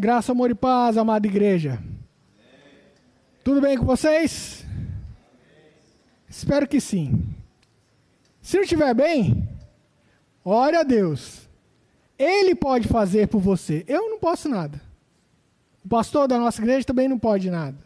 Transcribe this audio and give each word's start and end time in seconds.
Graça, 0.00 0.30
amor 0.30 0.48
e 0.48 0.54
paz, 0.54 0.96
amada 0.96 1.26
igreja. 1.26 1.82
Tudo 3.42 3.60
bem 3.60 3.76
com 3.76 3.84
vocês? 3.84 4.64
Espero 6.28 6.68
que 6.68 6.80
sim. 6.80 7.34
Se 8.40 8.56
não 8.56 8.62
estiver 8.62 8.94
bem, 8.94 9.48
ore 10.44 10.76
a 10.76 10.84
Deus. 10.84 11.48
Ele 12.16 12.54
pode 12.54 12.86
fazer 12.86 13.26
por 13.26 13.40
você. 13.40 13.84
Eu 13.88 14.08
não 14.08 14.20
posso 14.20 14.48
nada. 14.48 14.80
O 15.84 15.88
pastor 15.88 16.28
da 16.28 16.38
nossa 16.38 16.62
igreja 16.62 16.86
também 16.86 17.08
não 17.08 17.18
pode 17.18 17.50
nada. 17.50 17.78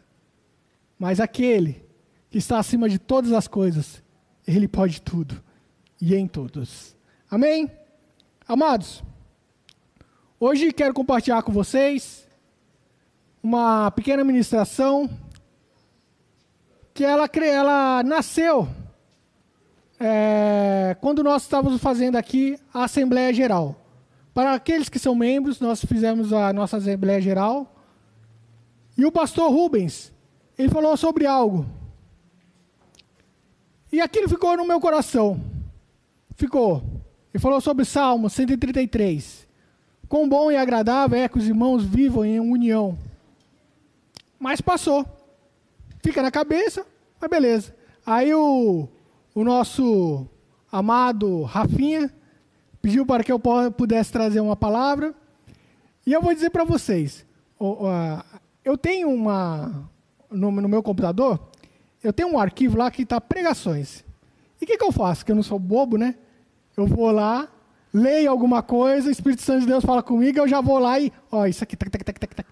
Mas 0.98 1.18
aquele 1.18 1.82
que 2.28 2.36
está 2.36 2.58
acima 2.58 2.90
de 2.90 2.98
todas 2.98 3.32
as 3.32 3.48
coisas, 3.48 4.02
ele 4.46 4.68
pode 4.68 5.00
tudo 5.00 5.42
e 5.98 6.14
em 6.14 6.26
todos. 6.26 6.94
Amém? 7.30 7.70
Amados, 8.46 9.02
Hoje 10.44 10.72
quero 10.72 10.92
compartilhar 10.92 11.40
com 11.44 11.52
vocês 11.52 12.26
uma 13.40 13.92
pequena 13.92 14.24
ministração 14.24 15.08
que 16.92 17.04
ela, 17.04 17.30
ela 17.36 18.02
nasceu 18.02 18.66
é, 20.00 20.96
quando 21.00 21.22
nós 21.22 21.42
estávamos 21.42 21.80
fazendo 21.80 22.16
aqui 22.16 22.58
a 22.74 22.82
Assembleia 22.82 23.32
Geral. 23.32 23.76
Para 24.34 24.54
aqueles 24.54 24.88
que 24.88 24.98
são 24.98 25.14
membros, 25.14 25.60
nós 25.60 25.84
fizemos 25.84 26.32
a 26.32 26.52
nossa 26.52 26.78
Assembleia 26.78 27.20
Geral. 27.20 27.72
E 28.98 29.06
o 29.06 29.12
pastor 29.12 29.48
Rubens, 29.48 30.12
ele 30.58 30.70
falou 30.70 30.96
sobre 30.96 31.24
algo. 31.24 31.64
E 33.92 34.00
aquilo 34.00 34.28
ficou 34.28 34.56
no 34.56 34.66
meu 34.66 34.80
coração. 34.80 35.40
Ficou. 36.34 36.82
Ele 37.32 37.40
falou 37.40 37.60
sobre 37.60 37.84
Salmo 37.84 38.28
133. 38.28 39.51
Quão 40.12 40.28
bom 40.28 40.52
e 40.52 40.56
agradável 40.58 41.18
é 41.18 41.26
que 41.26 41.38
os 41.38 41.48
irmãos 41.48 41.86
vivam 41.86 42.22
em 42.22 42.38
união. 42.38 42.98
Mas 44.38 44.60
passou. 44.60 45.06
Fica 46.02 46.20
na 46.20 46.30
cabeça, 46.30 46.86
mas 47.18 47.30
beleza. 47.30 47.74
Aí 48.04 48.34
o, 48.34 48.86
o 49.34 49.42
nosso 49.42 50.26
amado 50.70 51.44
Rafinha 51.44 52.12
pediu 52.82 53.06
para 53.06 53.24
que 53.24 53.32
eu 53.32 53.40
pudesse 53.74 54.12
trazer 54.12 54.40
uma 54.40 54.54
palavra. 54.54 55.14
E 56.06 56.12
eu 56.12 56.20
vou 56.20 56.34
dizer 56.34 56.50
para 56.50 56.64
vocês: 56.64 57.24
eu 58.62 58.76
tenho 58.76 59.08
uma. 59.08 59.88
No, 60.30 60.50
no, 60.50 60.68
meu 60.68 60.82
computador, 60.82 61.40
eu 62.04 62.12
tenho 62.12 62.28
um 62.28 62.38
arquivo 62.38 62.76
lá 62.76 62.90
que 62.90 63.00
está 63.00 63.18
pregações. 63.18 64.04
E 64.60 64.64
o 64.64 64.66
que, 64.66 64.76
que 64.76 64.84
eu 64.84 64.92
faço? 64.92 65.24
Que 65.24 65.32
eu 65.32 65.36
não 65.36 65.42
sou 65.42 65.58
bobo, 65.58 65.96
né? 65.96 66.16
Eu 66.76 66.86
vou 66.86 67.10
lá, 67.10 67.48
leio 67.92 68.30
alguma 68.30 68.62
coisa, 68.62 69.08
o 69.08 69.12
Espírito 69.12 69.42
Santo 69.42 69.60
de 69.60 69.66
Deus 69.66 69.84
fala 69.84 70.02
comigo, 70.02 70.38
eu 70.38 70.48
já 70.48 70.60
vou 70.60 70.78
lá 70.78 70.98
e, 70.98 71.12
ó, 71.30 71.46
isso 71.46 71.62
aqui, 71.62 71.76
tac, 71.76 71.90
tac, 71.90 72.04
tac, 72.04 72.18
tac, 72.18 72.34
tac. 72.34 72.48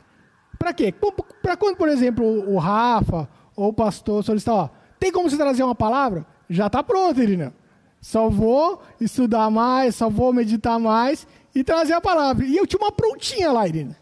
Para 0.59 0.75
quê? 0.75 0.95
Para 1.43 1.57
quando, 1.57 1.77
por 1.77 1.89
exemplo, 1.89 2.25
o 2.25 2.59
Rafa 2.59 3.29
ou 3.57 3.69
o 3.69 3.73
pastor 3.73 4.23
solicitar, 4.23 4.55
ó, 4.55 4.69
tem 4.99 5.11
como 5.11 5.31
você 5.31 5.37
trazer 5.37 5.63
uma 5.63 5.75
palavra? 5.75 6.27
Já 6.49 6.67
está 6.67 6.83
pronto, 6.83 7.21
Irina. 7.23 7.55
Só 8.01 8.29
vou 8.29 8.83
estudar 9.01 9.51
mais, 9.51 9.95
só 9.95 10.11
vou 10.11 10.33
meditar 10.33 10.79
mais 10.79 11.27
e 11.55 11.65
trazer 11.65 11.95
a 11.95 12.01
palavra. 12.01 12.45
E 12.45 12.57
eu 12.57 12.67
tinha 12.67 12.81
uma 12.81 12.93
prontinha 12.93 13.51
lá, 13.53 13.67
Irina. 13.67 13.97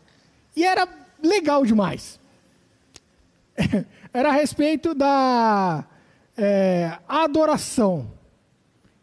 E 0.56 0.64
era 0.64 0.89
legal 1.23 1.64
demais. 1.64 2.19
era 4.12 4.30
a 4.30 4.33
respeito 4.33 4.95
da 4.95 5.84
é, 6.36 6.98
adoração. 7.08 8.11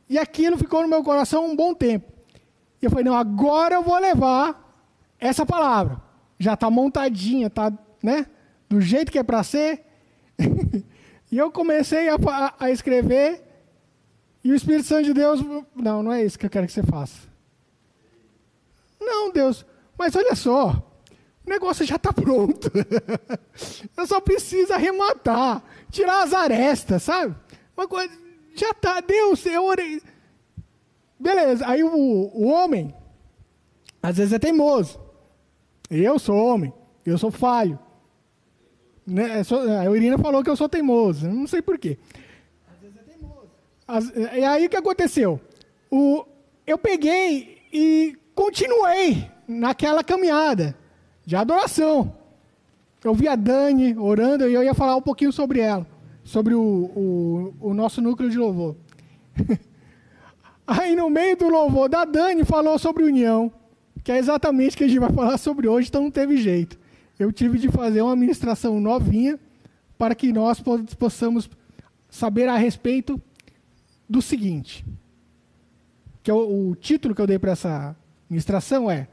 E 0.09 0.17
aquilo 0.17 0.57
ficou 0.57 0.81
no 0.81 0.87
meu 0.87 1.03
coração 1.03 1.45
um 1.45 1.55
bom 1.55 1.73
tempo. 1.73 2.14
E 2.81 2.85
eu 2.85 2.89
falei, 2.89 3.05
não, 3.05 3.15
agora 3.15 3.75
eu 3.75 3.83
vou 3.83 3.97
levar 3.97 4.65
essa 5.19 5.45
palavra. 5.45 6.01
Já 6.37 6.53
está 6.53 6.69
montadinha, 6.69 7.47
está 7.47 7.71
né, 8.03 8.27
do 8.69 8.81
jeito 8.81 9.11
que 9.11 9.19
é 9.19 9.23
para 9.23 9.43
ser. 9.43 9.85
e 11.31 11.37
eu 11.37 11.51
comecei 11.51 12.09
a, 12.09 12.17
a, 12.59 12.69
escrever, 12.69 13.41
e 14.43 14.51
o 14.51 14.55
Espírito 14.55 14.87
Santo 14.87 15.05
de 15.05 15.13
Deus, 15.13 15.41
não, 15.75 16.03
não 16.03 16.13
é 16.13 16.23
isso 16.23 16.37
que 16.37 16.45
eu 16.45 16.49
quero 16.49 16.67
que 16.67 16.73
você 16.73 16.83
faça. 16.83 17.17
Não, 18.99 19.31
Deus, 19.31 19.65
mas 19.97 20.15
olha 20.15 20.35
só, 20.35 20.71
o 21.45 21.49
negócio 21.49 21.85
já 21.85 21.95
está 21.95 22.11
pronto. 22.11 22.71
eu 23.95 24.07
só 24.07 24.19
preciso 24.19 24.73
arrematar, 24.73 25.63
tirar 25.89 26.23
as 26.23 26.33
arestas, 26.33 27.03
sabe? 27.03 27.35
Uma 27.75 27.87
coisa, 27.87 28.13
já 28.55 28.71
está, 28.71 28.99
Deus, 29.01 29.45
eu 29.45 29.63
orei. 29.63 30.01
Beleza, 31.19 31.65
aí 31.67 31.83
o, 31.83 31.89
o 31.91 32.47
homem, 32.47 32.93
às 34.01 34.17
vezes 34.17 34.33
é 34.33 34.39
teimoso. 34.39 34.99
Eu 35.89 36.19
sou 36.19 36.35
homem, 36.35 36.73
eu 37.05 37.17
sou 37.17 37.31
falho. 37.31 37.79
Né? 39.05 39.41
A 39.79 39.95
Irina 39.95 40.17
falou 40.17 40.43
que 40.43 40.49
eu 40.49 40.55
sou 40.55 40.67
teimoso, 40.67 41.27
não 41.27 41.47
sei 41.47 41.61
porquê. 41.61 41.97
Às 42.67 42.81
vezes 42.81 42.97
é 42.97 43.03
teimoso. 43.03 43.49
As, 43.87 44.11
e 44.15 44.43
aí 44.43 44.65
o 44.65 44.69
que 44.69 44.77
aconteceu? 44.77 45.39
O, 45.89 46.25
eu 46.65 46.77
peguei 46.77 47.59
e 47.71 48.17
continuei 48.33 49.29
naquela 49.47 50.03
caminhada 50.03 50.75
de 51.25 51.35
adoração. 51.35 52.13
Eu 53.03 53.13
vi 53.13 53.27
a 53.27 53.35
Dani 53.35 53.95
orando 53.97 54.49
e 54.49 54.53
eu 54.53 54.63
ia 54.63 54.73
falar 54.73 54.95
um 54.95 55.01
pouquinho 55.01 55.31
sobre 55.31 55.59
ela, 55.59 55.85
sobre 56.23 56.55
o, 56.55 56.59
o, 56.61 57.53
o 57.61 57.73
nosso 57.73 58.01
núcleo 58.01 58.29
de 58.29 58.37
louvor. 58.37 58.75
Aí 60.67 60.95
no 60.95 61.09
meio 61.09 61.37
do 61.37 61.47
louvor 61.47 61.89
da 61.89 62.05
Dani 62.05 62.43
falou 62.43 62.79
sobre 62.79 63.03
união, 63.03 63.51
que 64.03 64.11
é 64.11 64.17
exatamente 64.17 64.75
o 64.75 64.77
que 64.77 64.83
a 64.83 64.87
gente 64.87 64.99
vai 64.99 65.11
falar 65.11 65.37
sobre 65.37 65.67
hoje, 65.67 65.89
então 65.89 66.03
não 66.03 66.11
teve 66.11 66.37
jeito. 66.37 66.77
Eu 67.19 67.31
tive 67.31 67.57
de 67.57 67.69
fazer 67.69 68.01
uma 68.01 68.15
ministração 68.15 68.79
novinha 68.79 69.39
para 69.97 70.15
que 70.15 70.33
nós 70.33 70.61
possamos 70.97 71.49
saber 72.09 72.49
a 72.49 72.57
respeito 72.57 73.21
do 74.09 74.21
seguinte, 74.21 74.85
que 76.21 76.31
o, 76.31 76.69
o 76.69 76.75
título 76.75 77.13
que 77.13 77.21
eu 77.21 77.27
dei 77.27 77.39
para 77.39 77.51
essa 77.51 77.95
ministração 78.29 78.89
é 78.89 79.07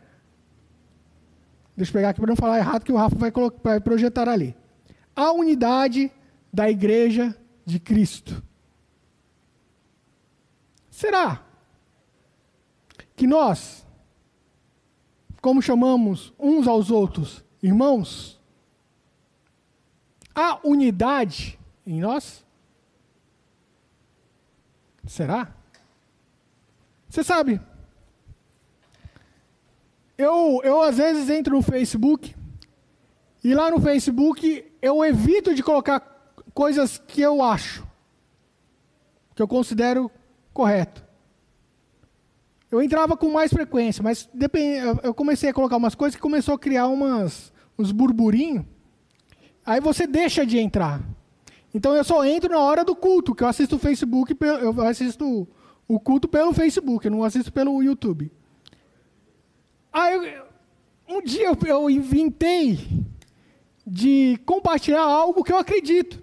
Deixa 1.76 1.90
eu 1.90 1.94
pegar 1.94 2.10
aqui 2.10 2.20
para 2.20 2.28
não 2.28 2.36
falar 2.36 2.58
errado 2.58 2.84
que 2.84 2.92
o 2.92 2.96
Rafa 2.96 3.16
vai, 3.16 3.32
vai 3.62 3.80
projetar 3.80 4.28
ali. 4.28 4.54
A 5.16 5.32
unidade 5.32 6.12
da 6.52 6.70
igreja 6.70 7.34
de 7.64 7.80
Cristo. 7.80 8.42
Será 10.92 11.42
que 13.16 13.26
nós, 13.26 13.84
como 15.40 15.62
chamamos 15.62 16.34
uns 16.38 16.68
aos 16.68 16.90
outros 16.90 17.42
irmãos, 17.62 18.38
há 20.34 20.60
unidade 20.62 21.58
em 21.86 21.98
nós? 21.98 22.44
Será? 25.06 25.56
Você 27.08 27.24
sabe, 27.24 27.58
eu, 30.18 30.60
eu 30.62 30.82
às 30.82 30.98
vezes 30.98 31.30
entro 31.30 31.56
no 31.56 31.62
Facebook 31.62 32.36
e 33.42 33.54
lá 33.54 33.70
no 33.70 33.80
Facebook 33.80 34.70
eu 34.82 35.02
evito 35.02 35.54
de 35.54 35.62
colocar 35.62 36.00
coisas 36.52 36.98
que 36.98 37.22
eu 37.22 37.42
acho, 37.42 37.82
que 39.34 39.40
eu 39.40 39.48
considero 39.48 40.10
correto. 40.52 41.04
Eu 42.70 42.80
entrava 42.80 43.16
com 43.16 43.30
mais 43.30 43.52
frequência, 43.52 44.02
mas 44.02 44.28
eu 45.02 45.12
comecei 45.12 45.50
a 45.50 45.52
colocar 45.52 45.76
umas 45.76 45.94
coisas 45.94 46.16
que 46.16 46.22
começou 46.22 46.54
a 46.54 46.58
criar 46.58 46.86
umas, 46.86 47.52
uns 47.78 47.92
burburinhos. 47.92 48.64
Aí 49.64 49.80
você 49.80 50.06
deixa 50.06 50.46
de 50.46 50.58
entrar. 50.58 51.02
Então 51.74 51.94
eu 51.94 52.02
só 52.02 52.24
entro 52.24 52.50
na 52.50 52.58
hora 52.58 52.84
do 52.84 52.96
culto, 52.96 53.34
que 53.34 53.42
eu 53.42 53.48
assisto 53.48 53.76
o 53.76 53.78
Facebook, 53.78 54.36
eu 54.40 54.80
assisto 54.82 55.46
o 55.86 56.00
culto 56.00 56.28
pelo 56.28 56.52
Facebook, 56.52 57.04
eu 57.04 57.12
não 57.12 57.24
assisto 57.24 57.52
pelo 57.52 57.82
YouTube. 57.82 58.32
Aí 59.92 60.40
um 61.08 61.20
dia 61.22 61.48
eu, 61.48 61.58
eu 61.66 61.90
inventei 61.90 62.78
de 63.86 64.38
compartilhar 64.46 65.02
algo 65.02 65.44
que 65.44 65.52
eu 65.52 65.58
acredito. 65.58 66.22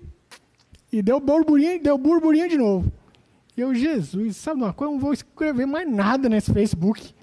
E 0.91 1.03
deu 1.03 1.19
burburinho, 1.19 1.81
deu 1.81 1.97
burburinho 1.97 2.49
de 2.49 2.57
novo. 2.57 2.91
Eu, 3.59 3.75
Jesus, 3.75 4.37
sabe 4.37 4.61
uma 4.61 4.71
coisa? 4.71 4.89
Eu 4.89 4.95
não 4.95 5.01
vou 5.01 5.11
escrever 5.11 5.65
mais 5.65 5.89
nada 5.89 6.29
nesse 6.29 6.53
Facebook. 6.53 7.13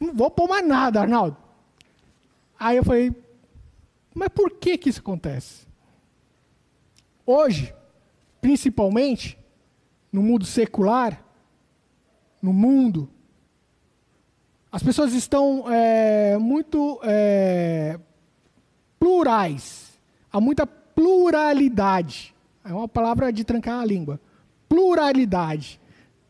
Não 0.00 0.14
vou 0.14 0.30
pôr 0.30 0.48
mais 0.48 0.66
nada, 0.66 1.02
Arnaldo. 1.02 1.36
Aí 2.58 2.78
eu 2.78 2.84
falei, 2.84 3.14
mas 4.14 4.28
por 4.28 4.52
que 4.52 4.78
que 4.78 4.88
isso 4.88 5.00
acontece? 5.00 5.66
Hoje, 7.26 7.74
principalmente, 8.40 9.38
no 10.10 10.22
mundo 10.22 10.46
secular, 10.46 11.22
no 12.40 12.52
mundo, 12.52 13.10
as 14.72 14.82
pessoas 14.82 15.12
estão 15.12 15.70
é, 15.70 16.38
muito 16.38 16.98
é, 17.02 18.00
plurais. 18.98 20.00
Há 20.32 20.40
muita 20.40 20.66
pluralidade. 20.66 22.34
É 22.64 22.72
uma 22.72 22.88
palavra 22.88 23.30
de 23.30 23.44
trancar 23.44 23.80
a 23.80 23.84
língua 23.84 24.18
pluralidade. 24.68 25.80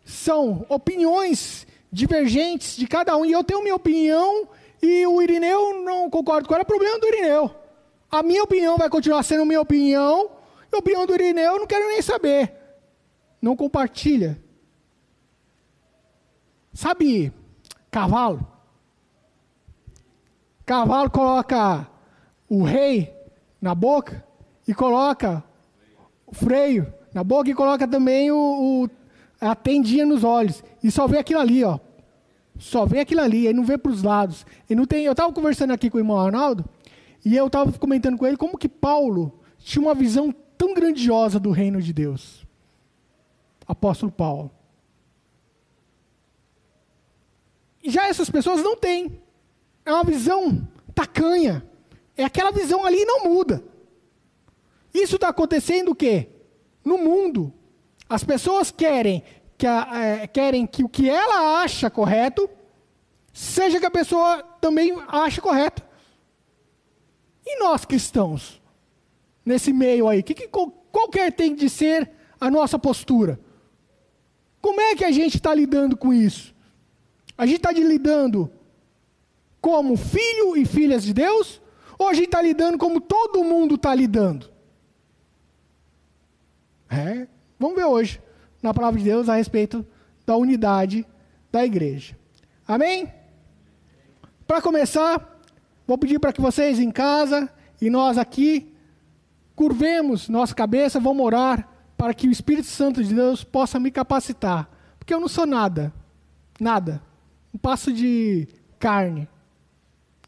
São 0.05 0.67
opiniões 0.69 1.67
divergentes 1.91 2.77
de 2.77 2.87
cada 2.87 3.17
um. 3.17 3.25
E 3.25 3.33
eu 3.33 3.45
tenho 3.45 3.63
minha 3.63 3.75
opinião 3.75 4.49
e 4.83 5.07
o 5.07 5.23
Irineu 5.23 5.83
não 5.83 6.11
concorda 6.11 6.47
com 6.47 6.55
ela, 6.55 6.63
é 6.63 6.65
problema 6.67 6.99
do 6.99 7.07
Irineu. 7.07 7.51
A 8.11 8.23
minha 8.23 8.43
opinião 8.43 8.77
vai 8.77 8.91
continuar 8.91 9.23
sendo 9.23 9.47
minha 9.47 9.61
opinião, 9.61 10.31
e 10.71 10.77
a 10.77 10.79
opinião 10.79 11.07
do 11.07 11.15
Irineu 11.15 11.55
eu 11.55 11.59
não 11.61 11.67
quero 11.67 11.89
nem 11.89 12.03
saber. 12.03 12.53
Não 13.41 13.57
compartilha. 13.57 14.39
Sabe, 16.73 17.33
cavalo? 17.91 18.47
Cavalo 20.67 21.11
coloca 21.11 21.89
o 22.49 22.63
rei 22.63 23.15
na 23.61 23.75
boca 23.75 24.23
e 24.69 24.75
coloca 24.75 25.43
o 26.27 26.35
freio 26.35 26.93
na 27.15 27.23
boca 27.23 27.49
e 27.49 27.55
coloca 27.55 27.87
também 27.87 28.33
o, 28.33 28.37
o 28.37 28.91
a 29.41 29.55
tendinha 29.55 30.05
nos 30.05 30.25
olhos. 30.25 30.63
E 30.83 30.91
só 30.91 31.07
vê 31.07 31.19
aquilo 31.19 31.41
ali, 31.41 31.63
ó. 31.63 31.79
Só 32.59 32.85
vê 32.85 33.01
aquilo 33.01 33.21
ali, 33.21 33.47
ele 33.47 33.57
não 33.57 33.65
vê 33.65 33.79
para 33.79 33.93
os 33.93 34.03
lados. 34.03 34.45
Ele 34.69 34.81
não 34.81 34.87
tem, 34.87 35.05
eu 35.05 35.13
estava 35.13 35.33
conversando 35.33 35.73
aqui 35.73 35.89
com 35.89 35.97
o 35.97 36.01
irmão 36.01 36.19
Arnaldo, 36.19 36.65
e 37.25 37.37
eu 37.37 37.47
estava 37.47 37.73
comentando 37.73 38.19
com 38.19 38.27
ele 38.27 38.37
como 38.37 38.59
que 38.59 38.69
Paulo 38.69 39.41
tinha 39.59 39.83
uma 39.83 39.95
visão 39.95 40.35
tão 40.59 40.75
grandiosa 40.75 41.39
do 41.39 41.51
reino 41.51 41.81
de 41.81 41.93
Deus. 41.93 42.45
Apóstolo 43.67 44.13
Paulo. 44.13 44.51
Já 47.83 48.09
essas 48.09 48.31
pessoas 48.31 48.63
não 48.63 48.77
têm. 48.77 49.21
É 49.85 49.93
uma 49.93 50.05
visão 50.05 50.67
tacanha. 50.95 51.67
É 52.17 52.25
aquela 52.25 52.51
visão 52.51 52.85
ali 52.85 52.99
e 53.03 53.05
não 53.05 53.25
muda. 53.25 53.63
Isso 54.93 55.17
está 55.17 55.29
acontecendo 55.29 55.91
o 55.91 55.95
quê? 55.95 56.29
No 56.85 56.99
mundo. 56.99 57.53
As 58.09 58.23
pessoas 58.23 58.71
querem 58.71 59.23
que, 59.57 59.67
a, 59.67 59.89
é, 59.95 60.27
querem 60.27 60.67
que 60.67 60.85
o 60.85 60.89
que 60.89 61.09
ela 61.09 61.63
acha 61.63 61.91
correto 61.91 62.49
seja 63.33 63.81
que 63.81 63.87
a 63.87 63.91
pessoa 63.91 64.43
também 64.61 64.97
ache 65.09 65.41
correto. 65.41 65.83
E 67.45 67.59
nós 67.59 67.85
cristãos, 67.85 68.61
nesse 69.45 69.73
meio 69.73 70.09
aí, 70.09 70.23
que, 70.23 70.35
que, 70.35 70.49
qual 70.49 71.09
que 71.11 71.31
tem 71.33 71.55
de 71.55 71.69
ser 71.69 72.11
a 72.41 72.51
nossa 72.51 72.79
postura? 72.79 73.39
Como 74.61 74.81
é 74.81 74.95
que 74.95 75.05
a 75.05 75.11
gente 75.11 75.37
está 75.37 75.55
lidando 75.55 75.97
com 75.97 76.13
isso? 76.13 76.55
A 77.37 77.45
gente 77.45 77.57
está 77.57 77.73
lidando 77.73 78.51
como 79.61 79.97
filho 79.97 80.57
e 80.57 80.65
filhas 80.65 81.03
de 81.03 81.13
Deus? 81.13 81.61
Ou 81.99 82.09
a 82.09 82.15
gente 82.15 82.27
está 82.27 82.41
lidando 82.41 82.79
como 82.79 83.01
todo 83.01 83.45
mundo 83.45 83.75
está 83.75 83.95
lidando? 83.95 84.54
É, 86.97 87.27
vamos 87.59 87.75
ver 87.75 87.87
hoje, 87.87 88.23
na 88.63 88.73
palavra 88.73 89.01
de 89.01 89.05
Deus, 89.05 89.29
a 89.29 89.35
respeito 89.35 89.85
da 90.25 90.37
unidade 90.37 91.05
da 91.51 91.65
igreja. 91.65 92.17
Amém? 92.69 93.13
Para 94.47 94.63
começar, 94.63 95.41
vou 95.89 95.99
pedir 95.99 96.21
para 96.21 96.33
que 96.33 96.41
vocês 96.41 96.79
em 96.79 96.93
casa 96.93 97.53
e 97.81 97.91
nós 97.91 98.17
aqui 98.17 98.73
curvemos 99.57 100.29
nossa 100.29 100.55
cabeça, 100.55 101.01
vamos 101.01 101.27
orar 101.27 101.69
para 101.97 102.15
que 102.15 102.29
o 102.29 102.31
Espírito 102.31 102.69
Santo 102.69 103.03
de 103.03 103.13
Deus 103.13 103.43
possa 103.43 103.81
me 103.81 103.91
capacitar. 103.91 104.71
Porque 104.97 105.13
eu 105.13 105.19
não 105.19 105.29
sou 105.29 105.47
nada, 105.47 105.93
nada. 106.61 107.03
Um 107.53 107.59
passo 107.59 107.93
de 107.93 108.47
carne 108.79 109.29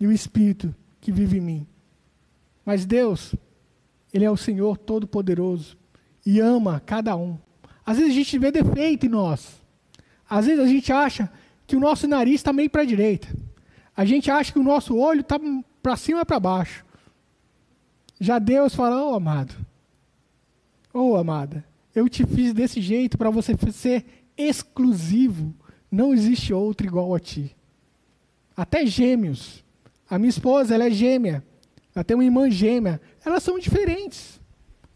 e 0.00 0.06
o 0.06 0.10
Espírito 0.10 0.74
que 1.00 1.12
vive 1.12 1.38
em 1.38 1.42
mim. 1.42 1.66
Mas 2.64 2.84
Deus, 2.84 3.36
Ele 4.12 4.24
é 4.24 4.30
o 4.30 4.36
Senhor 4.36 4.76
Todo-Poderoso 4.76 5.76
e 6.26 6.40
ama 6.40 6.82
cada 6.84 7.16
um. 7.16 7.38
Às 7.84 7.98
vezes 7.98 8.12
a 8.12 8.14
gente 8.16 8.38
vê 8.38 8.50
defeito 8.50 9.06
em 9.06 9.08
nós. 9.08 9.62
Às 10.28 10.46
vezes 10.46 10.60
a 10.60 10.66
gente 10.66 10.92
acha 10.92 11.30
que 11.66 11.76
o 11.76 11.80
nosso 11.80 12.08
nariz 12.08 12.34
está 12.34 12.52
meio 12.52 12.68
para 12.68 12.82
a 12.82 12.86
direita. 12.86 13.28
A 13.96 14.04
gente 14.04 14.28
acha 14.28 14.52
que 14.52 14.58
o 14.58 14.64
nosso 14.64 14.96
olho 14.96 15.20
está 15.20 15.38
para 15.80 15.96
cima 15.96 16.22
e 16.22 16.24
para 16.24 16.40
baixo. 16.40 16.84
Já 18.18 18.40
Deus 18.40 18.74
fala, 18.74 19.04
ô 19.04 19.12
oh, 19.12 19.14
amado, 19.14 19.54
ô 20.92 21.12
oh, 21.12 21.16
amada, 21.16 21.64
eu 21.94 22.08
te 22.08 22.26
fiz 22.26 22.52
desse 22.52 22.80
jeito 22.80 23.16
para 23.16 23.30
você 23.30 23.54
ser 23.70 24.04
exclusivo. 24.36 25.54
Não 25.90 26.12
existe 26.12 26.52
outro 26.52 26.86
igual 26.86 27.14
a 27.14 27.20
ti. 27.20 27.54
Até 28.56 28.84
gêmeos. 28.84 29.64
A 30.08 30.18
minha 30.18 30.30
esposa, 30.30 30.74
ela 30.74 30.86
é 30.86 30.90
gêmea. 30.90 31.44
Ela 31.94 32.04
tem 32.04 32.16
uma 32.16 32.24
irmã 32.24 32.50
gêmea. 32.50 33.00
Elas 33.24 33.42
são 33.42 33.58
diferentes. 33.58 34.35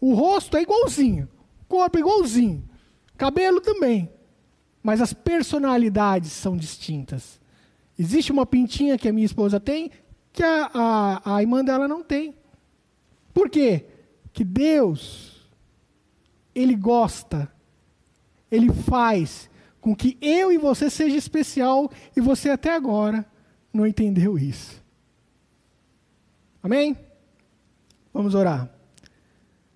O 0.01 0.15
rosto 0.15 0.57
é 0.57 0.63
igualzinho, 0.63 1.29
o 1.63 1.65
corpo 1.67 1.99
é 1.99 2.01
igualzinho, 2.01 2.65
cabelo 3.17 3.61
também. 3.61 4.11
Mas 4.83 5.03
as 5.03 5.13
personalidades 5.13 6.33
são 6.33 6.57
distintas. 6.57 7.39
Existe 7.99 8.33
uma 8.33 8.47
pintinha 8.47 8.97
que 8.97 9.09
a 9.09 9.13
minha 9.13 9.27
esposa 9.27 9.61
tem 9.61 9.91
que 10.33 10.43
a, 10.43 10.71
a, 10.73 11.37
a 11.37 11.43
irmã 11.43 11.65
dela 11.65 11.87
não 11.87 12.03
tem. 12.03 12.35
Por 13.33 13.49
quê? 13.49 13.87
Que 14.33 14.45
Deus, 14.45 15.51
Ele 16.55 16.75
gosta, 16.75 17.51
Ele 18.51 18.73
faz 18.73 19.51
com 19.81 19.95
que 19.95 20.17
eu 20.21 20.53
e 20.53 20.59
você 20.59 20.91
seja 20.91 21.17
especial 21.17 21.91
e 22.17 22.21
você 22.21 22.51
até 22.51 22.75
agora 22.75 23.25
não 23.73 23.87
entendeu 23.87 24.39
isso. 24.39 24.83
Amém? 26.63 26.97
Vamos 28.13 28.35
orar. 28.35 28.71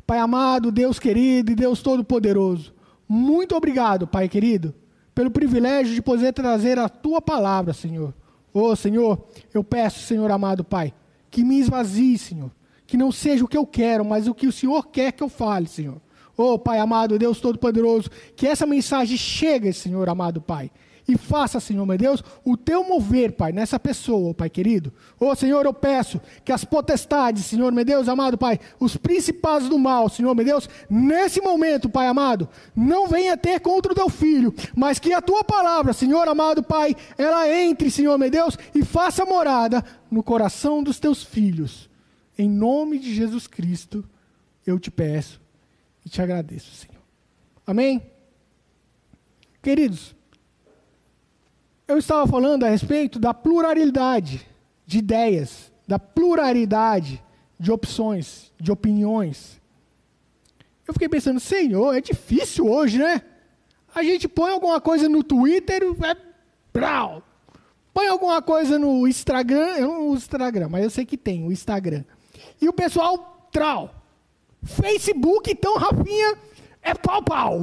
Pai 0.06 0.18
amado, 0.18 0.70
Deus 0.70 0.98
querido 0.98 1.52
e 1.52 1.54
Deus 1.54 1.80
todo-poderoso, 1.80 2.74
muito 3.08 3.54
obrigado, 3.56 4.06
Pai 4.06 4.28
querido, 4.28 4.74
pelo 5.14 5.30
privilégio 5.30 5.94
de 5.94 6.02
poder 6.02 6.32
trazer 6.32 6.78
a 6.78 6.88
tua 6.88 7.22
palavra, 7.22 7.72
Senhor. 7.72 8.12
Oh, 8.52 8.74
Senhor, 8.76 9.26
eu 9.52 9.64
peço, 9.64 10.00
Senhor 10.00 10.30
amado 10.30 10.62
Pai, 10.62 10.92
que 11.30 11.42
me 11.42 11.58
esvazie, 11.58 12.18
Senhor. 12.18 12.50
Que 12.86 12.96
não 12.96 13.10
seja 13.10 13.44
o 13.44 13.48
que 13.48 13.56
eu 13.56 13.66
quero, 13.66 14.04
mas 14.04 14.28
o 14.28 14.34
que 14.34 14.46
o 14.46 14.52
Senhor 14.52 14.86
quer 14.88 15.12
que 15.12 15.22
eu 15.22 15.28
fale, 15.28 15.66
Senhor. 15.66 16.00
Oh, 16.36 16.58
Pai 16.58 16.78
amado, 16.78 17.18
Deus 17.18 17.40
Todo-Poderoso, 17.40 18.10
que 18.36 18.46
essa 18.46 18.66
mensagem 18.66 19.16
chegue, 19.16 19.72
Senhor 19.72 20.08
amado 20.08 20.40
Pai 20.40 20.70
e 21.06 21.18
faça, 21.18 21.60
Senhor, 21.60 21.84
meu 21.84 21.98
Deus, 21.98 22.24
o 22.44 22.56
teu 22.56 22.82
mover, 22.82 23.32
Pai, 23.32 23.52
nessa 23.52 23.78
pessoa, 23.78 24.32
Pai 24.32 24.48
querido. 24.48 24.92
Oh, 25.20 25.34
Senhor, 25.34 25.66
eu 25.66 25.74
peço 25.74 26.20
que 26.44 26.50
as 26.50 26.64
potestades, 26.64 27.44
Senhor, 27.44 27.70
meu 27.72 27.84
Deus, 27.84 28.08
amado 28.08 28.38
Pai, 28.38 28.58
os 28.80 28.96
principados 28.96 29.68
do 29.68 29.78
mal, 29.78 30.08
Senhor, 30.08 30.34
meu 30.34 30.44
Deus, 30.44 30.68
nesse 30.88 31.40
momento, 31.40 31.90
Pai 31.90 32.06
amado, 32.06 32.48
não 32.74 33.06
venha 33.06 33.36
ter 33.36 33.60
contra 33.60 33.92
o 33.92 33.94
teu 33.94 34.08
filho, 34.08 34.54
mas 34.74 34.98
que 34.98 35.12
a 35.12 35.20
tua 35.20 35.44
palavra, 35.44 35.92
Senhor, 35.92 36.26
amado 36.26 36.62
Pai, 36.62 36.96
ela 37.18 37.48
entre, 37.54 37.90
Senhor, 37.90 38.16
meu 38.18 38.30
Deus, 38.30 38.56
e 38.74 38.82
faça 38.82 39.26
morada 39.26 39.84
no 40.10 40.22
coração 40.22 40.82
dos 40.82 40.98
teus 40.98 41.22
filhos. 41.22 41.90
Em 42.38 42.48
nome 42.48 42.98
de 42.98 43.14
Jesus 43.14 43.46
Cristo, 43.46 44.04
eu 44.66 44.78
te 44.78 44.90
peço 44.90 45.40
e 46.04 46.08
te 46.08 46.22
agradeço, 46.22 46.74
Senhor. 46.74 47.02
Amém? 47.66 48.02
Queridos, 49.62 50.14
eu 51.86 51.98
estava 51.98 52.26
falando 52.26 52.64
a 52.64 52.68
respeito 52.68 53.18
da 53.18 53.34
pluralidade 53.34 54.46
de 54.86 54.98
ideias, 54.98 55.72
da 55.86 55.98
pluralidade 55.98 57.22
de 57.58 57.70
opções, 57.70 58.52
de 58.58 58.72
opiniões. 58.72 59.60
Eu 60.86 60.94
fiquei 60.94 61.08
pensando, 61.08 61.40
Senhor, 61.40 61.94
é 61.94 62.00
difícil 62.00 62.66
hoje, 62.68 62.98
né? 62.98 63.22
A 63.94 64.02
gente 64.02 64.28
põe 64.28 64.50
alguma 64.50 64.80
coisa 64.80 65.08
no 65.08 65.22
Twitter, 65.22 65.82
é 65.82 66.16
brau. 66.72 67.22
Põe 67.92 68.08
alguma 68.08 68.42
coisa 68.42 68.78
no 68.78 69.06
Instagram, 69.06 69.76
eu 69.76 69.88
não 69.88 70.08
uso 70.08 70.24
Instagram, 70.24 70.68
mas 70.68 70.82
eu 70.82 70.90
sei 70.90 71.06
que 71.06 71.16
tem 71.16 71.46
o 71.46 71.52
Instagram. 71.52 72.04
E 72.60 72.68
o 72.68 72.72
pessoal, 72.72 73.48
trau. 73.52 73.94
Facebook, 74.64 75.50
então, 75.50 75.76
Rafinha, 75.76 76.36
é 76.82 76.94
pau-pau. 76.94 77.60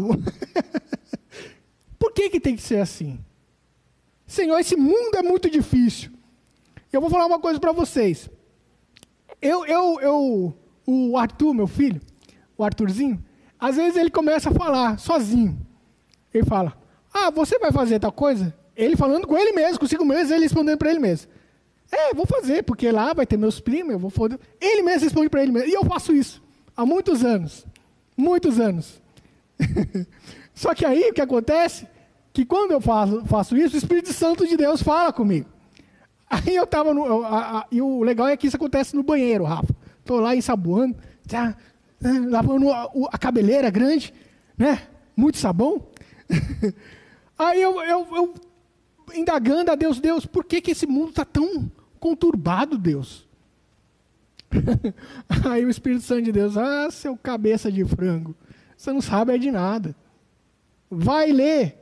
Por 1.99 2.13
que, 2.13 2.29
que 2.29 2.39
tem 2.39 2.55
que 2.55 2.61
ser 2.61 2.79
assim? 2.79 3.19
Senhor, 4.31 4.57
esse 4.59 4.77
mundo 4.77 5.17
é 5.17 5.21
muito 5.21 5.49
difícil. 5.49 6.09
Eu 6.89 7.01
vou 7.01 7.09
falar 7.09 7.25
uma 7.25 7.39
coisa 7.39 7.59
para 7.59 7.73
vocês. 7.73 8.29
Eu, 9.41 9.65
eu, 9.65 9.99
eu, 9.99 10.57
o 10.87 11.17
Arthur, 11.17 11.53
meu 11.53 11.67
filho, 11.67 11.99
o 12.57 12.63
Arthurzinho, 12.63 13.21
às 13.59 13.75
vezes 13.75 13.97
ele 13.97 14.09
começa 14.09 14.49
a 14.49 14.53
falar 14.53 14.97
sozinho. 14.97 15.59
Ele 16.33 16.45
fala: 16.45 16.77
Ah, 17.13 17.29
você 17.29 17.59
vai 17.59 17.73
fazer 17.73 17.99
tal 17.99 18.13
coisa? 18.13 18.55
Ele 18.73 18.95
falando 18.95 19.27
com 19.27 19.37
ele 19.37 19.51
mesmo, 19.51 19.77
consigo 19.77 20.05
mesmo, 20.05 20.33
ele 20.33 20.43
respondendo 20.43 20.77
para 20.77 20.91
ele 20.91 20.99
mesmo. 20.99 21.29
É, 21.91 22.13
vou 22.13 22.25
fazer, 22.25 22.63
porque 22.63 22.89
lá 22.89 23.13
vai 23.13 23.25
ter 23.25 23.35
meus 23.35 23.59
primos, 23.59 23.91
eu 23.91 23.99
vou 23.99 24.09
foder. 24.09 24.39
Ele 24.61 24.81
mesmo 24.81 25.03
responde 25.03 25.29
para 25.29 25.43
ele 25.43 25.51
mesmo. 25.51 25.67
E 25.67 25.73
eu 25.73 25.83
faço 25.83 26.15
isso 26.15 26.41
há 26.77 26.85
muitos 26.85 27.25
anos. 27.25 27.65
Muitos 28.15 28.61
anos. 28.61 29.01
Só 30.55 30.73
que 30.73 30.85
aí 30.85 31.09
o 31.09 31.13
que 31.13 31.19
acontece? 31.19 31.85
Que 32.33 32.45
quando 32.45 32.71
eu 32.71 32.81
faço, 32.81 33.25
faço 33.25 33.57
isso, 33.57 33.75
o 33.75 33.77
Espírito 33.77 34.13
Santo 34.13 34.47
de 34.47 34.55
Deus 34.55 34.81
fala 34.81 35.11
comigo. 35.11 35.49
Aí 36.29 36.55
eu 36.55 36.63
estava 36.63 36.93
no. 36.93 37.23
A, 37.23 37.59
a, 37.59 37.67
e 37.69 37.81
o 37.81 38.03
legal 38.03 38.27
é 38.27 38.37
que 38.37 38.47
isso 38.47 38.55
acontece 38.55 38.95
no 38.95 39.03
banheiro, 39.03 39.43
Rafa. 39.43 39.75
Estou 39.99 40.19
lá 40.19 40.35
ensaboando, 40.35 40.95
tá, 41.27 41.55
lavando 42.29 42.71
a, 42.71 42.89
a, 43.11 43.17
cabeleira 43.17 43.69
grande, 43.69 44.13
né? 44.57 44.87
Muito 45.15 45.37
sabão. 45.37 45.87
Aí 47.37 47.61
eu, 47.61 47.81
eu, 47.81 48.07
eu, 48.15 48.33
indagando 49.13 49.71
a 49.71 49.75
Deus, 49.75 49.99
Deus, 49.99 50.25
por 50.25 50.45
que, 50.45 50.61
que 50.61 50.71
esse 50.71 50.87
mundo 50.87 51.09
está 51.09 51.25
tão 51.25 51.69
conturbado, 51.99 52.77
Deus. 52.77 53.27
Aí 55.49 55.65
o 55.65 55.69
Espírito 55.69 56.03
Santo 56.03 56.23
de 56.23 56.31
Deus, 56.31 56.57
ah, 56.57 56.89
seu 56.91 57.17
cabeça 57.17 57.71
de 57.71 57.83
frango, 57.85 58.35
você 58.75 58.91
não 58.91 59.01
sabe 59.01 59.33
é 59.33 59.37
de 59.37 59.51
nada. 59.51 59.95
Vai 60.89 61.31
ler 61.31 61.80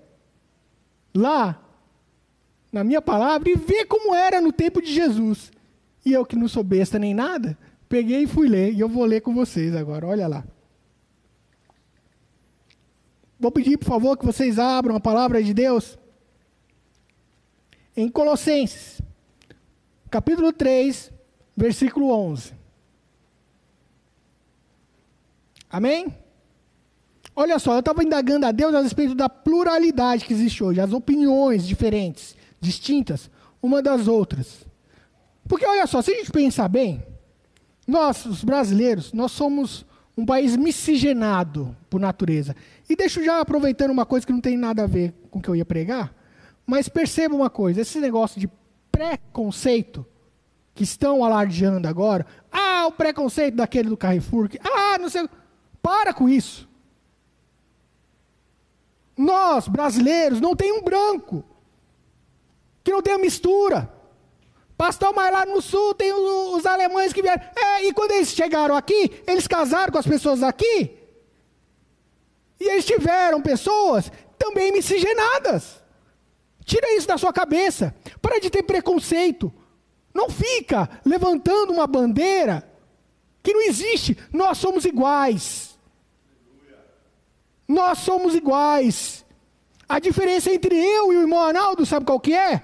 lá 1.14 1.62
na 2.72 2.84
minha 2.84 3.02
palavra 3.02 3.50
e 3.50 3.56
vê 3.56 3.86
como 3.86 4.14
era 4.14 4.40
no 4.40 4.52
tempo 4.52 4.82
de 4.82 4.94
Jesus. 4.94 5.52
E 6.06 6.14
eu 6.14 6.26
que 6.26 6.36
não 6.36 6.48
sou 6.48 6.64
besta 6.64 6.98
nem 6.98 7.14
nada, 7.14 7.58
peguei 7.88 8.24
e 8.24 8.28
fui 8.28 8.48
ler, 8.48 8.74
e 8.74 8.80
eu 8.80 8.88
vou 8.88 9.06
ler 9.06 9.22
com 9.22 9.34
vocês 9.34 9.76
agora, 9.76 10.08
olha 10.08 10.28
lá. 10.28 10.44
Vou 13.40 13.52
pedir, 13.52 13.78
por 13.78 13.86
favor, 13.86 14.18
que 14.18 14.26
vocês 14.26 14.60
abram 14.60 14.96
a 14.96 15.00
palavra 15.00 15.42
de 15.42 15.54
Deus 15.54 15.98
em 17.96 18.10
Colossenses, 18.10 19.02
capítulo 20.10 20.54
3, 20.54 21.12
versículo 21.56 22.12
11. 22.12 22.54
Amém? 25.70 26.14
Olha 27.42 27.58
só, 27.58 27.76
eu 27.76 27.80
estava 27.80 28.04
indagando 28.04 28.46
a 28.46 28.52
Deus 28.52 28.76
a 28.76 28.82
respeito 28.82 29.16
da 29.16 29.30
pluralidade 29.30 30.26
que 30.26 30.34
existe 30.34 30.62
hoje, 30.62 30.82
as 30.82 30.92
opiniões 30.92 31.66
diferentes, 31.66 32.36
distintas, 32.60 33.32
uma 33.64 33.82
das 33.82 34.10
outras. 34.10 34.68
Porque 35.48 35.66
olha 35.66 35.88
só, 35.88 36.02
se 36.02 36.12
a 36.12 36.16
gente 36.16 36.34
pensar 36.34 36.68
bem, 36.68 37.02
nós, 37.88 38.26
os 38.26 38.44
brasileiros, 38.44 39.14
nós 39.14 39.32
somos 39.32 39.86
um 40.18 40.26
país 40.26 40.58
miscigenado 40.58 41.74
por 41.90 41.98
natureza. 41.98 42.54
E 42.90 42.94
deixo 42.94 43.24
já 43.24 43.40
aproveitando 43.40 43.92
uma 43.92 44.06
coisa 44.06 44.28
que 44.28 44.34
não 44.34 44.42
tem 44.42 44.58
nada 44.58 44.84
a 44.84 44.88
ver 44.88 45.14
com 45.32 45.40
o 45.40 45.42
que 45.42 45.48
eu 45.48 45.56
ia 45.56 45.64
pregar, 45.64 46.14
mas 46.68 46.90
perceba 46.90 47.34
uma 47.34 47.50
coisa, 47.50 47.80
esse 47.80 48.02
negócio 48.02 48.38
de 48.38 48.50
preconceito 48.92 50.06
que 50.76 50.84
estão 50.84 51.24
alardeando 51.24 51.88
agora, 51.88 52.26
ah, 52.52 52.88
o 52.88 52.92
preconceito 52.92 53.56
daquele 53.56 53.88
do 53.88 53.96
Carrefour, 53.96 54.50
ah, 54.62 54.98
não 54.98 55.08
sei, 55.08 55.26
para 55.82 56.14
com 56.14 56.28
isso. 56.28 56.68
Nós, 59.20 59.68
brasileiros, 59.68 60.40
não 60.40 60.56
tem 60.56 60.72
um 60.72 60.82
branco 60.82 61.44
que 62.82 62.90
não 62.90 63.02
tenha 63.02 63.18
mistura. 63.18 63.92
Pastor, 64.78 65.14
mas 65.14 65.30
lá 65.30 65.46
no 65.46 65.62
sul 65.62 65.94
tem 65.94 66.14
os, 66.14 66.56
os 66.56 66.66
alemães 66.66 67.12
que 67.12 67.22
vieram. 67.22 67.44
É, 67.54 67.84
e 67.84 67.92
quando 67.92 68.12
eles 68.12 68.30
chegaram 68.30 68.74
aqui, 68.74 69.22
eles 69.28 69.46
casaram 69.46 69.92
com 69.92 69.98
as 69.98 70.08
pessoas 70.08 70.42
aqui. 70.42 70.98
E 72.62 72.70
eles 72.70 72.86
tiveram 72.86 73.42
pessoas 73.42 74.10
também 74.38 74.72
miscigenadas. 74.72 75.84
Tira 76.64 76.96
isso 76.96 77.06
da 77.06 77.18
sua 77.18 77.34
cabeça. 77.34 77.94
Para 78.22 78.40
de 78.40 78.50
ter 78.50 78.64
preconceito. 78.64 79.54
Não 80.14 80.30
fica 80.30 80.90
levantando 81.04 81.74
uma 81.74 81.86
bandeira 81.86 82.66
que 83.44 83.52
não 83.52 83.64
existe. 83.64 84.18
Nós 84.32 84.58
somos 84.60 84.86
iguais. 84.86 85.69
Nós 87.70 88.00
somos 88.00 88.34
iguais. 88.34 89.24
A 89.88 90.00
diferença 90.00 90.52
entre 90.52 90.76
eu 90.76 91.14
e 91.14 91.18
o 91.18 91.22
irmão 91.22 91.40
Arnaldo, 91.40 91.86
sabe 91.86 92.04
qual 92.04 92.20
que 92.20 92.34
é? 92.34 92.64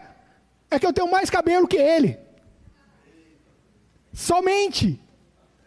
é 0.71 0.79
que 0.79 0.85
eu 0.85 0.91
tenho 0.91 1.09
mais 1.09 1.29
cabelo 1.29 1.67
que 1.67 1.77
ele. 1.77 2.17
Somente. 4.11 4.99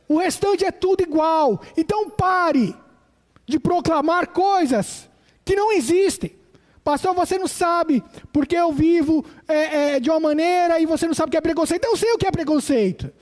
O 0.08 0.18
restante 0.18 0.64
é 0.64 0.72
tudo 0.72 1.02
igual. 1.02 1.60
Então 1.76 2.10
pare 2.10 2.74
de 3.46 3.60
proclamar 3.60 4.28
coisas 4.28 5.08
que 5.44 5.54
não 5.54 5.70
existem. 5.72 6.36
Pastor, 6.82 7.14
você 7.14 7.38
não 7.38 7.46
sabe 7.46 8.02
porque 8.32 8.56
eu 8.56 8.72
vivo 8.72 9.24
é, 9.46 9.94
é, 9.96 10.00
de 10.00 10.10
uma 10.10 10.18
maneira 10.18 10.80
e 10.80 10.86
você 10.86 11.06
não 11.06 11.14
sabe 11.14 11.28
o 11.28 11.30
que 11.30 11.36
é 11.36 11.40
preconceito. 11.40 11.84
Eu 11.84 11.96
sei 11.96 12.12
o 12.12 12.18
que 12.18 12.26
é 12.26 12.30
preconceito. 12.30 13.12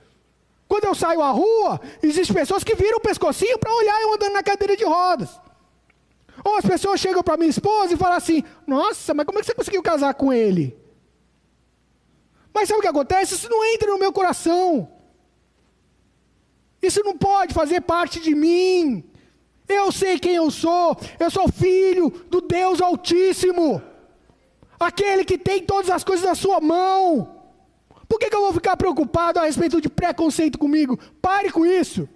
Quando 0.67 0.85
eu 0.85 0.95
saio 0.95 1.21
à 1.21 1.31
rua, 1.31 1.81
existem 2.03 2.35
pessoas 2.35 2.65
que 2.65 2.75
viram 2.75 2.99
o 2.99 3.01
pescocinho 3.01 3.59
para 3.59 3.75
olhar 3.75 4.01
eu 4.03 4.15
andando 4.15 4.33
na 4.33 4.43
cadeira 4.43 4.77
de 4.77 4.85
rodas. 4.85 5.46
Ou 6.47 6.55
as 6.55 6.65
pessoas 6.65 7.01
chegam 7.01 7.25
para 7.25 7.37
minha 7.37 7.51
esposa 7.51 7.93
e 7.93 7.97
falam 7.97 8.17
assim: 8.17 8.45
Nossa, 8.65 9.13
mas 9.13 9.27
como 9.27 9.37
é 9.37 9.43
que 9.43 9.49
você 9.49 9.55
conseguiu 9.55 9.83
casar 9.83 10.15
com 10.15 10.33
ele? 10.33 10.79
Mas 12.55 12.69
sabe 12.69 12.79
o 12.79 12.83
que 12.83 12.89
acontece? 12.89 13.35
Isso 13.35 13.51
não 13.51 13.65
entra 13.65 13.91
no 13.91 13.99
meu 13.99 14.13
coração. 14.13 14.89
Isso 16.81 17.03
não 17.03 17.19
pode 17.19 17.53
fazer 17.53 17.81
parte 17.81 18.21
de 18.21 18.33
mim. 18.33 19.03
Eu 19.69 19.91
sei 19.91 20.21
quem 20.21 20.37
eu 20.37 20.49
sou. 20.49 20.97
Eu 21.19 21.33
sou 21.33 21.51
filho 21.51 22.11
do 22.31 22.41
Deus 22.41 22.81
Altíssimo. 22.81 23.83
Aquele 24.79 25.25
que 25.25 25.37
tem 25.37 25.65
todas 25.65 25.91
as 25.91 26.05
coisas 26.05 26.25
na 26.25 26.37
sua 26.37 26.61
mão. 26.61 27.43
Por 28.09 28.21
que, 28.21 28.31
que 28.31 28.37
eu 28.37 28.43
vou 28.43 28.53
ficar 28.53 28.77
preocupado 28.77 29.41
a 29.41 29.47
respeito 29.47 29.81
de 29.81 29.89
preconceito 29.89 30.61
comigo? 30.61 30.97
Pare 31.21 31.51
com 31.51 31.67
isso. 31.67 32.09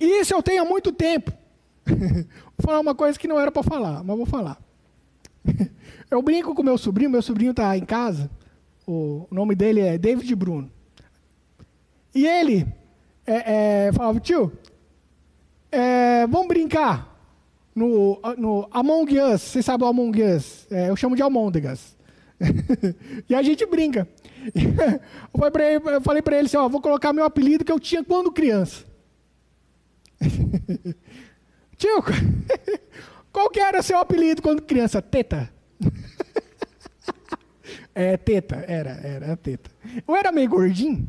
E 0.00 0.18
isso 0.20 0.34
eu 0.34 0.42
tenho 0.42 0.62
há 0.62 0.64
muito 0.64 0.90
tempo. 0.90 1.38
Vou 1.96 2.26
falar 2.62 2.80
uma 2.80 2.94
coisa 2.94 3.18
que 3.18 3.28
não 3.28 3.38
era 3.38 3.50
para 3.50 3.62
falar, 3.62 4.02
mas 4.04 4.16
vou 4.16 4.26
falar. 4.26 4.58
Eu 6.10 6.22
brinco 6.22 6.54
com 6.54 6.62
meu 6.62 6.76
sobrinho, 6.76 7.10
meu 7.10 7.22
sobrinho 7.22 7.52
está 7.52 7.76
em 7.76 7.84
casa, 7.84 8.30
o 8.86 9.26
nome 9.30 9.54
dele 9.54 9.80
é 9.80 9.96
David 9.96 10.34
Bruno. 10.34 10.70
E 12.12 12.26
ele 12.26 12.66
é, 13.24 13.86
é, 13.86 13.92
falava, 13.92 14.18
tio, 14.18 14.52
é, 15.70 16.26
vamos 16.26 16.48
brincar 16.48 17.16
no, 17.72 18.20
no 18.36 18.68
Among 18.72 19.20
Us, 19.20 19.42
vocês 19.42 19.64
sabem 19.64 19.86
o 19.86 19.90
Among 19.90 20.20
Us, 20.20 20.66
é, 20.70 20.88
eu 20.88 20.96
chamo 20.96 21.14
de 21.14 21.22
Amôndegas. 21.22 21.96
e 23.28 23.34
a 23.34 23.42
gente 23.42 23.64
brinca. 23.66 24.08
eu 24.52 26.00
falei 26.00 26.22
para 26.22 26.36
ele 26.36 26.46
assim, 26.46 26.56
ó, 26.56 26.68
vou 26.68 26.80
colocar 26.80 27.12
meu 27.12 27.24
apelido 27.24 27.64
que 27.64 27.70
eu 27.70 27.78
tinha 27.78 28.02
quando 28.02 28.32
criança. 28.32 28.84
Tio, 31.80 32.04
qual 33.32 33.48
que 33.48 33.58
era 33.58 33.80
seu 33.80 33.96
apelido 33.96 34.42
quando 34.42 34.60
criança? 34.60 35.00
Teta. 35.00 35.50
é, 37.94 38.18
teta, 38.18 38.62
era, 38.68 38.90
era 39.02 39.34
teta. 39.34 39.70
Eu 40.06 40.14
era 40.14 40.30
meio 40.30 40.50
gordinho 40.50 41.08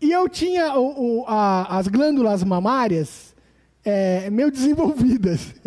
e 0.00 0.10
eu 0.10 0.30
tinha 0.30 0.78
o, 0.78 1.20
o, 1.20 1.24
a, 1.28 1.76
as 1.76 1.88
glândulas 1.88 2.42
mamárias 2.42 3.36
é, 3.84 4.30
meio 4.30 4.50
desenvolvidas. 4.50 5.54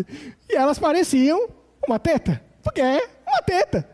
E 0.48 0.56
elas 0.56 0.78
pareciam 0.78 1.50
uma 1.88 2.00
teta. 2.00 2.42
Porque 2.64 2.80
é 2.80 3.10
uma 3.28 3.42
teta. 3.42 3.90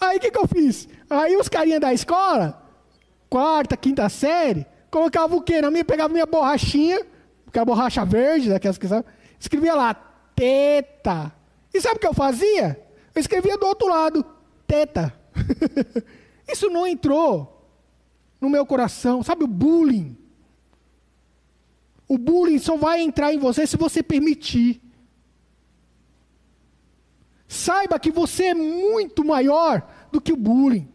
Aí 0.00 0.16
o 0.16 0.20
que, 0.20 0.30
que 0.30 0.38
eu 0.38 0.46
fiz? 0.46 0.88
Aí 1.10 1.36
os 1.36 1.48
carinhas 1.48 1.80
da 1.80 1.92
escola, 1.92 2.68
quarta, 3.28 3.76
quinta 3.76 4.08
série, 4.08 4.64
colocavam 4.90 5.38
o 5.38 5.42
quê? 5.42 5.60
Na 5.60 5.72
minha, 5.72 5.84
pegava 5.84 6.12
minha 6.12 6.24
borrachinha, 6.24 7.04
que 7.52 7.58
é 7.58 7.62
a 7.62 7.64
borracha 7.64 8.04
verde, 8.04 8.48
daquelas 8.48 8.78
que 8.78 8.86
sabe, 8.86 9.04
escrevia 9.42 9.74
lá, 9.74 9.94
teta. 10.34 11.32
E 11.74 11.80
sabe 11.80 11.96
o 11.96 11.98
que 11.98 12.06
eu 12.06 12.14
fazia? 12.14 12.80
Eu 13.14 13.20
escrevia 13.20 13.58
do 13.58 13.66
outro 13.66 13.88
lado, 13.88 14.24
teta. 14.66 15.12
Isso 16.48 16.70
não 16.70 16.86
entrou 16.86 17.68
no 18.40 18.48
meu 18.48 18.64
coração. 18.64 19.22
Sabe 19.22 19.44
o 19.44 19.48
bullying? 19.48 20.16
O 22.08 22.16
bullying 22.16 22.58
só 22.58 22.76
vai 22.76 23.00
entrar 23.00 23.32
em 23.32 23.38
você 23.38 23.66
se 23.66 23.76
você 23.76 24.02
permitir. 24.02 24.80
Saiba 27.48 27.98
que 27.98 28.10
você 28.10 28.46
é 28.46 28.54
muito 28.54 29.24
maior 29.24 29.86
do 30.10 30.20
que 30.20 30.32
o 30.32 30.36
bullying. 30.36 30.88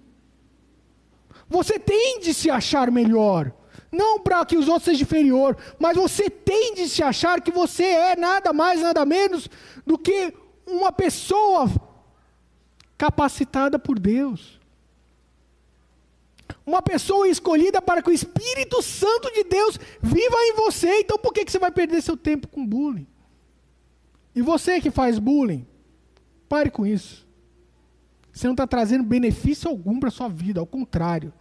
Você 1.49 1.77
tem 1.77 2.19
de 2.19 2.33
se 2.33 2.49
achar 2.49 2.89
melhor. 2.91 3.51
Não 3.97 4.19
para 4.19 4.45
que 4.45 4.55
os 4.55 4.67
outros 4.67 4.85
sejam 4.85 5.01
inferior, 5.01 5.57
mas 5.79 5.97
você 5.97 6.29
tem 6.29 6.75
de 6.75 6.87
se 6.87 7.01
achar 7.01 7.41
que 7.41 7.49
você 7.49 7.83
é 7.83 8.15
nada 8.15 8.53
mais, 8.53 8.79
nada 8.79 9.03
menos 9.03 9.49
do 9.85 9.97
que 9.97 10.31
uma 10.67 10.91
pessoa 10.91 11.67
capacitada 12.95 13.79
por 13.79 13.97
Deus. 13.97 14.59
Uma 16.63 16.81
pessoa 16.81 17.27
escolhida 17.27 17.81
para 17.81 18.03
que 18.03 18.09
o 18.09 18.13
Espírito 18.13 18.83
Santo 18.83 19.33
de 19.33 19.43
Deus 19.43 19.79
viva 19.99 20.37
em 20.41 20.53
você. 20.53 20.99
Então 20.99 21.17
por 21.17 21.33
que, 21.33 21.43
que 21.43 21.51
você 21.51 21.57
vai 21.57 21.71
perder 21.71 22.03
seu 22.03 22.15
tempo 22.15 22.47
com 22.47 22.65
bullying? 22.65 23.07
E 24.35 24.41
você 24.43 24.79
que 24.79 24.91
faz 24.91 25.17
bullying, 25.17 25.65
pare 26.47 26.69
com 26.69 26.85
isso. 26.85 27.25
Você 28.31 28.45
não 28.45 28.53
está 28.53 28.67
trazendo 28.67 29.03
benefício 29.03 29.67
algum 29.67 29.99
para 29.99 30.09
a 30.09 30.11
sua 30.11 30.29
vida, 30.29 30.59
ao 30.59 30.67
contrário. 30.67 31.33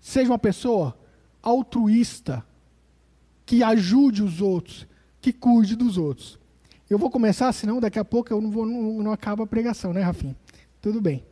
Seja 0.00 0.28
uma 0.28 0.38
pessoa 0.38 0.98
altruísta, 1.42 2.44
que 3.46 3.62
ajude 3.62 4.22
os 4.22 4.40
outros, 4.40 4.86
que 5.20 5.32
cuide 5.32 5.74
dos 5.76 5.96
outros. 5.98 6.38
Eu 6.88 6.98
vou 6.98 7.10
começar, 7.10 7.52
senão 7.52 7.80
daqui 7.80 7.98
a 7.98 8.04
pouco 8.04 8.32
eu 8.32 8.40
não, 8.40 8.50
vou, 8.50 8.66
não, 8.66 9.02
não 9.02 9.12
acaba 9.12 9.44
a 9.44 9.46
pregação, 9.46 9.92
né, 9.92 10.02
Rafinha? 10.02 10.36
Tudo 10.80 11.00
bem. 11.00 11.24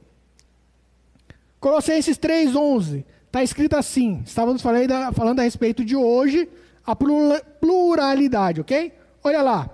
Colossenses 1.59 2.17
3,11. 2.19 3.05
Está 3.27 3.43
escrito 3.43 3.77
assim. 3.77 4.23
Estávamos 4.25 4.62
falando, 4.62 5.41
a 5.41 5.43
respeito 5.43 5.85
de 5.85 5.97
hoje, 5.97 6.49
a 6.87 6.97
pluralidade, 6.97 8.61
ok? 8.61 8.93
Olha 9.23 9.43
lá. 9.43 9.71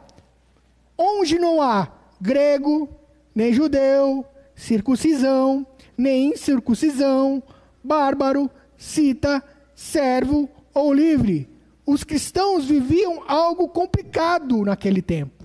Onde 0.96 1.38
não 1.38 1.60
há 1.60 1.88
grego, 2.20 2.88
nem 3.34 3.52
judeu, 3.52 4.24
circuncisão, 4.54 5.66
nem 5.96 6.36
circuncisão, 6.36 7.42
bárbaro, 7.82 8.50
cita, 8.76 9.42
servo 9.74 10.48
ou 10.72 10.92
livre. 10.92 11.48
Os 11.86 12.02
cristãos 12.02 12.64
viviam 12.64 13.22
algo 13.28 13.68
complicado 13.68 14.64
naquele 14.64 15.02
tempo. 15.02 15.44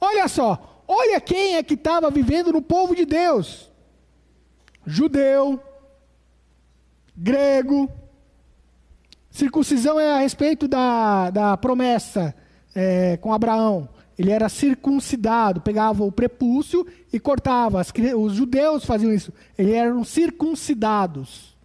Olha 0.00 0.28
só, 0.28 0.84
olha 0.86 1.20
quem 1.20 1.56
é 1.56 1.62
que 1.62 1.74
estava 1.74 2.10
vivendo 2.10 2.52
no 2.52 2.62
povo 2.62 2.94
de 2.94 3.04
Deus: 3.04 3.70
judeu, 4.86 5.60
grego. 7.16 7.90
Circuncisão 9.30 10.00
é 10.00 10.14
a 10.14 10.18
respeito 10.18 10.66
da, 10.66 11.30
da 11.30 11.56
promessa 11.56 12.34
é, 12.74 13.16
com 13.18 13.32
Abraão. 13.32 13.88
Ele 14.18 14.32
era 14.32 14.48
circuncidado, 14.48 15.60
pegava 15.60 16.02
o 16.02 16.10
prepúcio 16.10 16.84
e 17.12 17.20
cortava. 17.20 17.80
As, 17.80 17.92
os 18.16 18.32
judeus 18.32 18.84
faziam 18.84 19.12
isso. 19.12 19.32
Eles 19.56 19.74
eram 19.74 20.02
circuncidados. 20.02 21.56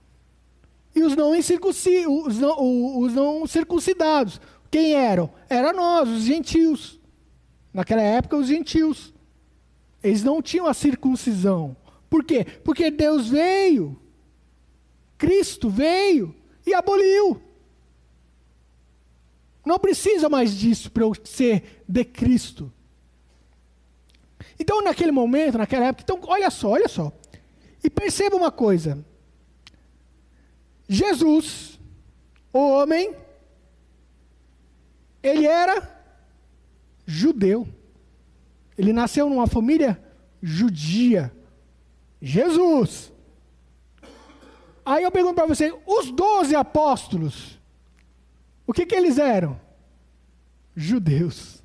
E 0.96 1.02
os 1.02 1.16
não, 1.16 1.32
os 1.32 2.40
não, 2.40 3.00
os 3.00 3.14
não 3.14 3.48
circuncidados, 3.48 4.40
quem 4.70 4.94
eram? 4.94 5.30
Eram 5.50 5.74
nós, 5.74 6.10
os 6.10 6.24
gentios. 6.24 7.00
Naquela 7.74 8.02
época, 8.02 8.38
os 8.38 8.48
gentios. 8.48 9.14
Eles 10.04 10.24
não 10.24 10.42
tinham 10.42 10.68
a 10.68 10.74
circuncisão. 10.74 11.76
Por 12.10 12.24
quê? 12.24 12.46
Porque 12.64 12.92
Deus 12.92 13.28
veio. 13.28 14.00
Cristo 15.18 15.70
veio 15.70 16.36
e 16.66 16.74
aboliu. 16.74 17.42
Não 19.66 19.80
precisa 19.80 20.28
mais 20.28 20.56
disso 20.56 20.92
para 20.92 21.04
eu 21.04 21.14
ser 21.24 21.84
de 21.88 22.04
Cristo. 22.04 22.72
Então, 24.60 24.82
naquele 24.82 25.12
momento, 25.12 25.58
naquela 25.58 25.86
época, 25.86 26.04
então, 26.04 26.20
olha 26.30 26.50
só, 26.50 26.70
olha 26.70 26.88
só. 26.88 27.12
E 27.84 27.90
perceba 27.90 28.36
uma 28.36 28.52
coisa. 28.52 29.04
Jesus, 30.88 31.80
o 32.52 32.60
homem, 32.60 33.16
ele 35.22 35.48
era 35.48 35.90
judeu. 37.06 37.68
Ele 38.78 38.92
nasceu 38.92 39.30
numa 39.30 39.48
família 39.48 40.02
judia. 40.42 41.34
Jesus. 42.22 43.12
Aí 44.86 45.04
eu 45.04 45.12
pergunto 45.12 45.36
para 45.36 45.46
você: 45.46 45.74
os 45.86 46.12
doze 46.12 46.56
apóstolos, 46.56 47.60
o 48.68 48.74
que, 48.74 48.86
que 48.86 48.96
eles 48.96 49.18
eram? 49.18 49.60
Judeus. 50.76 51.64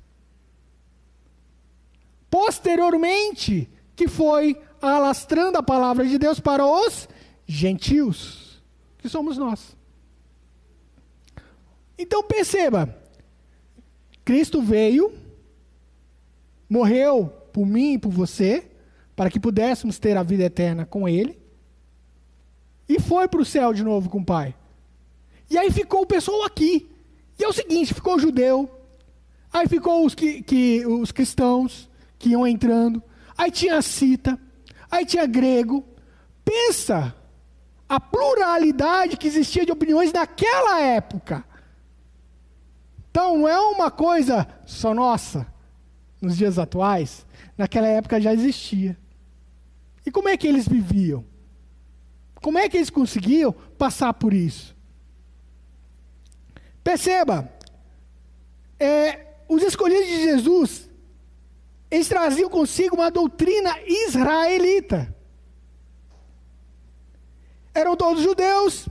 Posteriormente, 2.29 3.69
que 3.95 4.07
foi 4.07 4.61
alastrando 4.81 5.57
a 5.57 5.63
palavra 5.63 6.05
de 6.05 6.17
Deus 6.17 6.39
para 6.39 6.65
os 6.65 7.09
gentios, 7.45 8.48
que 8.99 9.09
somos 9.09 9.37
nós. 9.37 9.75
Então 11.97 12.23
perceba, 12.23 12.95
Cristo 14.23 14.61
veio, 14.61 15.11
morreu 16.69 17.27
por 17.51 17.65
mim 17.65 17.93
e 17.93 17.97
por 17.97 18.11
você, 18.11 18.69
para 19.15 19.29
que 19.29 19.39
pudéssemos 19.39 19.97
ter 19.99 20.15
a 20.15 20.23
vida 20.23 20.43
eterna 20.43 20.85
com 20.85 21.09
Ele, 21.09 21.39
e 22.87 22.99
foi 22.99 23.27
para 23.27 23.41
o 23.41 23.45
céu 23.45 23.73
de 23.73 23.83
novo 23.83 24.09
com 24.09 24.19
o 24.19 24.25
Pai. 24.25 24.55
E 25.49 25.57
aí 25.57 25.71
ficou 25.71 26.01
o 26.01 26.05
pessoal 26.05 26.43
aqui. 26.43 26.89
E 27.37 27.43
é 27.43 27.47
o 27.47 27.53
seguinte: 27.53 27.93
ficou 27.93 28.15
o 28.15 28.19
judeu, 28.19 28.69
aí 29.51 29.67
ficou 29.67 30.05
os, 30.05 30.15
que, 30.15 30.41
que, 30.41 30.85
os 30.85 31.11
cristãos 31.11 31.89
que 32.17 32.29
iam 32.29 32.45
entrando, 32.45 33.01
aí 33.37 33.51
tinha 33.51 33.77
a 33.77 33.81
cita, 33.81 34.39
aí 34.89 35.05
tinha 35.05 35.25
grego. 35.25 35.83
Pensa 36.43 37.15
a 37.89 37.99
pluralidade 37.99 39.17
que 39.17 39.27
existia 39.27 39.65
de 39.65 39.71
opiniões 39.71 40.13
naquela 40.13 40.79
época. 40.79 41.43
Então, 43.09 43.39
não 43.39 43.47
é 43.47 43.59
uma 43.59 43.89
coisa 43.89 44.47
só 44.63 44.93
nossa, 44.93 45.51
nos 46.21 46.37
dias 46.37 46.59
atuais. 46.59 47.25
Naquela 47.57 47.87
época 47.87 48.21
já 48.21 48.31
existia. 48.31 48.95
E 50.05 50.11
como 50.11 50.29
é 50.29 50.37
que 50.37 50.47
eles 50.47 50.67
viviam? 50.67 51.25
Como 52.35 52.59
é 52.59 52.69
que 52.69 52.77
eles 52.77 52.91
conseguiam 52.91 53.51
passar 53.51 54.13
por 54.13 54.33
isso? 54.33 54.77
Perceba, 56.83 57.51
é, 58.79 59.33
os 59.47 59.63
escolhidos 59.63 60.07
de 60.07 60.23
Jesus, 60.23 60.89
eles 61.89 62.07
traziam 62.07 62.49
consigo 62.49 62.95
uma 62.95 63.09
doutrina 63.09 63.75
israelita. 63.85 65.13
Eram 67.79 67.95
todos 67.95 68.21
judeus, 68.21 68.89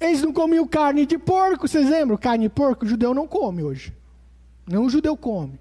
eles 0.00 0.20
não 0.20 0.32
comiam 0.32 0.66
carne 0.66 1.06
de 1.06 1.16
porco, 1.16 1.68
vocês 1.68 1.88
lembram? 1.88 2.16
Carne 2.16 2.46
de 2.46 2.48
porco, 2.48 2.84
o 2.84 2.88
judeu 2.88 3.14
não 3.14 3.28
come 3.28 3.62
hoje. 3.62 3.94
Não 4.66 4.86
o 4.86 4.90
judeu 4.90 5.16
come. 5.16 5.60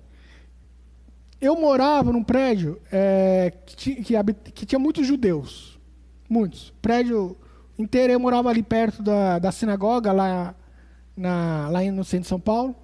Eu 1.40 1.56
morava 1.56 2.12
num 2.12 2.24
prédio 2.24 2.82
é, 2.92 3.54
que, 3.68 4.02
que, 4.04 4.14
que, 4.52 4.66
tinha 4.66 4.80
muitos 4.80 5.06
judeus. 5.06 5.80
Muitos. 6.28 6.74
Prédio 6.82 7.38
inteiro, 7.78 8.14
eu 8.14 8.20
morava 8.20 8.50
ali 8.50 8.64
perto 8.64 9.04
da, 9.04 9.38
da 9.38 9.52
sinagoga, 9.52 10.12
lá 10.12 10.56
na, 11.16 11.70
lá 11.70 11.84
no 11.84 12.04
centro 12.04 12.24
de 12.24 12.30
São 12.30 12.40
Paulo. 12.40 12.76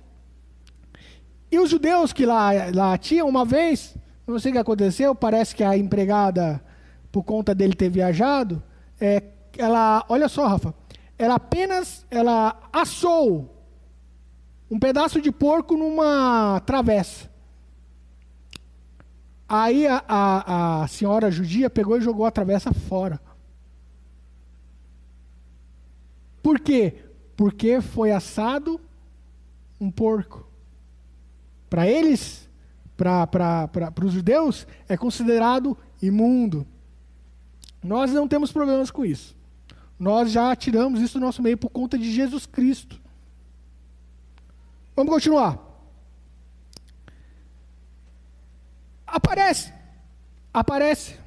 E 1.52 1.58
os 1.58 1.72
judeus 1.72 2.14
que 2.14 2.24
lá, 2.24 2.52
lá 2.72 2.96
tinham, 3.00 3.28
uma 3.28 3.46
vez, 3.46 3.98
não 4.28 4.38
sei 4.38 4.52
o 4.52 4.54
que 4.54 4.60
aconteceu, 4.60 5.16
parece 5.16 5.56
que 5.56 5.64
a 5.64 5.76
empregada, 5.76 6.64
por 7.12 7.24
conta 7.24 7.56
dele 7.56 7.74
ter 7.74 7.90
viajado, 7.90 8.62
é, 9.00 9.24
ela, 9.58 10.06
olha 10.10 10.28
só, 10.28 10.48
Rafa, 10.48 10.74
ela 11.18 11.36
apenas, 11.36 12.06
ela 12.10 12.70
assou 12.72 13.56
um 14.70 14.80
pedaço 14.80 15.22
de 15.22 15.32
porco 15.32 15.78
numa 15.78 16.62
travessa. 16.66 17.30
Aí 19.48 19.86
a, 19.86 20.04
a, 20.08 20.84
a 20.84 20.88
senhora 20.88 21.30
judia 21.30 21.70
pegou 21.70 21.98
e 21.98 22.02
jogou 22.02 22.26
a 22.26 22.32
travessa 22.32 22.74
fora. 22.74 23.22
Por 26.42 26.60
quê? 26.60 27.06
Porque 27.36 27.82
foi 27.82 28.12
assado 28.12 28.80
um 29.80 29.92
porco. 29.92 30.48
Para 31.70 31.88
eles, 31.88 32.50
para 32.96 33.94
os 34.04 34.14
judeus, 34.14 34.68
é 34.88 34.98
considerado 34.98 35.78
imundo. 36.02 36.66
Nós 37.86 38.12
não 38.12 38.28
temos 38.28 38.52
problemas 38.52 38.90
com 38.90 39.06
isso. 39.06 39.36
Nós 39.98 40.32
já 40.32 40.54
tiramos 40.56 41.00
isso 41.00 41.20
do 41.20 41.26
nosso 41.26 41.42
meio 41.42 41.58
por 41.58 41.70
conta 41.70 41.98
de 41.98 42.12
Jesus 42.12 42.48
Cristo. 42.48 43.00
Vamos 44.96 45.14
continuar. 45.14 45.60
Aparece, 49.06 49.72
aparece 50.52 51.20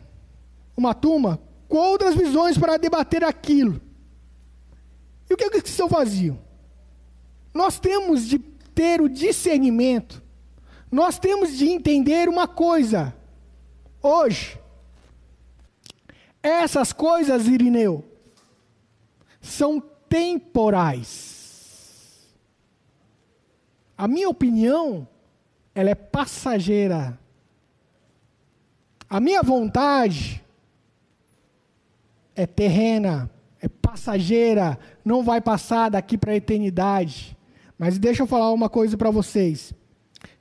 uma 0.77 0.95
turma 0.95 1.41
com 1.69 1.77
outras 1.77 2.17
visões 2.17 2.59
para 2.59 2.77
debater 2.77 3.23
aquilo. 3.23 3.81
E 5.31 5.35
o 5.35 5.37
que, 5.37 5.45
é 5.45 5.51
que 5.51 5.59
estão 5.59 5.89
faziam? 5.89 6.41
Nós 7.55 7.79
temos 7.79 8.27
de 8.27 8.39
ter 8.39 9.01
o 9.01 9.09
discernimento, 9.09 10.23
nós 10.91 11.19
temos 11.21 11.57
de 11.57 11.69
entender 11.69 12.29
uma 12.29 12.49
coisa. 12.49 13.15
Hoje, 14.03 14.59
essas 16.49 16.93
coisas, 16.93 17.47
Irineu, 17.47 18.05
são 19.41 19.81
temporais. 20.09 21.29
A 23.97 24.07
minha 24.09 24.29
opinião, 24.29 25.07
ela 25.75 25.91
é 25.91 25.95
passageira. 25.95 27.19
A 29.09 29.21
minha 29.21 29.43
vontade 29.43 30.45
é 32.35 32.47
terrena 32.47 33.31
é 33.61 33.69
passageira, 33.69 34.79
não 35.05 35.23
vai 35.23 35.41
passar 35.41 35.91
daqui 35.91 36.17
para 36.17 36.33
a 36.33 36.37
eternidade. 36.37 37.37
Mas 37.79 37.99
deixa 37.99 38.23
eu 38.23 38.27
falar 38.27 38.53
uma 38.53 38.69
coisa 38.69 38.97
para 38.97 39.11
vocês. 39.11 39.73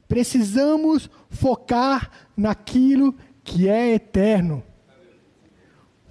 Precisamos 0.07 1.09
focar 1.29 2.11
naquilo 2.35 3.15
que 3.43 3.67
é 3.67 3.93
eterno. 3.93 4.63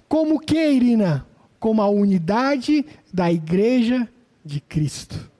Como 0.07 0.39
que, 0.39 0.71
Irina? 0.71 1.25
Como 1.59 1.81
a 1.81 1.89
unidade 1.89 2.85
da 3.13 3.31
igreja 3.31 4.07
de 4.43 4.61
Cristo. 4.61 5.31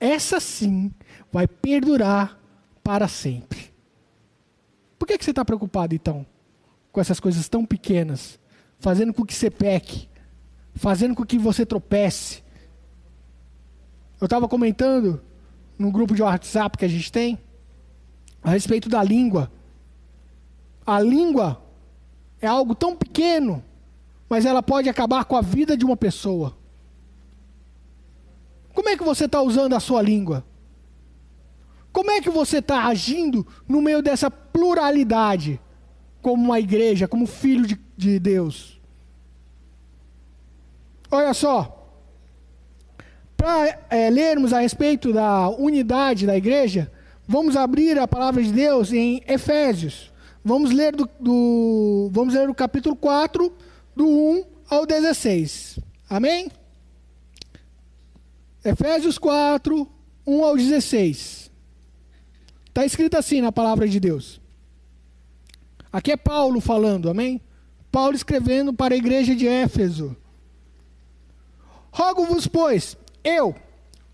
Essa 0.00 0.40
sim 0.40 0.92
vai 1.30 1.46
perdurar 1.46 2.38
para 2.82 3.06
sempre. 3.06 3.72
Por 4.98 5.06
que, 5.06 5.18
que 5.18 5.24
você 5.24 5.30
está 5.30 5.44
preocupado 5.44 5.94
então 5.94 6.26
com 6.90 7.00
essas 7.00 7.20
coisas 7.20 7.48
tão 7.48 7.64
pequenas, 7.64 8.38
fazendo 8.78 9.14
com 9.14 9.24
que 9.24 9.34
você 9.34 9.50
peque? 9.50 10.08
fazendo 10.74 11.14
com 11.14 11.24
que 11.24 11.38
você 11.38 11.64
tropece. 11.66 12.42
Eu 14.20 14.26
estava 14.26 14.48
comentando 14.48 15.20
no 15.78 15.90
grupo 15.90 16.14
de 16.14 16.22
WhatsApp 16.22 16.78
que 16.78 16.84
a 16.84 16.88
gente 16.88 17.10
tem 17.10 17.38
a 18.42 18.50
respeito 18.50 18.88
da 18.88 19.02
língua. 19.02 19.50
A 20.86 21.00
língua 21.00 21.62
é 22.40 22.46
algo 22.46 22.74
tão 22.74 22.96
pequeno, 22.96 23.62
mas 24.32 24.46
ela 24.46 24.62
pode 24.62 24.88
acabar 24.88 25.26
com 25.26 25.36
a 25.36 25.42
vida 25.42 25.76
de 25.76 25.84
uma 25.84 25.94
pessoa. 25.94 26.56
Como 28.72 28.88
é 28.88 28.96
que 28.96 29.04
você 29.04 29.26
está 29.26 29.42
usando 29.42 29.74
a 29.74 29.78
sua 29.78 30.00
língua? 30.00 30.42
Como 31.92 32.10
é 32.10 32.18
que 32.18 32.30
você 32.30 32.56
está 32.56 32.86
agindo 32.86 33.46
no 33.68 33.82
meio 33.82 34.00
dessa 34.00 34.30
pluralidade, 34.30 35.60
como 36.22 36.42
uma 36.42 36.58
igreja, 36.58 37.06
como 37.06 37.26
filho 37.26 37.66
de, 37.66 37.78
de 37.94 38.18
Deus? 38.18 38.80
Olha 41.10 41.34
só, 41.34 41.92
para 43.36 43.80
é, 43.90 44.08
lermos 44.08 44.54
a 44.54 44.60
respeito 44.60 45.12
da 45.12 45.50
unidade 45.50 46.26
da 46.26 46.34
igreja, 46.34 46.90
vamos 47.28 47.54
abrir 47.54 47.98
a 47.98 48.08
palavra 48.08 48.42
de 48.42 48.50
Deus 48.50 48.94
em 48.94 49.22
Efésios. 49.28 50.10
Vamos 50.42 50.70
ler 50.70 50.96
do, 50.96 51.06
do, 51.20 52.08
vamos 52.10 52.32
ler 52.32 52.48
o 52.48 52.54
capítulo 52.54 52.96
4, 52.96 53.52
do 53.94 54.06
1 54.06 54.44
ao 54.68 54.86
16. 54.86 55.78
Amém? 56.08 56.50
Efésios 58.64 59.18
4, 59.18 59.88
1 60.26 60.44
ao 60.44 60.56
16. 60.56 61.50
Está 62.68 62.86
escrito 62.86 63.16
assim 63.16 63.40
na 63.40 63.52
palavra 63.52 63.88
de 63.88 64.00
Deus. 64.00 64.40
Aqui 65.92 66.12
é 66.12 66.16
Paulo 66.16 66.60
falando, 66.60 67.10
amém? 67.10 67.40
Paulo 67.90 68.14
escrevendo 68.14 68.72
para 68.72 68.94
a 68.94 68.96
igreja 68.96 69.34
de 69.34 69.46
Éfeso. 69.46 70.16
Rogo-vos, 71.90 72.46
pois, 72.46 72.96
eu, 73.22 73.54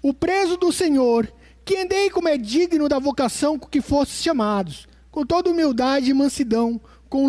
o 0.03 0.13
preso 0.13 0.57
do 0.57 0.73
Senhor, 0.73 1.33
que 1.65 1.77
andei 1.77 2.11
como 2.11 2.27
é 2.27 2.37
digno 2.37 2.89
da 2.89 2.99
vocação 2.99 3.57
com 3.57 3.69
que 3.69 3.81
fostes 3.81 4.21
chamados, 4.21 4.89
com 5.13 5.25
toda 5.25 5.51
humildade 5.51 6.11
e 6.11 6.15
mansidão, 6.15 6.81
com 7.09 7.27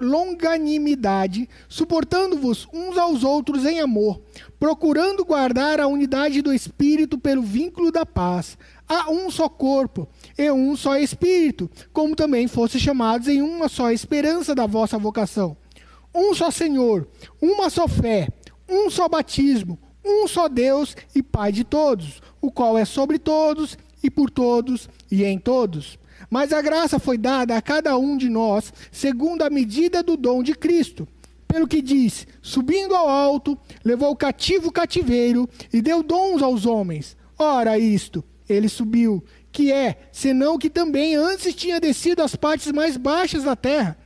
longanimidade, 0.00 1.48
suportando-vos 1.68 2.66
uns 2.72 2.96
aos 2.96 3.22
outros 3.24 3.66
em 3.66 3.80
amor, 3.80 4.20
procurando 4.58 5.24
guardar 5.24 5.80
a 5.80 5.86
unidade 5.86 6.40
do 6.40 6.52
Espírito 6.52 7.18
pelo 7.18 7.42
vínculo 7.42 7.92
da 7.92 8.06
paz. 8.06 8.56
Há 8.88 9.10
um 9.10 9.30
só 9.30 9.48
corpo 9.48 10.08
e 10.36 10.50
um 10.50 10.74
só 10.76 10.96
Espírito, 10.98 11.70
como 11.92 12.16
também 12.16 12.48
fossem 12.48 12.80
chamados 12.80 13.28
em 13.28 13.42
uma 13.42 13.68
só 13.68 13.90
esperança 13.90 14.54
da 14.54 14.66
vossa 14.66 14.98
vocação. 14.98 15.56
Um 16.14 16.34
só 16.34 16.50
Senhor, 16.50 17.06
uma 17.40 17.68
só 17.68 17.86
fé, 17.86 18.28
um 18.68 18.88
só 18.88 19.08
batismo, 19.08 19.78
um 20.04 20.26
só 20.26 20.48
Deus 20.48 20.96
e 21.14 21.22
Pai 21.22 21.52
de 21.52 21.64
todos, 21.64 22.22
o 22.40 22.50
qual 22.50 22.78
é 22.78 22.84
sobre 22.86 23.18
todos 23.18 23.76
e 24.02 24.10
por 24.10 24.30
todos 24.30 24.88
e 25.10 25.22
em 25.22 25.38
todos 25.38 25.98
mas 26.30 26.52
a 26.52 26.60
graça 26.60 26.98
foi 26.98 27.16
dada 27.16 27.56
a 27.56 27.62
cada 27.62 27.96
um 27.96 28.16
de 28.16 28.28
nós, 28.28 28.72
segundo 28.90 29.42
a 29.42 29.50
medida 29.50 30.02
do 30.02 30.16
dom 30.16 30.42
de 30.42 30.54
Cristo. 30.54 31.06
Pelo 31.46 31.66
que 31.66 31.80
diz: 31.80 32.26
subindo 32.42 32.94
ao 32.94 33.08
alto, 33.08 33.58
levou 33.84 34.10
o 34.10 34.16
cativo 34.16 34.68
o 34.68 34.72
cativeiro 34.72 35.48
e 35.72 35.80
deu 35.80 36.02
dons 36.02 36.42
aos 36.42 36.66
homens. 36.66 37.16
Ora, 37.38 37.78
isto, 37.78 38.22
ele 38.48 38.68
subiu, 38.68 39.24
que 39.50 39.72
é, 39.72 39.96
senão 40.12 40.58
que 40.58 40.68
também 40.68 41.14
antes 41.16 41.54
tinha 41.54 41.80
descido 41.80 42.22
às 42.22 42.36
partes 42.36 42.70
mais 42.72 42.96
baixas 42.96 43.44
da 43.44 43.56
terra. 43.56 43.96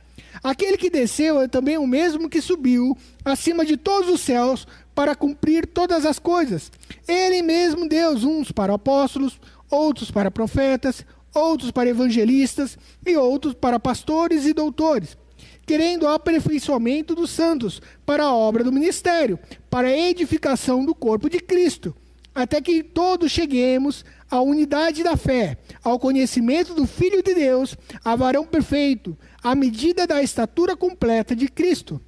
Aquele 0.43 0.77
que 0.77 0.89
desceu 0.89 1.41
é 1.41 1.47
também 1.47 1.77
o 1.77 1.87
mesmo 1.87 2.29
que 2.29 2.41
subiu 2.41 2.97
acima 3.23 3.65
de 3.65 3.77
todos 3.77 4.09
os 4.09 4.21
céus 4.21 4.67
para 4.93 5.15
cumprir 5.15 5.65
todas 5.65 6.05
as 6.05 6.19
coisas. 6.19 6.71
Ele 7.07 7.41
mesmo 7.41 7.87
deu 7.87 8.11
uns 8.11 8.51
para 8.51 8.73
apóstolos, 8.73 9.39
outros 9.69 10.11
para 10.11 10.31
profetas, 10.31 11.05
outros 11.33 11.71
para 11.71 11.89
evangelistas 11.89 12.77
e 13.05 13.15
outros 13.17 13.53
para 13.53 13.79
pastores 13.79 14.45
e 14.45 14.53
doutores, 14.53 15.17
querendo 15.65 16.07
aperfeiçoamento 16.07 17.15
dos 17.15 17.29
santos 17.29 17.81
para 18.05 18.23
a 18.23 18.33
obra 18.33 18.63
do 18.63 18.71
ministério, 18.71 19.39
para 19.69 19.87
a 19.87 19.97
edificação 19.97 20.85
do 20.85 20.93
corpo 20.93 21.29
de 21.29 21.39
Cristo, 21.39 21.95
até 22.35 22.59
que 22.59 22.83
todos 22.83 23.31
cheguemos 23.31 24.03
à 24.29 24.41
unidade 24.41 25.03
da 25.03 25.15
fé, 25.15 25.57
ao 25.83 25.99
conhecimento 25.99 26.73
do 26.73 26.87
Filho 26.87 27.21
de 27.21 27.33
Deus, 27.35 27.77
a 28.03 28.15
varão 28.15 28.45
perfeito, 28.45 29.15
à 29.43 29.53
medida 29.53 30.07
da 30.07 30.23
estatura 30.23 30.75
completa 30.75 31.35
de 31.35 31.47
Cristo, 31.47 32.01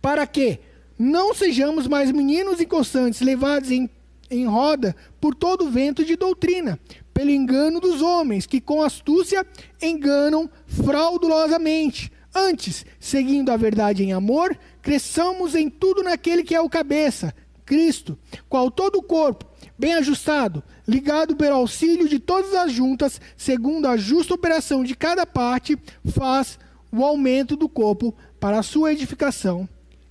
para 0.00 0.26
que 0.26 0.60
não 0.98 1.34
sejamos 1.34 1.86
mais 1.86 2.10
meninos 2.12 2.60
inconstantes, 2.60 3.20
levados 3.20 3.70
em, 3.70 3.88
em 4.30 4.46
roda 4.46 4.94
por 5.20 5.34
todo 5.34 5.70
vento 5.70 6.04
de 6.04 6.16
doutrina, 6.16 6.78
pelo 7.18 7.30
engano 7.30 7.80
dos 7.80 8.00
homens, 8.00 8.46
que 8.46 8.60
com 8.60 8.80
astúcia 8.80 9.44
enganam 9.82 10.48
fraudulosamente. 10.68 12.12
Antes, 12.32 12.86
seguindo 13.00 13.50
a 13.50 13.56
verdade 13.56 14.04
em 14.04 14.12
amor, 14.12 14.56
cresçamos 14.80 15.56
em 15.56 15.68
tudo 15.68 16.04
naquele 16.04 16.44
que 16.44 16.54
é 16.54 16.60
o 16.60 16.70
cabeça, 16.70 17.34
Cristo, 17.66 18.16
qual 18.48 18.70
todo 18.70 19.00
o 19.00 19.02
corpo, 19.02 19.44
bem 19.76 19.94
ajustado, 19.94 20.62
ligado 20.86 21.34
pelo 21.34 21.56
auxílio 21.56 22.08
de 22.08 22.20
todas 22.20 22.54
as 22.54 22.70
juntas, 22.70 23.20
segundo 23.36 23.88
a 23.88 23.96
justa 23.96 24.34
operação 24.34 24.84
de 24.84 24.94
cada 24.94 25.26
parte, 25.26 25.76
faz 26.12 26.56
o 26.92 27.04
aumento 27.04 27.56
do 27.56 27.68
corpo 27.68 28.14
para 28.38 28.60
a 28.60 28.62
sua 28.62 28.92
edificação 28.92 29.68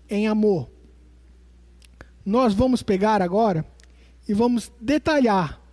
em 0.10 0.28
amor. 0.28 0.70
Nós 2.26 2.54
vamos 2.54 2.84
pegar 2.84 3.22
agora 3.22 3.66
e 4.28 4.34
vamos 4.34 4.70
detalhar 4.82 5.66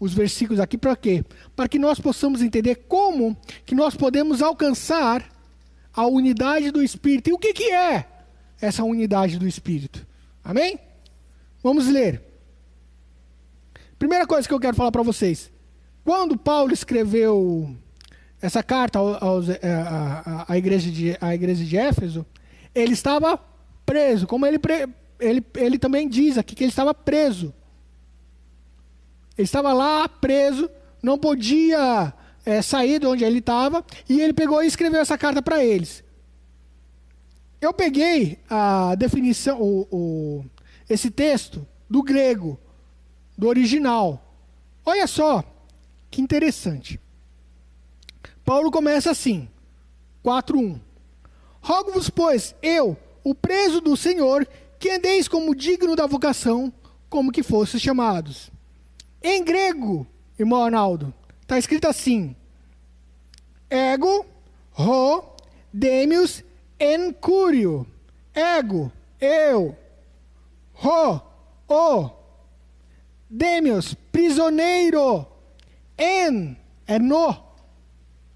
os 0.00 0.14
versículos 0.14 0.60
aqui 0.60 0.78
para 0.78 0.94
quê? 0.94 1.24
Para 1.56 1.68
que 1.68 1.78
nós 1.78 1.98
possamos 1.98 2.42
entender 2.42 2.76
como 2.88 3.36
que 3.66 3.74
nós 3.74 3.94
podemos 3.94 4.42
alcançar 4.42 5.28
a 5.92 6.06
unidade 6.06 6.70
do 6.70 6.82
Espírito. 6.82 7.30
E 7.30 7.32
o 7.32 7.38
que, 7.38 7.52
que 7.52 7.72
é 7.72 8.06
essa 8.60 8.84
unidade 8.84 9.38
do 9.38 9.48
Espírito? 9.48 10.06
Amém? 10.44 10.78
Vamos 11.62 11.88
ler. 11.88 12.22
Primeira 13.98 14.26
coisa 14.26 14.46
que 14.46 14.54
eu 14.54 14.60
quero 14.60 14.76
falar 14.76 14.92
para 14.92 15.02
vocês. 15.02 15.50
Quando 16.04 16.38
Paulo 16.38 16.72
escreveu 16.72 17.76
essa 18.40 18.62
carta 18.62 19.00
à, 20.48 20.56
igreja 20.56 20.90
de, 20.90 21.16
à 21.20 21.34
igreja 21.34 21.64
de 21.64 21.76
Éfeso, 21.76 22.24
ele 22.72 22.92
estava 22.92 23.38
preso. 23.84 24.26
Como 24.26 24.46
ele, 24.46 24.60
ele, 25.18 25.44
ele 25.56 25.78
também 25.78 26.08
diz 26.08 26.38
aqui 26.38 26.54
que 26.54 26.62
ele 26.62 26.70
estava 26.70 26.94
preso. 26.94 27.52
Ele 29.38 29.44
estava 29.44 29.72
lá 29.72 30.08
preso, 30.08 30.68
não 31.00 31.16
podia 31.16 32.12
é, 32.44 32.60
sair 32.60 32.98
de 32.98 33.06
onde 33.06 33.22
ele 33.22 33.38
estava, 33.38 33.84
e 34.08 34.20
ele 34.20 34.32
pegou 34.32 34.60
e 34.62 34.66
escreveu 34.66 35.00
essa 35.00 35.16
carta 35.16 35.40
para 35.40 35.64
eles. 35.64 36.02
Eu 37.60 37.72
peguei 37.72 38.40
a 38.50 38.96
definição, 38.96 39.62
o, 39.62 39.86
o, 39.92 40.44
esse 40.90 41.08
texto 41.08 41.64
do 41.88 42.02
grego, 42.02 42.58
do 43.36 43.46
original. 43.46 44.20
Olha 44.84 45.06
só, 45.06 45.44
que 46.10 46.20
interessante. 46.20 47.00
Paulo 48.44 48.72
começa 48.72 49.12
assim, 49.12 49.48
4.1. 50.24 50.80
Rogo-vos, 51.60 52.10
pois, 52.10 52.56
eu, 52.60 52.96
o 53.22 53.36
preso 53.36 53.80
do 53.80 53.96
Senhor, 53.96 54.48
que 54.80 54.90
andeis 54.90 55.28
como 55.28 55.54
digno 55.54 55.94
da 55.94 56.06
vocação, 56.06 56.72
como 57.08 57.30
que 57.30 57.42
fostes 57.44 57.80
chamados. 57.80 58.50
Em 59.22 59.42
grego, 59.42 60.06
irmão 60.38 60.64
Arnaldo, 60.64 61.12
está 61.42 61.58
escrito 61.58 61.88
assim: 61.88 62.36
ego, 63.68 64.24
ro, 64.70 65.36
demius, 65.72 66.44
en 66.78 67.12
curio. 67.12 67.86
Ego, 68.34 68.92
eu. 69.20 69.76
Ro, 70.72 71.20
o. 71.68 72.10
Demius, 73.28 73.94
prisioneiro. 74.12 75.26
En, 75.98 76.56
é 76.86 76.98
no. 76.98 77.48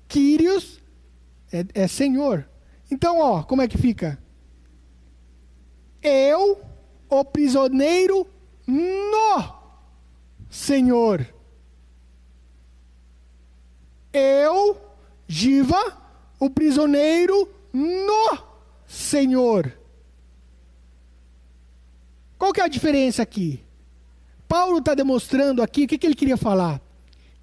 Kyrios, 0.09 0.81
é, 1.53 1.64
é 1.75 1.88
senhor. 1.88 2.49
Então, 2.90 3.18
ó, 3.18 3.42
como 3.45 3.62
é 3.62 3.68
que 3.68 3.79
fica? 3.79 4.18
Eu, 6.03 6.61
o 7.09 7.25
prisioneiro, 7.25 8.27
no 8.66 9.62
Senhor. 10.52 11.26
Eu, 14.12 14.78
Giva, 15.26 15.82
o 16.38 16.50
prisioneiro 16.50 17.48
no 17.72 18.38
Senhor. 18.86 19.72
Qual 22.36 22.52
que 22.52 22.60
é 22.60 22.64
a 22.64 22.68
diferença 22.68 23.22
aqui? 23.22 23.64
Paulo 24.46 24.76
está 24.76 24.94
demonstrando 24.94 25.62
aqui 25.62 25.84
o 25.84 25.88
que, 25.88 25.96
que 25.96 26.06
ele 26.06 26.14
queria 26.14 26.36
falar. 26.36 26.82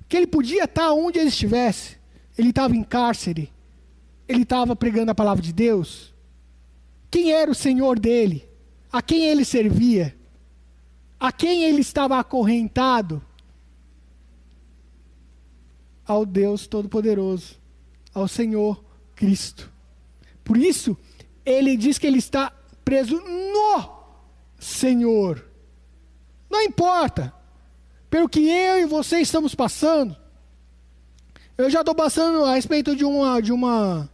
Que 0.07 0.15
ele 0.15 0.27
podia 0.27 0.65
estar 0.65 0.93
onde 0.93 1.17
ele 1.17 1.29
estivesse. 1.29 1.97
Ele 2.37 2.51
estava 2.51 2.75
em 2.75 2.83
cárcere. 2.83 3.51
Ele 4.27 4.43
estava 4.43 4.75
pregando 4.75 5.09
a 5.09 5.15
palavra 5.15 5.41
de 5.41 5.51
Deus. 5.51 6.13
Quem 7.09 7.31
era 7.31 7.49
o 7.49 7.55
Senhor 7.55 7.97
dele? 7.97 8.47
A 8.91 9.01
quem 9.01 9.25
ele 9.25 9.43
servia? 9.43 10.15
A 11.19 11.31
quem 11.31 11.63
ele 11.63 11.81
estava 11.81 12.17
acorrentado? 12.17 13.21
Ao 16.05 16.25
Deus 16.25 16.65
Todo-Poderoso, 16.65 17.57
ao 18.13 18.27
Senhor 18.27 18.83
Cristo. 19.15 19.71
Por 20.43 20.57
isso, 20.57 20.97
ele 21.45 21.75
diz 21.75 21.97
que 21.97 22.07
ele 22.07 22.17
está 22.17 22.51
preso 22.83 23.19
no 23.19 23.89
Senhor. 24.57 25.45
Não 26.49 26.61
importa 26.63 27.33
pelo 28.09 28.27
que 28.27 28.39
eu 28.39 28.79
e 28.79 28.85
você 28.85 29.19
estamos 29.19 29.53
passando. 29.53 30.17
Eu 31.57 31.69
já 31.69 31.81
estou 31.81 31.93
passando 31.93 32.45
a 32.45 32.55
respeito 32.55 32.95
de 32.95 33.03
uma, 33.03 33.41
de 33.41 33.51
uma, 33.51 34.09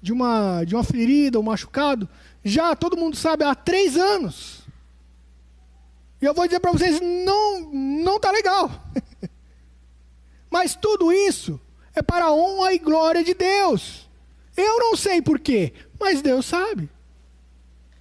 de 0.00 0.12
uma, 0.12 0.64
de 0.64 0.74
uma 0.74 0.82
ferida, 0.82 1.38
um 1.38 1.42
machucado. 1.42 2.08
Já 2.42 2.74
todo 2.74 2.96
mundo 2.96 3.16
sabe 3.16 3.44
há 3.44 3.54
três 3.54 3.96
anos. 3.96 4.59
E 6.20 6.24
eu 6.24 6.34
vou 6.34 6.46
dizer 6.46 6.60
para 6.60 6.72
vocês, 6.72 7.00
não, 7.00 7.60
não 7.72 8.20
tá 8.20 8.30
legal. 8.30 8.70
Mas 10.50 10.74
tudo 10.74 11.12
isso 11.12 11.60
é 11.94 12.02
para 12.02 12.26
a 12.26 12.32
honra 12.32 12.74
e 12.74 12.78
glória 12.78 13.24
de 13.24 13.34
Deus. 13.34 14.08
Eu 14.56 14.78
não 14.78 14.96
sei 14.96 15.22
porquê, 15.22 15.72
mas 15.98 16.20
Deus 16.20 16.44
sabe. 16.44 16.90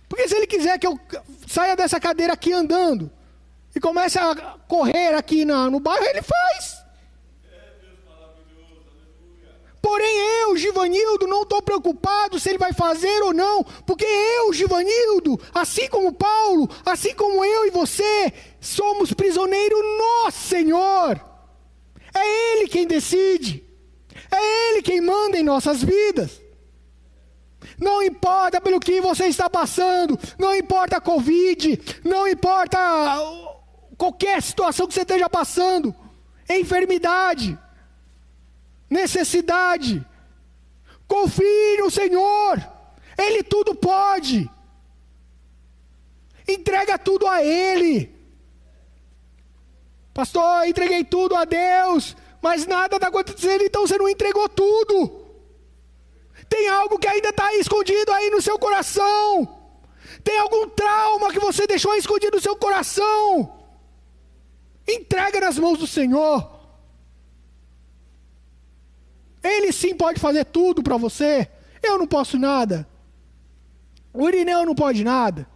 Porque 0.09 0.27
se 0.27 0.35
Ele 0.35 0.47
quiser 0.47 0.77
que 0.79 0.87
eu 0.87 0.99
saia 1.47 1.75
dessa 1.75 1.99
cadeira 1.99 2.33
aqui 2.33 2.51
andando 2.51 3.09
e 3.73 3.79
comece 3.79 4.17
a 4.17 4.35
correr 4.67 5.13
aqui 5.13 5.45
na, 5.45 5.69
no 5.69 5.79
bairro, 5.79 6.03
Ele 6.05 6.21
faz. 6.21 6.78
Porém, 9.81 10.19
eu, 10.41 10.57
Givanildo, 10.57 11.25
não 11.25 11.43
estou 11.43 11.61
preocupado 11.61 12.39
se 12.39 12.49
ele 12.49 12.57
vai 12.57 12.73
fazer 12.73 13.21
ou 13.23 13.33
não, 13.33 13.63
porque 13.85 14.05
eu, 14.05 14.51
Givanildo, 14.51 15.39
assim 15.53 15.87
como 15.87 16.13
Paulo, 16.13 16.69
assim 16.85 17.13
como 17.15 17.45
eu 17.45 17.65
e 17.65 17.71
você, 17.71 18.33
somos 18.59 19.13
prisioneiros 19.13 19.79
no 19.79 20.31
Senhor. 20.31 21.21
É 22.13 22.53
Ele 22.53 22.67
quem 22.67 22.85
decide, 22.85 23.63
é 24.29 24.69
Ele 24.69 24.81
quem 24.81 24.99
manda 24.99 25.37
em 25.37 25.43
nossas 25.43 25.81
vidas. 25.81 26.41
Não 27.79 28.03
importa 28.03 28.59
pelo 28.59 28.79
que 28.79 28.99
você 28.99 29.27
está 29.27 29.49
passando, 29.49 30.19
não 30.37 30.53
importa 30.53 30.97
a 30.97 31.01
Covid, 31.01 31.79
não 32.03 32.27
importa 32.27 32.77
qualquer 33.97 34.41
situação 34.41 34.87
que 34.87 34.93
você 34.93 35.01
esteja 35.01 35.29
passando, 35.29 35.95
enfermidade 36.49 37.57
necessidade. 38.89 40.05
Confie 41.07 41.77
no 41.79 41.89
Senhor, 41.89 42.61
Ele 43.17 43.43
tudo 43.43 43.75
pode. 43.75 44.49
Entrega 46.47 46.97
tudo 46.97 47.27
a 47.27 47.43
Ele. 47.43 48.15
Pastor, 50.13 50.67
entreguei 50.67 51.03
tudo 51.03 51.35
a 51.35 51.45
Deus, 51.45 52.15
mas 52.41 52.65
nada 52.65 52.95
está 52.97 53.07
acontecendo, 53.07 53.63
então 53.63 53.85
você 53.85 53.97
não 53.97 54.09
entregou 54.09 54.49
tudo. 54.49 55.25
Tem 56.49 56.67
algo 56.67 56.97
que 56.97 57.07
ainda 57.07 57.29
está 57.29 57.53
escondido 57.55 58.11
aí 58.11 58.29
no 58.29 58.41
seu 58.41 58.57
coração. 58.57 59.57
Tem 60.23 60.37
algum 60.39 60.67
trauma 60.69 61.31
que 61.31 61.39
você 61.39 61.67
deixou 61.67 61.95
escondido 61.95 62.35
no 62.35 62.41
seu 62.41 62.55
coração. 62.55 63.57
Entrega 64.87 65.39
nas 65.39 65.57
mãos 65.59 65.77
do 65.77 65.87
Senhor. 65.87 66.58
Ele 69.43 69.71
sim 69.71 69.95
pode 69.95 70.19
fazer 70.19 70.45
tudo 70.45 70.83
para 70.83 70.97
você. 70.97 71.49
Eu 71.81 71.97
não 71.97 72.07
posso 72.07 72.37
nada. 72.37 72.87
O 74.13 74.27
Irineu 74.27 74.65
não 74.65 74.75
pode 74.75 75.03
nada. 75.03 75.47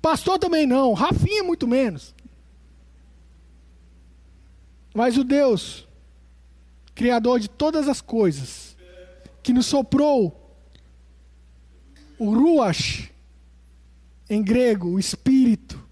Pastor 0.00 0.38
também 0.38 0.66
não. 0.66 0.92
Rafinha 0.92 1.44
muito 1.44 1.66
menos. 1.66 2.14
Mas 4.94 5.16
o 5.16 5.24
Deus, 5.24 5.86
Criador 6.94 7.38
de 7.38 7.48
todas 7.48 7.88
as 7.88 8.00
coisas, 8.00 8.76
que 9.42 9.52
nos 9.52 9.66
soprou 9.66 10.36
o 12.18 12.34
Ruach, 12.34 13.10
em 14.28 14.42
grego, 14.42 14.90
o 14.90 14.98
Espírito, 14.98 15.82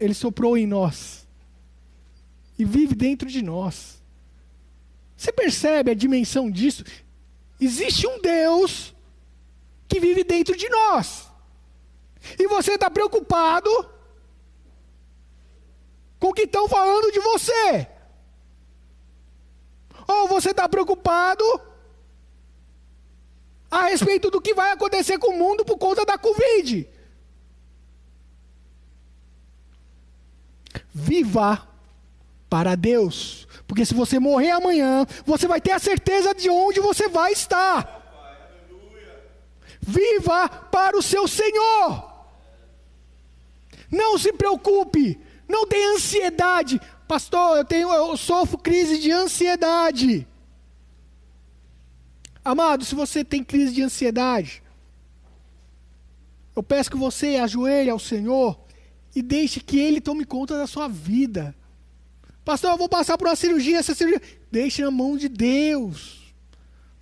ele 0.00 0.14
soprou 0.14 0.56
em 0.56 0.66
nós 0.66 1.26
e 2.58 2.64
vive 2.64 2.94
dentro 2.94 3.28
de 3.28 3.42
nós. 3.42 3.93
Você 5.24 5.32
percebe 5.32 5.90
a 5.90 5.94
dimensão 5.94 6.50
disso? 6.50 6.84
Existe 7.58 8.06
um 8.06 8.20
Deus 8.20 8.94
que 9.88 9.98
vive 9.98 10.22
dentro 10.22 10.54
de 10.54 10.68
nós. 10.68 11.30
E 12.38 12.46
você 12.46 12.72
está 12.72 12.90
preocupado 12.90 13.70
com 16.20 16.28
o 16.28 16.34
que 16.34 16.42
estão 16.42 16.68
falando 16.68 17.10
de 17.10 17.20
você. 17.20 17.88
Ou 20.06 20.28
você 20.28 20.50
está 20.50 20.68
preocupado 20.68 21.42
a 23.70 23.84
respeito 23.84 24.30
do 24.30 24.42
que 24.42 24.52
vai 24.52 24.72
acontecer 24.72 25.18
com 25.18 25.30
o 25.30 25.38
mundo 25.38 25.64
por 25.64 25.78
conta 25.78 26.04
da 26.04 26.18
Covid. 26.18 26.86
Viva 30.92 31.66
para 32.50 32.74
Deus. 32.74 33.48
Porque 33.66 33.84
se 33.84 33.94
você 33.94 34.18
morrer 34.18 34.50
amanhã, 34.50 35.06
você 35.24 35.46
vai 35.46 35.60
ter 35.60 35.72
a 35.72 35.78
certeza 35.78 36.34
de 36.34 36.50
onde 36.50 36.80
você 36.80 37.08
vai 37.08 37.32
estar. 37.32 38.02
Viva 39.80 40.48
para 40.48 40.96
o 40.96 41.02
seu 41.02 41.26
Senhor. 41.26 42.12
Não 43.90 44.18
se 44.18 44.32
preocupe, 44.32 45.18
não 45.48 45.66
tenha 45.66 45.94
ansiedade. 45.94 46.80
Pastor, 47.06 47.58
eu 47.58 47.64
tenho 47.64 47.92
eu 47.92 48.16
sofro 48.16 48.58
crise 48.58 48.98
de 48.98 49.10
ansiedade. 49.12 50.26
Amado, 52.44 52.84
se 52.84 52.94
você 52.94 53.24
tem 53.24 53.42
crise 53.42 53.72
de 53.72 53.82
ansiedade, 53.82 54.62
eu 56.54 56.62
peço 56.62 56.90
que 56.90 56.96
você 56.96 57.36
ajoelhe 57.36 57.88
ao 57.88 57.98
Senhor 57.98 58.58
e 59.14 59.22
deixe 59.22 59.60
que 59.60 59.78
Ele 59.78 60.00
tome 60.00 60.24
conta 60.24 60.56
da 60.56 60.66
sua 60.66 60.88
vida. 60.88 61.54
Pastor, 62.44 62.72
eu 62.72 62.76
vou 62.76 62.88
passar 62.88 63.16
por 63.16 63.26
uma 63.26 63.36
cirurgia, 63.36 63.78
essa 63.78 63.94
cirurgia. 63.94 64.20
Deixe 64.50 64.82
na 64.82 64.90
mão 64.90 65.16
de 65.16 65.28
Deus. 65.28 66.34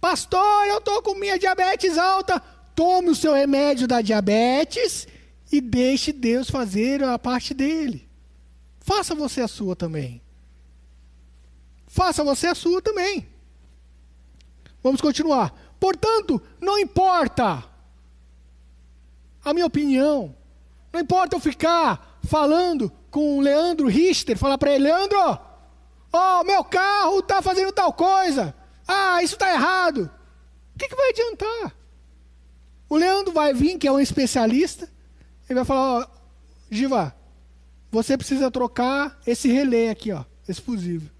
Pastor, 0.00 0.66
eu 0.68 0.78
estou 0.78 1.02
com 1.02 1.14
minha 1.14 1.38
diabetes 1.38 1.98
alta. 1.98 2.40
Tome 2.74 3.10
o 3.10 3.14
seu 3.14 3.34
remédio 3.34 3.88
da 3.88 4.00
diabetes 4.00 5.06
e 5.50 5.60
deixe 5.60 6.12
Deus 6.12 6.48
fazer 6.48 7.02
a 7.02 7.18
parte 7.18 7.52
dele. 7.52 8.08
Faça 8.80 9.14
você 9.14 9.40
a 9.40 9.48
sua 9.48 9.74
também. 9.76 10.22
Faça 11.86 12.24
você 12.24 12.46
a 12.46 12.54
sua 12.54 12.80
também. 12.80 13.28
Vamos 14.82 15.00
continuar. 15.00 15.52
Portanto, 15.78 16.40
não 16.60 16.78
importa 16.78 17.64
a 19.44 19.52
minha 19.52 19.66
opinião, 19.66 20.34
não 20.92 21.00
importa 21.00 21.36
eu 21.36 21.40
ficar 21.40 22.18
falando 22.22 22.90
com 23.12 23.36
o 23.36 23.40
Leandro 23.42 23.86
Richter, 23.88 24.38
falar 24.38 24.56
para 24.56 24.72
ele, 24.72 24.84
Leandro, 24.84 25.18
ó, 25.20 25.38
oh, 26.40 26.44
meu 26.44 26.64
carro 26.64 27.18
está 27.18 27.42
fazendo 27.42 27.70
tal 27.70 27.92
coisa. 27.92 28.54
Ah, 28.88 29.22
isso 29.22 29.34
está 29.34 29.52
errado. 29.52 30.10
O 30.74 30.78
que, 30.78 30.88
que 30.88 30.96
vai 30.96 31.10
adiantar? 31.10 31.76
O 32.88 32.96
Leandro 32.96 33.30
vai 33.30 33.52
vir, 33.52 33.76
que 33.76 33.86
é 33.86 33.92
um 33.92 34.00
especialista, 34.00 34.90
ele 35.46 35.56
vai 35.56 35.64
falar, 35.64 35.98
ó, 35.98 36.02
oh, 36.02 36.22
Giva, 36.70 37.14
você 37.90 38.16
precisa 38.16 38.50
trocar 38.50 39.20
esse 39.26 39.46
relé 39.52 39.90
aqui, 39.90 40.10
ó, 40.10 40.24
esse 40.48 40.62
fusível. 40.62 41.10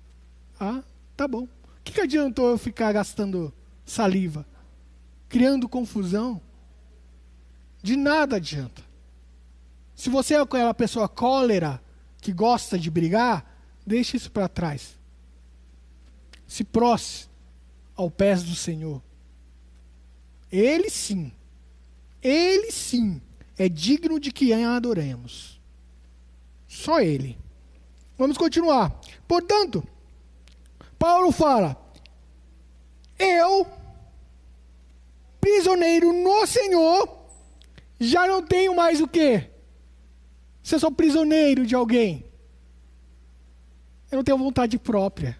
Ah, 0.58 0.82
tá 1.14 1.28
bom. 1.28 1.42
O 1.42 1.48
que, 1.84 1.92
que 1.92 2.00
adiantou 2.00 2.48
eu 2.48 2.56
ficar 2.58 2.90
gastando 2.92 3.52
saliva? 3.84 4.46
Criando 5.28 5.68
confusão? 5.68 6.40
De 7.82 7.96
nada 7.96 8.36
adianta. 8.36 8.82
Se 9.94 10.08
você 10.08 10.34
é 10.34 10.40
aquela 10.40 10.72
pessoa 10.72 11.06
cólera, 11.06 11.81
que 12.22 12.32
gosta 12.32 12.78
de 12.78 12.88
brigar, 12.88 13.44
deixe 13.84 14.16
isso 14.16 14.30
para 14.30 14.48
trás. 14.48 14.96
Se 16.46 16.62
prosse 16.62 17.26
ao 17.96 18.08
pés 18.08 18.44
do 18.44 18.54
Senhor. 18.54 19.02
Ele 20.50 20.88
sim, 20.88 21.32
ele 22.22 22.70
sim 22.70 23.20
é 23.58 23.68
digno 23.68 24.20
de 24.20 24.30
que 24.30 24.52
adoremos. 24.52 25.60
Só 26.68 27.00
ele. 27.00 27.36
Vamos 28.16 28.38
continuar. 28.38 29.00
Portanto, 29.26 29.84
Paulo 30.98 31.32
fala: 31.32 31.76
Eu, 33.18 33.66
prisioneiro 35.40 36.12
no 36.12 36.46
Senhor, 36.46 37.26
já 37.98 38.28
não 38.28 38.42
tenho 38.42 38.76
mais 38.76 39.00
o 39.00 39.08
que? 39.08 39.51
Se 40.62 40.74
eu 40.74 40.80
sou 40.80 40.92
prisioneiro 40.92 41.66
de 41.66 41.74
alguém, 41.74 42.24
eu 44.10 44.16
não 44.16 44.24
tenho 44.24 44.38
vontade 44.38 44.78
própria. 44.78 45.38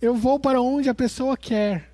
Eu 0.00 0.14
vou 0.14 0.40
para 0.40 0.60
onde 0.60 0.88
a 0.88 0.94
pessoa 0.94 1.36
quer. 1.36 1.90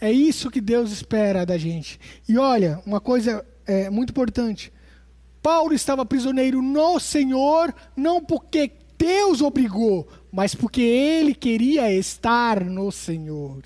É 0.00 0.10
isso 0.10 0.50
que 0.50 0.60
Deus 0.60 0.90
espera 0.90 1.44
da 1.44 1.58
gente. 1.58 2.00
E 2.28 2.38
olha, 2.38 2.82
uma 2.86 3.00
coisa 3.00 3.44
é, 3.66 3.90
muito 3.90 4.10
importante. 4.10 4.72
Paulo 5.42 5.72
estava 5.72 6.04
prisioneiro 6.04 6.60
no 6.60 6.98
Senhor, 6.98 7.74
não 7.96 8.22
porque 8.22 8.72
Deus 8.98 9.40
obrigou, 9.40 10.06
mas 10.30 10.54
porque 10.54 10.82
ele 10.82 11.34
queria 11.34 11.92
estar 11.92 12.64
no 12.64 12.90
Senhor. 12.92 13.62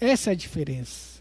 Essa 0.00 0.30
é 0.30 0.32
a 0.32 0.36
diferença. 0.36 1.15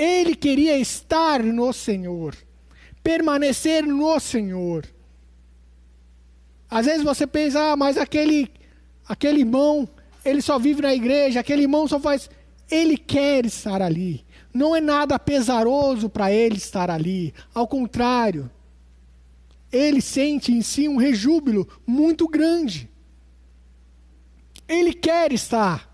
Ele 0.00 0.34
queria 0.34 0.78
estar 0.78 1.42
no 1.42 1.74
Senhor, 1.74 2.34
permanecer 3.02 3.82
no 3.82 4.18
Senhor. 4.18 4.86
Às 6.70 6.86
vezes 6.86 7.02
você 7.02 7.26
pensa, 7.26 7.72
ah, 7.72 7.76
mas 7.76 7.98
aquele, 7.98 8.50
aquele 9.06 9.40
irmão, 9.40 9.86
ele 10.24 10.40
só 10.40 10.58
vive 10.58 10.80
na 10.80 10.94
igreja, 10.94 11.40
aquele 11.40 11.64
irmão 11.64 11.86
só 11.86 12.00
faz. 12.00 12.30
Ele 12.70 12.96
quer 12.96 13.44
estar 13.44 13.82
ali. 13.82 14.24
Não 14.54 14.74
é 14.74 14.80
nada 14.80 15.18
pesaroso 15.18 16.08
para 16.08 16.32
ele 16.32 16.56
estar 16.56 16.90
ali. 16.90 17.34
Ao 17.52 17.68
contrário, 17.68 18.50
ele 19.70 20.00
sente 20.00 20.50
em 20.50 20.62
si 20.62 20.88
um 20.88 20.96
rejúbilo 20.96 21.68
muito 21.86 22.26
grande. 22.26 22.88
Ele 24.66 24.94
quer 24.94 25.30
estar 25.30 25.90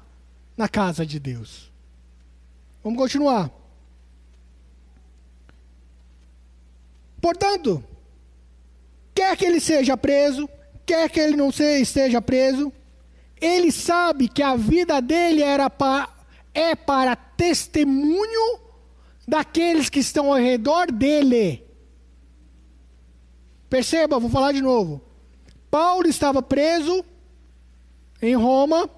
na 0.57 0.69
casa 0.69 1.05
de 1.05 1.19
Deus. 1.19 1.73
Vamos 2.85 3.01
continuar. 3.01 3.66
Portanto, 7.27 7.83
quer 9.13 9.37
que 9.37 9.45
ele 9.45 9.59
seja 9.59 9.97
preso, 9.97 10.49
quer 10.87 11.11
que 11.11 11.19
ele 11.19 11.35
não 11.35 11.49
esteja 11.49 12.23
preso, 12.23 12.73
ele 13.41 13.73
sabe 13.73 14.29
que 14.29 14.45
a 14.45 14.55
vida 14.55 15.03
dele 15.03 15.43
era 15.43 15.69
é 16.55 16.77
para 16.77 17.17
testemunho 17.17 18.61
daqueles 19.27 19.91
que 19.91 19.99
estão 19.99 20.33
ao 20.33 20.39
redor 20.39 20.93
dele. 20.93 21.67
Perceba, 23.69 24.21
vou 24.21 24.31
falar 24.31 24.53
de 24.53 24.63
novo. 24.63 25.03
Paulo 25.69 26.07
estava 26.07 26.41
preso 26.41 27.05
em 28.23 28.37
Roma, 28.37 28.89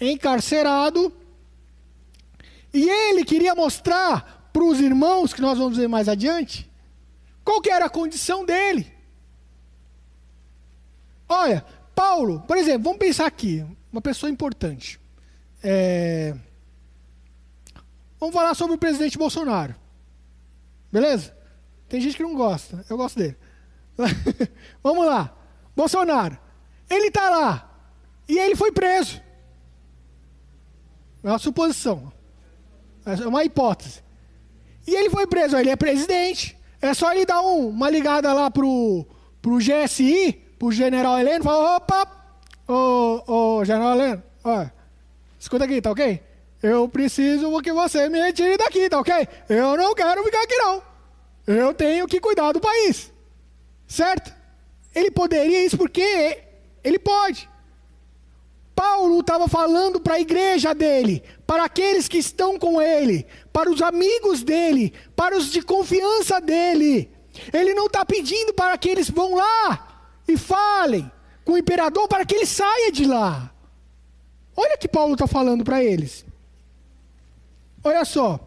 encarcerado, 0.00 1.12
e 2.72 2.88
ele 2.88 3.24
queria 3.24 3.52
mostrar 3.52 4.48
para 4.52 4.62
os 4.62 4.80
irmãos, 4.80 5.34
que 5.34 5.42
nós 5.42 5.58
vamos 5.58 5.76
ver 5.76 5.88
mais 5.88 6.08
adiante, 6.08 6.72
qual 7.44 7.60
que 7.60 7.70
era 7.70 7.84
a 7.84 7.90
condição 7.90 8.44
dele. 8.44 8.92
Olha, 11.28 11.64
Paulo, 11.94 12.40
por 12.46 12.56
exemplo, 12.56 12.84
vamos 12.84 12.98
pensar 12.98 13.26
aqui, 13.26 13.64
uma 13.92 14.00
pessoa 14.00 14.30
importante. 14.30 15.00
É... 15.62 16.34
Vamos 18.18 18.34
falar 18.34 18.54
sobre 18.54 18.74
o 18.74 18.78
presidente 18.78 19.18
Bolsonaro. 19.18 19.74
Beleza? 20.90 21.36
Tem 21.88 22.00
gente 22.00 22.16
que 22.16 22.22
não 22.22 22.34
gosta, 22.34 22.84
eu 22.88 22.96
gosto 22.96 23.18
dele. 23.18 23.36
vamos 24.82 25.06
lá. 25.06 25.36
Bolsonaro, 25.76 26.38
ele 26.88 27.08
está 27.08 27.30
lá 27.30 27.70
e 28.28 28.38
ele 28.38 28.56
foi 28.56 28.72
preso. 28.72 29.20
É 31.22 31.28
uma 31.28 31.38
suposição. 31.38 32.12
É 33.04 33.26
uma 33.26 33.44
hipótese. 33.44 34.02
E 34.86 34.94
ele 34.94 35.10
foi 35.10 35.26
preso, 35.26 35.56
ele 35.56 35.70
é 35.70 35.76
presidente. 35.76 36.56
É 36.84 36.92
só 36.92 37.10
ele 37.12 37.24
dar 37.24 37.40
um, 37.40 37.70
uma 37.70 37.88
ligada 37.88 38.30
lá 38.34 38.50
pro, 38.50 39.06
pro 39.40 39.56
GSI, 39.56 40.34
pro 40.58 40.70
general 40.70 41.18
Heleno, 41.18 41.42
falar, 41.42 41.76
opa, 41.76 42.06
ô, 42.68 43.22
ô 43.26 43.64
general 43.64 43.94
Heleno, 43.94 44.22
ó, 44.44 44.66
escuta 45.40 45.64
aqui, 45.64 45.80
tá 45.80 45.90
ok? 45.90 46.22
Eu 46.62 46.86
preciso 46.86 47.58
que 47.62 47.72
você 47.72 48.06
me 48.10 48.20
retire 48.20 48.58
daqui, 48.58 48.86
tá 48.90 49.00
ok? 49.00 49.26
Eu 49.48 49.78
não 49.78 49.94
quero 49.94 50.22
ficar 50.24 50.42
aqui 50.42 50.56
não. 50.56 50.82
Eu 51.46 51.72
tenho 51.72 52.06
que 52.06 52.20
cuidar 52.20 52.52
do 52.52 52.60
país. 52.60 53.10
Certo? 53.88 54.34
Ele 54.94 55.10
poderia 55.10 55.64
isso 55.64 55.78
porque 55.78 56.42
ele 56.84 56.98
pode. 56.98 57.48
Paulo 58.74 59.20
estava 59.20 59.48
falando 59.48 60.00
para 60.00 60.16
a 60.16 60.20
igreja 60.20 60.74
dele, 60.74 61.22
para 61.46 61.64
aqueles 61.64 62.08
que 62.08 62.18
estão 62.18 62.58
com 62.58 62.82
ele, 62.82 63.26
para 63.54 63.70
os 63.70 63.80
amigos 63.80 64.42
dele, 64.42 64.92
para 65.14 65.38
os 65.38 65.48
de 65.48 65.62
confiança 65.62 66.40
dele. 66.40 67.08
Ele 67.52 67.72
não 67.72 67.86
está 67.86 68.04
pedindo 68.04 68.52
para 68.52 68.76
que 68.76 68.88
eles 68.88 69.08
vão 69.08 69.36
lá 69.36 70.10
e 70.26 70.36
falem 70.36 71.08
com 71.44 71.52
o 71.52 71.58
imperador 71.58 72.08
para 72.08 72.26
que 72.26 72.34
ele 72.34 72.46
saia 72.46 72.90
de 72.90 73.04
lá. 73.04 73.54
Olha 74.56 74.76
que 74.76 74.88
Paulo 74.88 75.12
está 75.12 75.28
falando 75.28 75.62
para 75.62 75.84
eles. 75.84 76.26
Olha 77.84 78.04
só. 78.04 78.40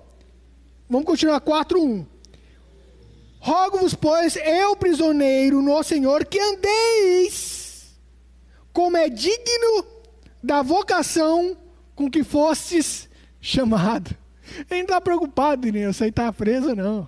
Vamos 0.90 1.06
continuar 1.06 1.40
4.1. 1.40 2.06
Rogo-vos, 3.40 3.94
pois, 3.94 4.36
eu 4.36 4.76
prisioneiro 4.76 5.62
no 5.62 5.82
Senhor, 5.84 6.26
que 6.26 6.38
andeis 6.38 7.96
como 8.74 8.98
é 8.98 9.08
digno 9.08 9.86
da 10.44 10.62
vocação 10.62 11.56
com 11.96 12.12
que 12.12 12.26
fostes 12.26 13.08
chamado. 13.40 14.27
Ele 14.70 14.80
não 14.80 14.82
está 14.82 15.02
preocupado 15.02 15.68
em 15.68 15.86
aceitar 15.86 16.28
a 16.28 16.34
presa, 16.34 16.76
não. 16.76 17.08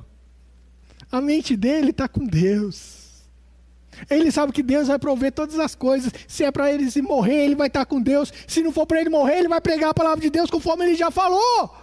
A 1.12 1.20
mente 1.22 1.56
dele 1.56 1.92
está 1.92 2.08
com 2.08 2.26
Deus. 2.26 3.00
Ele 4.10 4.32
sabe 4.32 4.54
que 4.54 4.64
Deus 4.64 4.88
vai 4.88 5.00
prover 5.00 5.32
todas 5.32 5.60
as 5.60 5.76
coisas. 5.76 6.12
Se 6.28 6.44
é 6.44 6.52
para 6.52 6.72
ele 6.72 6.90
se 6.90 7.02
morrer, 7.02 7.46
ele 7.46 7.56
vai 7.56 7.68
estar 7.68 7.82
tá 7.82 7.86
com 7.86 8.02
Deus. 8.02 8.32
Se 8.48 8.62
não 8.62 8.72
for 8.72 8.86
para 8.86 9.02
ele 9.02 9.10
morrer, 9.10 9.40
ele 9.40 9.48
vai 9.48 9.60
pregar 9.60 9.90
a 9.90 9.94
palavra 9.94 10.22
de 10.22 10.30
Deus 10.30 10.50
conforme 10.50 10.86
ele 10.86 10.96
já 10.96 11.10
falou. 11.12 11.76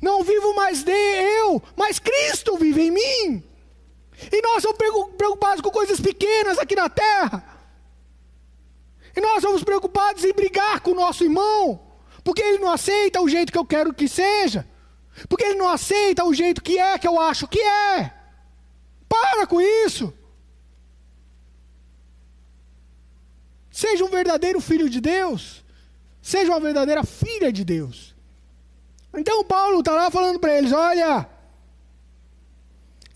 Não 0.00 0.22
vivo 0.22 0.54
mais 0.54 0.82
de 0.82 0.92
eu, 0.92 1.62
mas 1.76 1.98
Cristo 1.98 2.56
vive 2.56 2.82
em 2.82 2.90
mim. 2.90 3.42
E 4.32 4.42
nós 4.42 4.62
somos 4.62 4.78
preocupados 5.16 5.60
com 5.60 5.70
coisas 5.70 6.00
pequenas 6.00 6.58
aqui 6.58 6.74
na 6.74 6.88
terra. 6.88 7.44
E 9.14 9.20
nós 9.20 9.42
somos 9.42 9.64
preocupados 9.64 10.24
em 10.24 10.32
brigar 10.32 10.80
com 10.80 10.92
o 10.92 10.94
nosso 10.94 11.24
irmão, 11.24 11.87
porque 12.28 12.42
ele 12.42 12.58
não 12.58 12.70
aceita 12.70 13.22
o 13.22 13.26
jeito 13.26 13.50
que 13.50 13.56
eu 13.56 13.64
quero 13.64 13.94
que 13.94 14.06
seja, 14.06 14.68
porque 15.30 15.44
ele 15.44 15.58
não 15.58 15.66
aceita 15.66 16.26
o 16.26 16.34
jeito 16.34 16.62
que 16.62 16.78
é 16.78 16.98
que 16.98 17.08
eu 17.08 17.18
acho 17.18 17.48
que 17.48 17.58
é. 17.58 18.12
Para 19.08 19.46
com 19.46 19.58
isso. 19.58 20.12
Seja 23.70 24.04
um 24.04 24.10
verdadeiro 24.10 24.60
filho 24.60 24.90
de 24.90 25.00
Deus, 25.00 25.64
seja 26.20 26.52
uma 26.52 26.60
verdadeira 26.60 27.02
filha 27.02 27.50
de 27.50 27.64
Deus. 27.64 28.14
Então 29.14 29.42
Paulo 29.42 29.78
está 29.78 29.92
lá 29.92 30.10
falando 30.10 30.38
para 30.38 30.58
eles: 30.58 30.70
olha, 30.70 31.26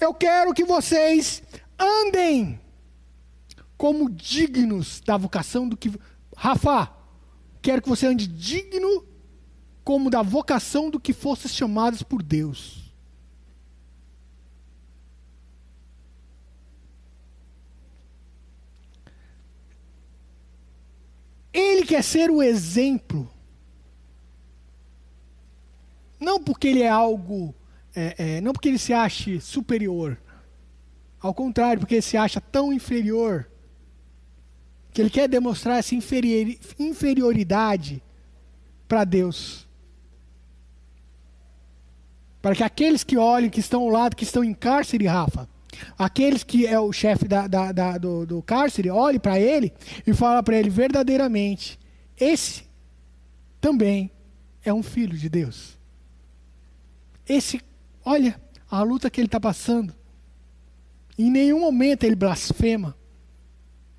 eu 0.01 0.15
quero 0.15 0.55
que 0.55 0.65
vocês 0.65 1.43
andem 1.79 2.59
como 3.77 4.09
dignos 4.09 5.03
da 5.03 5.19
vocação 5.19 5.69
do 5.69 5.77
que. 5.77 5.93
Rafa, 6.35 7.02
quero 7.63 7.81
que 7.81 7.89
você 7.89 8.07
ande 8.07 8.27
digno 8.27 9.07
como 9.85 10.11
da 10.11 10.21
vocação 10.21 10.91
do 10.91 11.01
que 11.01 11.13
fosses 11.13 11.55
chamados 11.55 12.03
por 12.03 12.23
Deus. 12.23 12.93
Ele 21.53 21.85
quer 21.85 22.03
ser 22.03 22.31
o 22.31 22.43
exemplo. 22.43 23.31
Não 26.19 26.43
porque 26.43 26.69
ele 26.69 26.83
é 26.83 26.89
algo. 26.89 27.55
É, 27.95 28.37
é, 28.37 28.41
não 28.41 28.53
porque 28.53 28.69
ele 28.69 28.79
se 28.79 28.93
ache 28.93 29.41
superior. 29.41 30.19
Ao 31.21 31.35
contrário, 31.35 31.81
porque 31.81 31.97
ele 31.97 32.03
se 32.03 32.17
acha 32.17 32.41
tão 32.41 32.73
inferior 32.73 33.52
que 34.93 35.01
ele 35.01 35.11
quer 35.11 35.29
demonstrar 35.29 35.79
essa 35.79 35.95
inferioridade 36.79 38.03
para 38.87 39.05
Deus. 39.05 39.67
Para 42.43 42.55
que 42.55 42.63
aqueles 42.63 43.03
que 43.03 43.17
olhem, 43.17 43.49
que 43.49 43.61
estão 43.61 43.83
ao 43.83 43.89
lado, 43.89 44.17
que 44.17 44.25
estão 44.25 44.45
em 44.45 44.53
cárcere, 44.53 45.07
Rafa, 45.07 45.49
aqueles 45.97 46.43
que 46.45 46.67
é 46.67 46.79
o 46.79 46.93
chefe 46.93 47.27
da, 47.27 47.47
da, 47.47 47.73
da, 47.73 47.97
do, 47.97 48.27
do 48.27 48.43
cárcere, 48.43 48.91
olhe 48.91 49.19
para 49.19 49.41
ele 49.41 49.73
e 50.07 50.13
fala 50.13 50.43
para 50.43 50.57
ele 50.57 50.69
verdadeiramente: 50.69 51.79
esse 52.19 52.65
também 53.61 54.11
é 54.65 54.75
um 54.75 54.83
filho 54.83 55.17
de 55.17 55.29
Deus. 55.29 55.79
Esse, 57.27 57.61
olha 58.05 58.39
a 58.71 58.83
luta 58.83 59.09
que 59.09 59.21
ele 59.21 59.29
está 59.29 59.41
passando. 59.41 59.95
Em 61.17 61.31
nenhum 61.31 61.61
momento 61.61 62.05
ele 62.05 62.17
blasfema. 62.17 62.97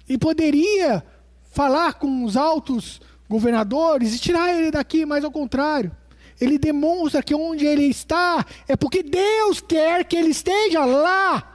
E 0.07 0.17
poderia 0.17 1.03
falar 1.51 1.93
com 1.93 2.23
os 2.23 2.35
altos 2.35 2.99
governadores 3.29 4.15
e 4.15 4.19
tirar 4.19 4.53
ele 4.53 4.71
daqui, 4.71 5.05
mas 5.05 5.23
ao 5.23 5.31
contrário. 5.31 5.95
Ele 6.41 6.57
demonstra 6.57 7.23
que 7.23 7.33
onde 7.35 7.65
ele 7.65 7.85
está 7.85 8.45
é 8.67 8.75
porque 8.75 9.03
Deus 9.03 9.61
quer 9.61 10.03
que 10.03 10.15
ele 10.15 10.29
esteja 10.29 10.83
lá. 10.83 11.51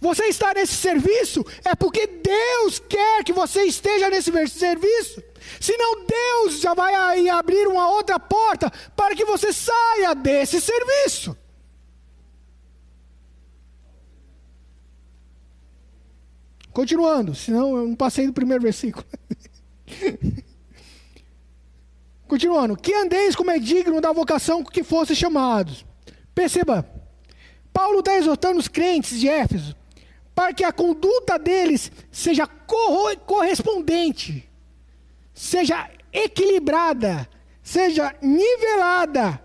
Você 0.00 0.24
está 0.24 0.52
nesse 0.54 0.74
serviço 0.74 1.44
é 1.64 1.74
porque 1.74 2.06
Deus 2.06 2.78
quer 2.78 3.22
que 3.22 3.32
você 3.32 3.62
esteja 3.64 4.08
nesse 4.08 4.30
serviço. 4.48 5.22
Senão 5.60 6.04
Deus 6.06 6.60
já 6.60 6.74
vai 6.74 7.28
abrir 7.28 7.66
uma 7.68 7.90
outra 7.90 8.18
porta 8.18 8.72
para 8.96 9.14
que 9.14 9.24
você 9.24 9.52
saia 9.52 10.14
desse 10.14 10.60
serviço. 10.60 11.36
Continuando, 16.74 17.36
senão 17.36 17.76
eu 17.76 17.86
não 17.86 17.94
passei 17.94 18.26
do 18.26 18.32
primeiro 18.32 18.60
versículo. 18.60 19.06
Continuando, 22.26 22.76
que 22.76 22.92
andeis 22.92 23.36
como 23.36 23.52
é 23.52 23.60
digno 23.60 24.00
da 24.00 24.10
vocação 24.10 24.64
que 24.64 24.82
fosse 24.82 25.14
chamados. 25.14 25.86
Perceba, 26.34 26.84
Paulo 27.72 28.00
está 28.00 28.16
exortando 28.16 28.58
os 28.58 28.66
crentes 28.66 29.20
de 29.20 29.28
Éfeso 29.28 29.76
para 30.34 30.52
que 30.52 30.64
a 30.64 30.72
conduta 30.72 31.38
deles 31.38 31.92
seja 32.10 32.44
correspondente, 33.24 34.50
seja 35.32 35.88
equilibrada, 36.12 37.28
seja 37.62 38.16
nivelada 38.20 39.40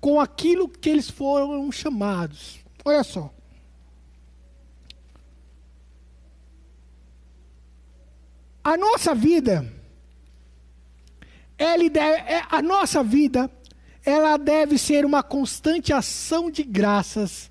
com 0.00 0.18
aquilo 0.18 0.66
que 0.66 0.88
eles 0.88 1.10
foram 1.10 1.70
chamados. 1.70 2.58
Olha 2.82 3.04
só. 3.04 3.37
A 8.68 8.76
nossa 8.76 9.14
vida, 9.14 9.66
ela 11.56 11.88
deve, 11.88 12.30
é, 12.30 12.42
a 12.50 12.60
nossa 12.60 13.02
vida, 13.02 13.50
ela 14.04 14.36
deve 14.36 14.76
ser 14.76 15.06
uma 15.06 15.22
constante 15.22 15.90
ação 15.90 16.50
de 16.50 16.62
graças 16.62 17.50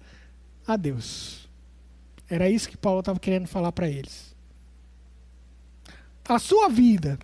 a 0.67 0.77
Deus. 0.77 1.49
Era 2.29 2.47
isso 2.47 2.69
que 2.69 2.77
Paulo 2.77 2.99
estava 2.99 3.19
querendo 3.19 3.47
falar 3.47 3.71
para 3.71 3.89
eles. 3.89 4.35
A 6.29 6.37
sua 6.37 6.69
vida 6.69 7.17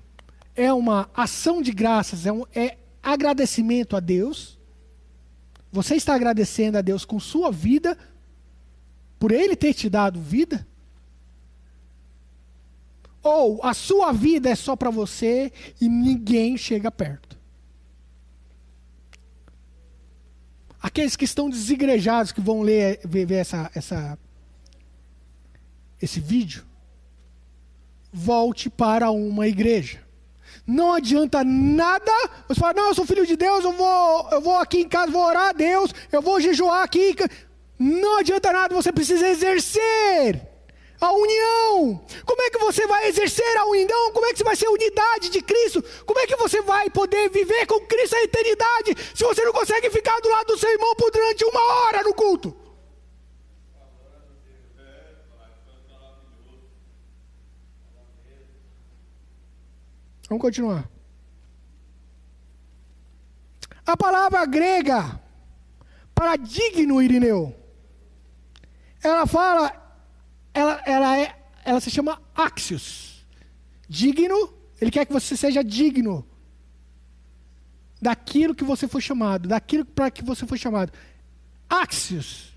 é 0.56 0.74
uma 0.74 1.08
ação 1.14 1.62
de 1.62 1.72
graças, 1.72 2.26
é, 2.26 2.32
um, 2.32 2.46
é 2.56 2.80
agradecimento 3.04 3.96
a 3.96 4.00
Deus. 4.00 4.58
Você 5.72 5.94
está 5.94 6.16
agradecendo 6.16 6.80
a 6.80 6.82
Deus 6.82 7.06
com 7.06 7.20
sua 7.20 7.52
vida, 7.52 7.96
por 9.20 9.32
Ele 9.32 9.56
ter 9.56 9.76
te 9.76 9.88
dado 9.88 10.20
vida? 10.20 10.66
Ou 13.24 13.64
a 13.64 13.74
sua 13.74 14.12
vida 14.12 14.50
é 14.50 14.56
só 14.56 14.76
para 14.76 14.90
você 14.90 15.52
e 15.80 15.88
ninguém 15.88 16.58
chega 16.58 16.92
perto? 16.92 17.40
Aqueles 20.82 21.16
que 21.16 21.24
estão 21.24 21.50
desigrejados, 21.50 22.34
que 22.34 22.42
vão 22.42 22.62
ler, 22.62 23.00
ver, 23.06 23.26
ver 23.26 23.36
essa, 23.36 23.72
essa, 23.74 24.20
esse 26.02 26.20
vídeo, 26.20 26.66
volte 28.12 28.70
para 28.70 29.10
uma 29.10 29.48
igreja. 29.48 30.04
Não 30.68 30.94
adianta 30.94 31.42
nada. 31.46 32.12
Você 32.50 32.60
fala, 32.60 32.74
não, 32.74 32.88
eu 32.90 32.96
sou 32.96 33.06
filho 33.06 33.26
de 33.26 33.38
Deus, 33.38 33.64
eu 33.64 33.72
vou, 33.72 34.30
eu 34.32 34.42
vou 34.42 34.58
aqui 34.58 34.80
em 34.80 34.90
casa, 34.90 35.14
vou 35.14 35.26
orar 35.26 35.52
a 35.52 35.54
Deus, 35.54 35.94
eu 36.12 36.22
vou 36.22 36.42
jejuar 36.42 36.84
aqui. 36.84 37.16
Não 37.80 38.20
adianta 38.20 38.52
nada, 38.52 38.76
você 38.76 38.92
precisa 38.92 39.30
exercer 39.30 40.53
a 41.06 41.12
união. 41.12 42.06
Como 42.26 42.42
é 42.42 42.50
que 42.50 42.58
você 42.58 42.88
vai 42.88 43.08
exercer 43.08 43.58
a 43.58 43.66
união? 43.66 44.12
Como 44.14 44.26
é 44.26 44.32
que 44.32 44.38
você 44.38 44.44
vai 44.44 44.56
ser 44.56 44.68
unidade 44.70 45.30
de 45.30 45.42
Cristo? 45.42 45.84
Como 46.06 46.20
é 46.20 46.28
que 46.28 46.36
você 46.36 46.62
vai 46.62 46.90
poder 46.90 47.30
viver 47.30 47.66
com 47.66 47.86
Cristo 47.86 48.16
a 48.16 48.24
eternidade 48.24 48.96
se 49.14 49.24
você 49.24 49.44
não 49.44 49.52
consegue 49.52 49.90
ficar 49.90 50.20
do 50.22 50.30
lado 50.30 50.48
do 50.48 50.58
seu 50.58 50.72
irmão 50.72 50.96
por 50.96 51.12
durante 51.12 51.44
uma 51.46 51.62
hora 51.62 52.04
no 52.04 52.14
culto? 52.14 52.56
Vamos 60.30 60.42
continuar. 60.42 60.90
A 63.86 63.98
palavra 63.98 64.46
grega 64.46 65.22
para 66.16 66.38
digno, 66.38 67.02
Irineu, 67.02 67.54
ela 69.04 69.28
fala, 69.28 69.83
ela, 70.54 70.82
ela, 70.86 71.18
é, 71.18 71.36
ela 71.66 71.80
se 71.80 71.90
chama 71.90 72.22
axios. 72.36 73.26
Digno, 73.88 74.54
ele 74.80 74.92
quer 74.92 75.06
que 75.06 75.14
você 75.14 75.36
seja 75.36 75.64
digno 75.64 76.26
daquilo 78.02 78.54
que 78.54 78.66
você 78.66 78.88
foi 78.88 79.02
chamado, 79.02 79.48
daquilo 79.48 79.86
para 79.86 80.12
que 80.12 80.24
você 80.24 80.46
foi 80.46 80.58
chamado. 80.58 80.92
Axios. 81.70 82.54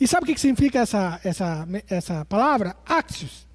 E 0.00 0.06
sabe 0.06 0.24
o 0.24 0.34
que 0.34 0.40
significa 0.40 0.78
essa, 0.78 1.20
essa, 1.24 1.68
essa 1.88 2.24
palavra? 2.24 2.76
Axios. 2.86 3.46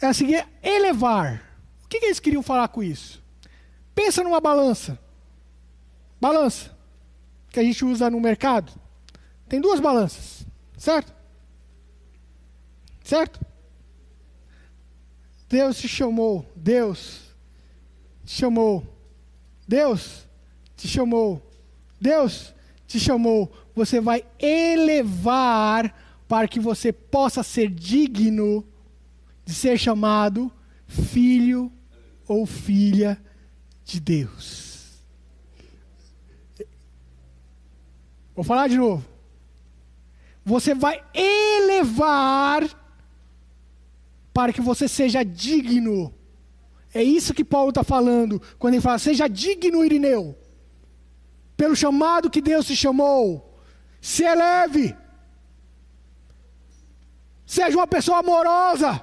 Ela 0.00 0.14
seguia 0.14 0.46
elevar. 0.62 1.42
O 1.84 1.88
que, 1.88 1.98
que 1.98 2.06
eles 2.06 2.20
queriam 2.20 2.42
falar 2.42 2.68
com 2.68 2.82
isso? 2.82 3.22
Pensa 3.94 4.22
numa 4.22 4.40
balança. 4.40 4.98
Balança. 6.20 6.76
Que 7.50 7.60
a 7.60 7.62
gente 7.62 7.84
usa 7.84 8.08
no 8.10 8.20
mercado. 8.20 8.72
Tem 9.48 9.60
duas 9.60 9.80
balanças. 9.80 10.46
Certo? 10.76 11.15
Certo? 13.06 13.38
Deus 15.48 15.78
te 15.78 15.86
chamou. 15.86 16.44
Deus 16.56 17.20
te 18.24 18.32
chamou. 18.32 18.84
Deus 19.66 20.26
te 20.76 20.88
chamou. 20.88 21.40
Deus 22.00 22.52
te 22.84 22.98
chamou. 22.98 23.56
Você 23.76 24.00
vai 24.00 24.24
elevar 24.40 25.94
para 26.26 26.48
que 26.48 26.58
você 26.58 26.92
possa 26.92 27.44
ser 27.44 27.70
digno 27.70 28.66
de 29.44 29.54
ser 29.54 29.78
chamado 29.78 30.50
filho 30.88 31.70
ou 32.26 32.44
filha 32.44 33.22
de 33.84 34.00
Deus. 34.00 35.00
Vou 38.34 38.44
falar 38.44 38.66
de 38.66 38.76
novo. 38.76 39.06
Você 40.44 40.74
vai 40.74 41.00
elevar 41.14 42.85
para 44.36 44.52
que 44.52 44.60
você 44.60 44.86
seja 44.86 45.24
digno. 45.24 46.14
É 46.92 47.02
isso 47.02 47.32
que 47.32 47.42
Paulo 47.42 47.70
está 47.70 47.82
falando 47.82 48.38
quando 48.58 48.74
ele 48.74 48.82
fala: 48.82 48.98
seja 48.98 49.26
digno, 49.26 49.82
Irineu, 49.82 50.38
pelo 51.56 51.74
chamado 51.74 52.28
que 52.28 52.42
Deus 52.42 52.66
te 52.66 52.76
chamou. 52.76 53.58
Se 53.98 54.24
eleve. 54.24 54.94
Seja 57.46 57.78
uma 57.78 57.86
pessoa 57.86 58.18
amorosa. 58.18 59.02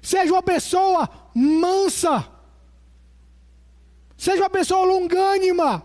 Seja 0.00 0.32
uma 0.32 0.42
pessoa 0.42 1.06
mansa. 1.34 2.26
Seja 4.16 4.42
uma 4.42 4.48
pessoa 4.48 4.86
longânima. 4.86 5.84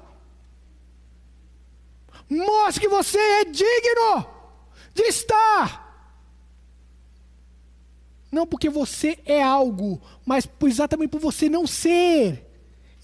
Mostre 2.30 2.80
que 2.80 2.88
você 2.88 3.20
é 3.20 3.44
digno 3.44 4.26
de 4.94 5.04
estar. 5.04 5.89
Não 8.32 8.46
porque 8.46 8.70
você 8.70 9.18
é 9.26 9.42
algo, 9.42 10.02
mas 10.26 10.48
exatamente 10.64 11.10
por 11.10 11.20
você 11.20 11.50
não 11.50 11.66
ser. 11.66 12.46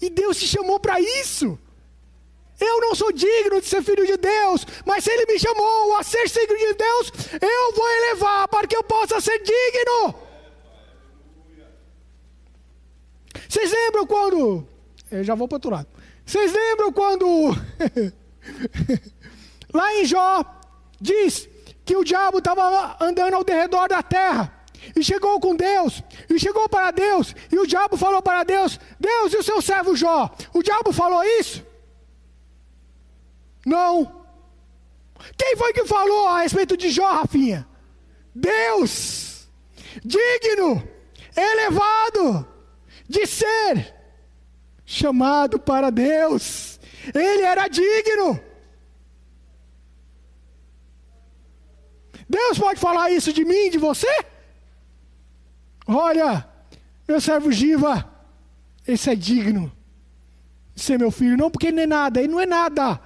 E 0.00 0.08
Deus 0.08 0.36
te 0.36 0.46
chamou 0.46 0.78
para 0.78 1.00
isso. 1.00 1.58
Eu 2.58 2.80
não 2.80 2.94
sou 2.94 3.12
digno 3.12 3.60
de 3.60 3.66
ser 3.66 3.82
filho 3.82 4.06
de 4.06 4.16
Deus, 4.16 4.66
mas 4.86 5.04
se 5.04 5.10
Ele 5.10 5.26
me 5.26 5.38
chamou 5.38 5.96
a 5.96 6.02
ser 6.02 6.28
filho 6.28 6.56
de 6.56 6.74
Deus, 6.74 7.12
eu 7.40 7.72
vou 7.74 7.88
elevar 7.88 8.48
para 8.48 8.66
que 8.66 8.76
eu 8.76 8.82
possa 8.82 9.20
ser 9.20 9.38
digno. 9.42 10.14
Vocês 13.48 13.70
lembram 13.70 14.06
quando. 14.06 14.66
Eu 15.10 15.22
já 15.22 15.34
vou 15.34 15.46
para 15.46 15.56
outro 15.56 15.70
lado. 15.70 15.88
Vocês 16.24 16.52
lembram 16.52 16.92
quando. 16.92 17.26
lá 19.72 19.94
em 19.94 20.04
Jó, 20.06 20.44
diz 21.00 21.48
que 21.84 21.96
o 21.96 22.04
diabo 22.04 22.38
estava 22.38 22.96
andando 23.00 23.34
ao 23.34 23.44
redor 23.44 23.88
da 23.88 24.02
terra. 24.02 24.52
E 24.94 25.02
chegou 25.02 25.40
com 25.40 25.56
Deus, 25.56 26.02
e 26.28 26.38
chegou 26.38 26.68
para 26.68 26.90
Deus, 26.90 27.34
e 27.50 27.58
o 27.58 27.66
diabo 27.66 27.96
falou 27.96 28.22
para 28.22 28.44
Deus: 28.44 28.78
Deus 29.00 29.32
e 29.32 29.36
o 29.36 29.42
seu 29.42 29.60
servo 29.60 29.96
Jó. 29.96 30.34
O 30.52 30.62
diabo 30.62 30.92
falou 30.92 31.22
isso? 31.24 31.64
Não. 33.64 34.24
Quem 35.36 35.56
foi 35.56 35.72
que 35.72 35.86
falou 35.86 36.28
a 36.28 36.42
respeito 36.42 36.76
de 36.76 36.90
Jó, 36.90 37.10
Rafinha? 37.10 37.66
Deus, 38.34 39.48
digno, 40.04 40.86
elevado, 41.34 42.46
de 43.08 43.26
ser 43.26 43.94
chamado 44.84 45.58
para 45.58 45.90
Deus. 45.90 46.78
Ele 47.14 47.42
era 47.42 47.66
digno. 47.68 48.40
Deus 52.28 52.58
pode 52.58 52.80
falar 52.80 53.10
isso 53.10 53.32
de 53.32 53.44
mim, 53.44 53.70
de 53.70 53.78
você? 53.78 54.35
Olha, 55.86 56.46
meu 57.06 57.20
servo 57.20 57.52
Giva, 57.52 58.10
esse 58.86 59.10
é 59.10 59.14
digno 59.14 59.72
de 60.74 60.82
ser 60.82 60.98
meu 60.98 61.10
filho. 61.10 61.36
Não 61.36 61.50
porque 61.50 61.68
ele 61.68 61.76
não 61.76 61.82
é 61.82 61.86
nada, 61.86 62.20
ele 62.20 62.32
não 62.32 62.40
é 62.40 62.46
nada. 62.46 63.00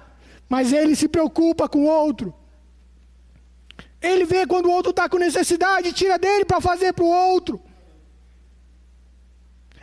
Mas 0.49 0.73
ele 0.73 0.95
se 0.95 1.07
preocupa 1.07 1.69
com 1.69 1.85
o 1.85 1.87
outro. 1.87 2.33
Ele 4.01 4.25
vê 4.25 4.47
quando 4.47 4.65
o 4.65 4.71
outro 4.71 4.89
está 4.89 5.07
com 5.07 5.17
necessidade, 5.17 5.93
tira 5.93 6.17
dele 6.17 6.43
para 6.43 6.59
fazer 6.59 6.91
para 6.91 7.05
o 7.05 7.07
outro. 7.07 7.61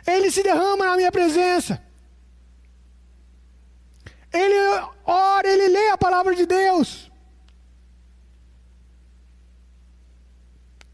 Ele 0.05 0.29
se 0.29 0.43
derrama 0.43 0.85
na 0.85 0.97
minha 0.97 1.11
presença. 1.11 1.81
Ele 4.31 4.55
ora, 5.05 5.47
ele 5.47 5.69
lê 5.69 5.89
a 5.89 5.97
palavra 5.97 6.35
de 6.35 6.45
Deus. 6.45 7.08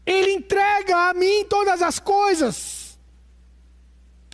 Ele 0.06 0.32
entrega 0.32 1.10
a 1.10 1.14
mim 1.14 1.44
todas 1.46 1.82
as 1.82 1.98
coisas. 1.98 2.96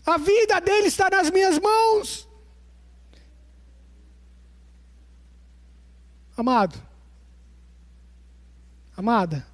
A 0.05 0.19
vida 0.19 0.61
dele 0.61 0.89
está 0.89 1.09
nas 1.09 1.31
minhas 1.31 1.59
mãos. 1.59 2.29
Amado, 6.37 6.81
amada, 8.97 9.47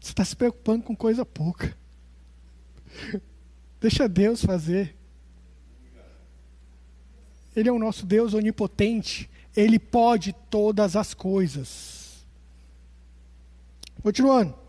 você 0.00 0.10
está 0.10 0.24
se 0.24 0.34
preocupando 0.34 0.84
com 0.84 0.96
coisa 0.96 1.24
pouca. 1.24 1.76
Deixa 3.80 4.08
Deus 4.08 4.44
fazer. 4.44 4.96
Ele 7.54 7.68
é 7.68 7.72
o 7.72 7.78
nosso 7.78 8.04
Deus 8.04 8.34
onipotente. 8.34 9.30
Ele 9.56 9.78
pode 9.78 10.32
todas 10.50 10.96
as 10.96 11.14
coisas. 11.14 12.26
Continuando. 14.02 14.65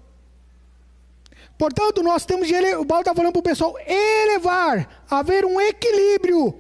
Portanto, 1.58 2.04
nós 2.04 2.26
temos 2.26 2.48
de 2.48 2.54
elevar, 2.54 2.80
o 2.80 2.86
Paulo 2.86 3.02
está 3.02 3.16
falando 3.16 3.34
para 3.34 3.40
o 3.40 3.44
pessoal 3.44 3.76
elevar, 3.80 5.04
haver 5.10 5.44
um 5.44 5.60
equilíbrio 5.60 6.60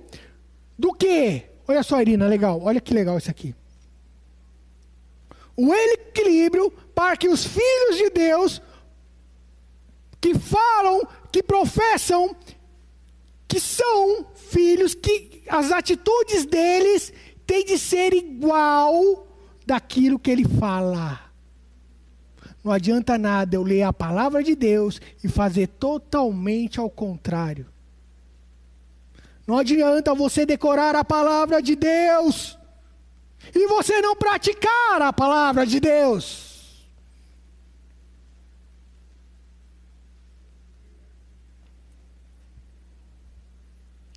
do 0.78 0.94
que? 0.94 1.44
Olha 1.68 1.84
só, 1.84 2.02
Irina, 2.02 2.28
legal, 2.28 2.62
olha 2.64 2.82
que 2.82 2.94
legal 2.94 3.18
isso 3.18 3.30
aqui. 3.30 3.54
Um 5.56 5.74
equilíbrio 5.74 6.72
para 6.96 7.16
que 7.16 7.28
os 7.28 7.46
filhos 7.46 7.98
de 7.98 8.10
Deus 8.10 8.62
que 10.20 10.38
falam, 10.38 11.08
que 11.32 11.44
professam, 11.44 12.36
que 13.48 13.60
são 13.60 14.28
filhos, 14.36 14.96
que 14.96 15.44
as 15.48 15.72
atitudes 15.72 16.46
deles 16.46 17.14
têm 17.46 17.64
de 17.64 17.78
ser 17.78 18.14
igual 18.14 19.28
daquilo 19.66 20.20
que 20.20 20.32
ele 20.32 20.46
fala. 20.60 21.27
Não 22.68 22.74
adianta 22.74 23.18
nada 23.18 23.56
eu 23.56 23.64
ler 23.64 23.84
a 23.84 23.94
palavra 23.94 24.44
de 24.44 24.54
Deus 24.54 25.00
e 25.24 25.30
fazer 25.30 25.68
totalmente 25.68 26.82
ao 26.82 26.90
contrário. 26.90 27.66
Não 29.48 29.58
adianta 29.58 30.14
você 30.14 30.46
decorar 30.46 30.94
a 30.94 31.06
palavra 31.06 31.62
de 31.62 31.78
Deus 31.78 32.60
e 33.56 33.68
você 33.68 34.02
não 34.02 34.18
praticar 34.18 35.02
a 35.02 35.14
palavra 35.14 35.66
de 35.66 35.80
Deus. 35.80 36.86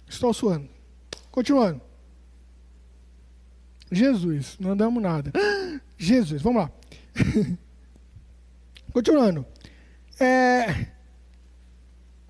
Estou 0.09 0.35
suando. 0.35 0.69
Continuando. 1.31 1.81
Jesus, 3.93 4.57
não 4.59 4.73
andamos 4.73 5.01
nada. 5.01 5.33
Jesus, 5.97 6.43
vamos 6.43 6.63
lá. 6.63 6.73
Continuando. 8.93 9.47
É, 10.19 10.87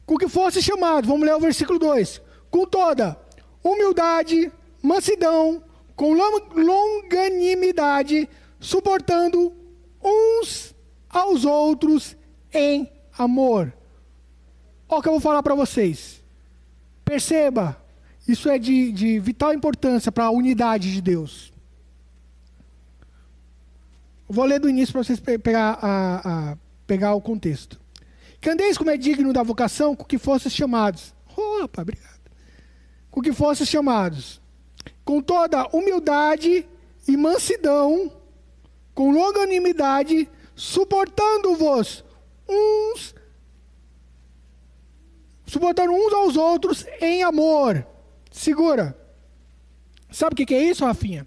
com 0.06 0.16
que 0.16 0.28
fosse 0.28 0.62
chamado, 0.62 1.06
vamos 1.06 1.26
ler 1.26 1.34
o 1.34 1.40
versículo 1.40 1.78
2. 1.78 2.20
Com 2.50 2.66
toda 2.66 3.16
humildade, 3.62 4.50
mansidão, 4.82 5.62
com 5.94 6.14
longanimidade, 6.54 8.28
suportando 8.58 9.54
uns 10.02 10.74
aos 11.08 11.44
outros 11.44 12.16
em 12.52 12.90
amor. 13.16 13.72
Olha 14.88 14.98
o 14.98 15.02
que 15.02 15.08
eu 15.08 15.12
vou 15.12 15.20
falar 15.20 15.42
para 15.42 15.54
vocês. 15.54 16.22
Perceba, 17.04 17.80
isso 18.26 18.48
é 18.48 18.58
de, 18.58 18.92
de 18.92 19.18
vital 19.18 19.52
importância 19.52 20.10
para 20.10 20.24
a 20.24 20.30
unidade 20.30 20.92
de 20.92 21.00
Deus. 21.00 21.49
Vou 24.32 24.44
ler 24.44 24.60
do 24.60 24.68
início 24.68 24.92
para 24.92 25.02
vocês 25.02 25.18
pegar, 25.18 25.76
a, 25.82 26.52
a, 26.52 26.56
pegar 26.86 27.14
o 27.14 27.20
contexto. 27.20 27.80
Que 28.40 28.48
andeis 28.48 28.78
como 28.78 28.88
é 28.88 28.96
digno 28.96 29.32
da 29.32 29.42
vocação 29.42 29.96
com 29.96 30.04
que 30.04 30.18
fosses 30.18 30.52
chamados. 30.52 31.12
Opa, 31.36 31.82
obrigado. 31.82 32.20
Com 33.10 33.20
que 33.20 33.32
fosses 33.32 33.68
chamados. 33.68 34.40
Com 35.04 35.20
toda 35.20 35.66
humildade 35.76 36.64
e 37.08 37.16
mansidão, 37.16 38.12
com 38.94 39.10
longanimidade, 39.10 40.28
suportando-vos 40.54 42.04
uns 42.48 43.16
suportando 45.44 45.92
uns 45.92 46.12
aos 46.12 46.36
outros 46.36 46.86
em 47.00 47.24
amor. 47.24 47.84
Segura. 48.30 48.96
Sabe 50.08 50.34
o 50.40 50.46
que 50.46 50.54
é 50.54 50.62
isso, 50.62 50.84
Rafinha? 50.84 51.26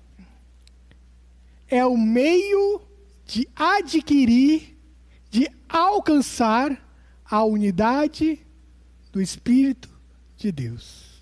É 1.67 1.85
o 1.85 1.97
meio 1.97 2.92
de 3.25 3.47
adquirir, 3.55 4.77
de 5.29 5.49
alcançar 5.67 6.79
a 7.25 7.43
unidade 7.43 8.39
do 9.11 9.21
Espírito 9.21 9.89
de 10.37 10.51
Deus. 10.51 11.21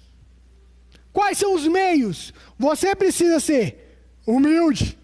Quais 1.14 1.38
são 1.38 1.54
os 1.56 1.68
meios? 1.68 2.34
Você 2.58 2.95
precisa 2.95 3.39
ser 3.39 4.06
humilde. 4.26 4.97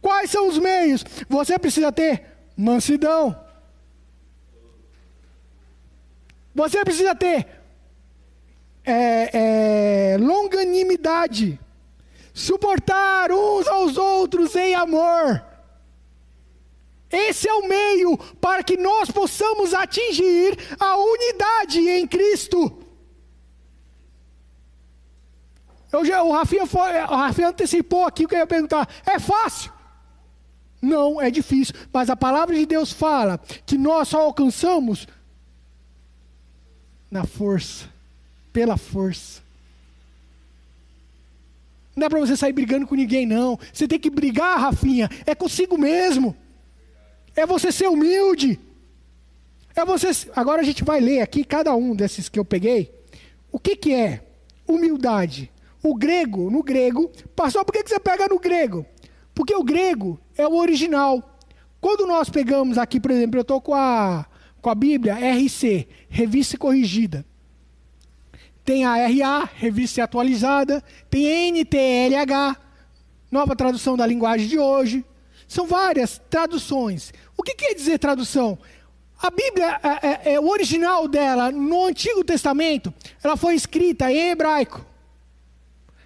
Quais 0.00 0.30
são 0.30 0.48
os 0.48 0.58
meios? 0.58 1.04
Você 1.28 1.58
precisa 1.58 1.90
ter 1.90 2.24
mansidão. 2.56 3.44
Você 6.54 6.84
precisa 6.84 7.14
ter 7.14 7.46
é, 8.84 10.12
é, 10.12 10.16
longanimidade, 10.18 11.58
suportar 12.36 13.32
uns 13.32 13.66
aos 13.66 13.96
outros 13.96 14.54
em 14.54 14.74
amor. 14.74 15.42
Esse 17.10 17.48
é 17.48 17.54
o 17.54 17.66
meio 17.66 18.18
para 18.38 18.62
que 18.62 18.76
nós 18.76 19.10
possamos 19.10 19.72
atingir 19.72 20.58
a 20.78 20.98
unidade 20.98 21.80
em 21.80 22.06
Cristo. 22.06 22.84
Eu 25.90 26.04
já, 26.04 26.22
o, 26.22 26.30
Rafinha 26.30 26.66
foi, 26.66 27.00
o 27.04 27.16
Rafinha 27.16 27.48
antecipou 27.48 28.04
aqui 28.04 28.26
o 28.26 28.28
que 28.28 28.34
eu 28.34 28.40
ia 28.40 28.46
perguntar. 28.46 28.86
É 29.06 29.18
fácil? 29.18 29.72
Não, 30.82 31.18
é 31.18 31.30
difícil. 31.30 31.74
Mas 31.90 32.10
a 32.10 32.16
palavra 32.16 32.54
de 32.54 32.66
Deus 32.66 32.92
fala 32.92 33.38
que 33.64 33.78
nós 33.78 34.08
só 34.08 34.20
alcançamos 34.20 35.08
na 37.10 37.24
força, 37.24 37.88
pela 38.52 38.76
força. 38.76 39.45
Não 41.96 42.02
dá 42.02 42.10
para 42.10 42.20
você 42.20 42.36
sair 42.36 42.52
brigando 42.52 42.86
com 42.86 42.94
ninguém, 42.94 43.24
não. 43.24 43.58
Você 43.72 43.88
tem 43.88 43.98
que 43.98 44.10
brigar, 44.10 44.60
Rafinha, 44.60 45.08
é 45.24 45.34
consigo 45.34 45.78
mesmo. 45.78 46.36
É 47.34 47.46
você 47.46 47.72
ser 47.72 47.88
humilde. 47.88 48.60
É 49.74 49.82
você. 49.82 50.30
Agora 50.36 50.60
a 50.60 50.64
gente 50.64 50.84
vai 50.84 51.00
ler 51.00 51.22
aqui 51.22 51.42
cada 51.42 51.74
um 51.74 51.96
desses 51.96 52.28
que 52.28 52.38
eu 52.38 52.44
peguei. 52.44 52.94
O 53.50 53.58
que, 53.58 53.74
que 53.74 53.94
é 53.94 54.22
humildade? 54.68 55.50
O 55.82 55.94
grego, 55.94 56.50
no 56.50 56.62
grego, 56.62 57.10
pastor, 57.34 57.64
por 57.64 57.72
que, 57.72 57.82
que 57.82 57.88
você 57.88 57.98
pega 57.98 58.28
no 58.28 58.38
grego? 58.38 58.84
Porque 59.34 59.54
o 59.54 59.64
grego 59.64 60.20
é 60.36 60.46
o 60.46 60.56
original. 60.56 61.38
Quando 61.80 62.06
nós 62.06 62.28
pegamos 62.28 62.76
aqui, 62.76 63.00
por 63.00 63.10
exemplo, 63.10 63.38
eu 63.38 63.42
estou 63.42 63.60
com 63.60 63.74
a 63.74 64.26
com 64.60 64.70
a 64.70 64.74
Bíblia, 64.74 65.14
RC, 65.14 65.86
revista 66.08 66.58
corrigida. 66.58 67.24
Tem 68.66 68.84
a 68.84 68.96
RA, 69.06 69.48
revista 69.54 70.02
atualizada. 70.02 70.82
Tem 71.08 71.52
NTLH, 71.52 72.56
nova 73.30 73.54
tradução 73.54 73.96
da 73.96 74.04
linguagem 74.04 74.48
de 74.48 74.58
hoje. 74.58 75.04
São 75.46 75.68
várias 75.68 76.20
traduções. 76.28 77.14
O 77.36 77.44
que 77.44 77.54
quer 77.54 77.74
dizer 77.74 78.00
tradução? 78.00 78.58
A 79.22 79.30
Bíblia, 79.30 79.80
é, 79.82 80.06
é, 80.08 80.34
é, 80.34 80.40
o 80.40 80.48
original 80.48 81.06
dela, 81.06 81.52
no 81.52 81.84
Antigo 81.84 82.24
Testamento, 82.24 82.92
ela 83.22 83.36
foi 83.36 83.54
escrita 83.54 84.10
em 84.10 84.30
hebraico. 84.30 84.84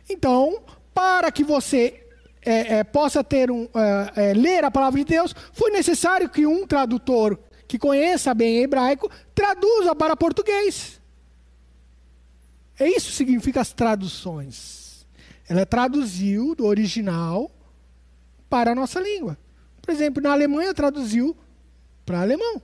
Então, 0.08 0.60
para 0.92 1.32
que 1.32 1.42
você 1.42 2.06
é, 2.42 2.80
é 2.80 2.84
possa 2.84 3.24
ter 3.24 3.50
um, 3.50 3.66
é, 4.14 4.34
ler 4.34 4.64
a 4.64 4.70
palavra 4.70 4.98
de 5.00 5.06
Deus, 5.06 5.34
foi 5.54 5.70
necessário 5.70 6.28
que 6.28 6.46
um 6.46 6.66
tradutor 6.66 7.38
que 7.66 7.78
conheça 7.78 8.34
bem 8.34 8.58
hebraico, 8.58 9.10
traduza 9.34 9.94
para 9.94 10.14
português. 10.14 10.99
É 12.80 12.88
isso 12.88 13.12
significa 13.12 13.60
as 13.60 13.74
traduções. 13.74 15.06
Ela 15.46 15.66
traduziu 15.66 16.54
do 16.54 16.64
original 16.64 17.50
para 18.48 18.72
a 18.72 18.74
nossa 18.74 18.98
língua. 18.98 19.36
Por 19.82 19.92
exemplo, 19.92 20.22
na 20.22 20.32
Alemanha 20.32 20.72
traduziu 20.72 21.36
para 22.06 22.22
alemão. 22.22 22.62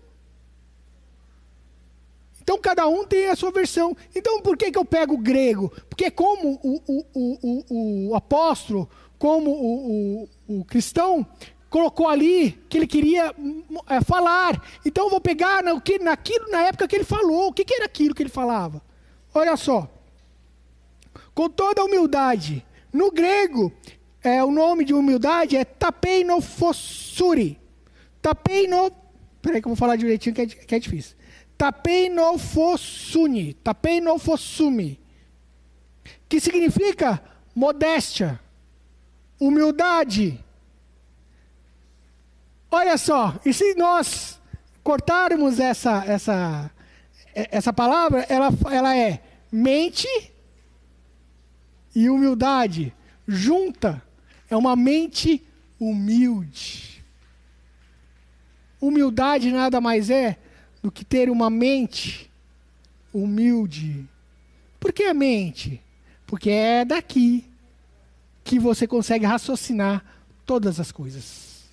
Então 2.41 2.59
cada 2.59 2.89
um 2.89 3.05
tem 3.05 3.27
a 3.27 3.37
sua 3.37 3.51
versão. 3.51 3.95
Então 4.15 4.41
por 4.41 4.57
que, 4.57 4.73
que 4.73 4.79
eu 4.79 4.87
pego 4.87 5.15
o 5.15 5.19
grego? 5.19 5.71
Porque 5.87 6.11
como 6.11 6.59
o, 6.63 6.81
o, 6.87 7.65
o, 7.69 8.09
o 8.09 8.15
apóstolo, 8.15 8.89
como 9.19 10.29
o, 10.49 10.65
cristão, 10.65 11.27
colocou 11.69 12.09
ali 12.09 12.53
que 12.71 12.79
ele 12.79 12.87
queria 12.87 13.35
é, 13.87 14.01
falar. 14.01 14.63
Então 14.83 15.05
eu 15.05 15.11
vou 15.11 15.21
pegar 15.21 15.63
que, 15.83 15.99
naquilo, 15.99 16.49
na 16.51 16.63
época 16.63 16.89
que 16.89 16.97
ele 16.97 17.05
falou. 17.05 17.49
O 17.49 17.53
que, 17.53 17.67
que 17.67 17.75
era 17.75 17.85
aquilo 17.85 18.15
que 18.15 18.23
ele 18.23 18.31
falava? 18.31 18.81
Olha 19.35 19.55
só. 19.59 19.91
Com 21.37 21.51
toda 21.51 21.85
humildade. 21.85 22.67
No 22.91 23.13
grego, 23.13 23.71
é, 24.23 24.43
o 24.43 24.51
nome 24.51 24.87
de 24.87 24.95
humildade 24.95 25.55
é 25.55 25.67
tapeinofosuri. 25.67 27.61
Tapeino. 28.23 28.91
Peraí 29.43 29.61
que 29.61 29.69
eu 29.69 29.71
vou 29.71 29.77
falar 29.77 29.97
direitinho 29.97 30.35
que 30.35 30.41
é, 30.41 30.47
que 30.47 30.75
é 30.75 30.79
difícil. 30.79 31.15
Tapeinofosuni. 31.59 33.53
Tapeinofosumi. 33.53 34.99
Que 36.27 36.41
significa 36.41 37.23
modéstia, 37.55 38.41
humildade. 39.39 40.43
Olha 42.71 42.97
só, 42.97 43.39
e 43.45 43.53
se 43.53 43.75
nós 43.75 44.41
cortarmos 44.83 45.61
essa, 45.61 46.03
essa, 46.07 46.71
essa 47.35 47.75
palavra, 47.75 48.25
ela, 48.27 48.49
ela 48.71 48.97
é 48.97 49.21
mente 49.53 50.09
e 51.97 52.11
humildade. 52.11 52.95
Junta. 53.27 54.03
É 54.51 54.57
uma 54.57 54.77
mente 54.77 55.43
humilde. 55.81 57.03
Humildade 58.81 59.51
nada 59.51 59.81
mais 59.81 60.11
é 60.11 60.37
do 60.83 60.93
que 60.93 61.05
ter 61.05 61.31
uma 61.31 61.49
mente 61.49 62.31
humilde. 63.13 64.07
Por 64.79 64.93
que 64.93 65.13
mente? 65.15 65.83
Porque 66.27 66.51
é 66.51 66.85
daqui 66.85 67.45
que 68.45 68.59
você 68.59 68.87
consegue 68.87 69.25
raciocinar 69.25 70.05
todas 70.45 70.79
as 70.79 70.93
coisas. 70.93 71.65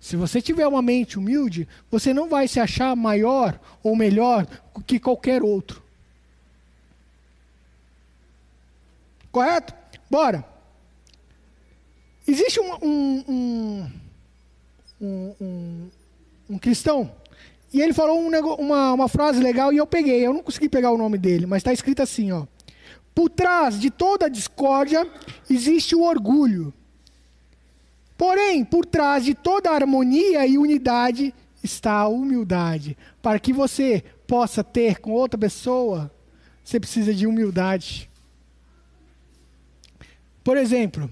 Se 0.00 0.16
você 0.16 0.40
tiver 0.40 0.66
uma 0.66 0.82
mente 0.82 1.18
humilde, 1.18 1.68
você 1.90 2.14
não 2.14 2.28
vai 2.28 2.48
se 2.48 2.58
achar 2.58 2.96
maior 2.96 3.60
ou 3.82 3.94
melhor 3.94 4.46
que 4.86 4.98
qualquer 4.98 5.42
outro. 5.42 5.83
Correto? 9.34 9.74
Bora. 10.08 10.44
Existe 12.24 12.60
um, 12.60 12.72
um, 12.80 13.90
um, 15.00 15.34
um, 15.40 15.90
um 16.50 16.58
cristão 16.58 17.10
e 17.72 17.82
ele 17.82 17.92
falou 17.92 18.20
uma, 18.20 18.92
uma 18.92 19.08
frase 19.08 19.40
legal 19.40 19.72
e 19.72 19.76
eu 19.76 19.88
peguei. 19.88 20.24
Eu 20.24 20.32
não 20.32 20.40
consegui 20.40 20.68
pegar 20.68 20.92
o 20.92 20.96
nome 20.96 21.18
dele, 21.18 21.46
mas 21.46 21.58
está 21.58 21.72
escrito 21.72 22.00
assim, 22.00 22.30
ó. 22.30 22.46
Por 23.12 23.28
trás 23.28 23.80
de 23.80 23.90
toda 23.90 24.30
discórdia 24.30 25.04
existe 25.50 25.96
o 25.96 26.02
orgulho. 26.02 26.72
Porém, 28.16 28.64
por 28.64 28.86
trás 28.86 29.24
de 29.24 29.34
toda 29.34 29.72
harmonia 29.72 30.46
e 30.46 30.56
unidade 30.56 31.34
está 31.60 31.94
a 31.94 32.08
humildade. 32.08 32.96
Para 33.20 33.40
que 33.40 33.52
você 33.52 34.04
possa 34.28 34.62
ter 34.62 35.00
com 35.00 35.10
outra 35.10 35.36
pessoa, 35.36 36.08
você 36.62 36.78
precisa 36.78 37.12
de 37.12 37.26
humildade. 37.26 38.08
Por 40.44 40.58
exemplo, 40.58 41.10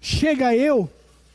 chega 0.00 0.54
eu 0.56 0.90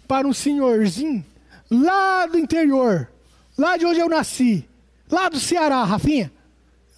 para 0.06 0.28
um 0.28 0.34
senhorzinho 0.34 1.26
lá 1.72 2.26
do 2.26 2.38
interior, 2.38 3.10
lá 3.58 3.78
de 3.78 3.86
onde 3.86 4.00
eu 4.02 4.10
nasci, 4.10 4.68
lá 5.10 5.30
do 5.30 5.40
Ceará, 5.40 5.84
Rafinha. 5.86 6.32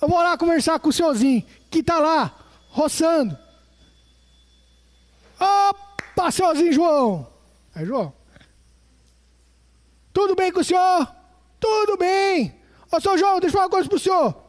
Eu 0.02 0.08
vou 0.08 0.18
lá 0.18 0.36
conversar 0.36 0.80
com 0.80 0.90
o 0.90 0.94
senhorzinho 0.94 1.46
que 1.70 1.80
está 1.80 2.00
lá, 2.00 2.36
roçando. 2.70 3.38
Opa, 5.40 6.32
senhorzinho 6.32 6.74
João. 6.74 7.28
Aí, 7.76 7.86
João. 7.86 8.12
Tudo 10.12 10.36
bem 10.36 10.52
com 10.52 10.62
o 10.62 10.64
senhor? 10.64 11.08
Tudo 11.60 11.96
bem. 11.96 12.56
Ô, 12.92 13.00
senhor 13.00 13.18
João, 13.18 13.40
deixa 13.40 13.48
eu 13.48 13.52
falar 13.52 13.66
uma 13.66 13.72
coisa 13.72 13.88
para 13.88 13.96
o 13.96 14.00
senhor. 14.00 14.41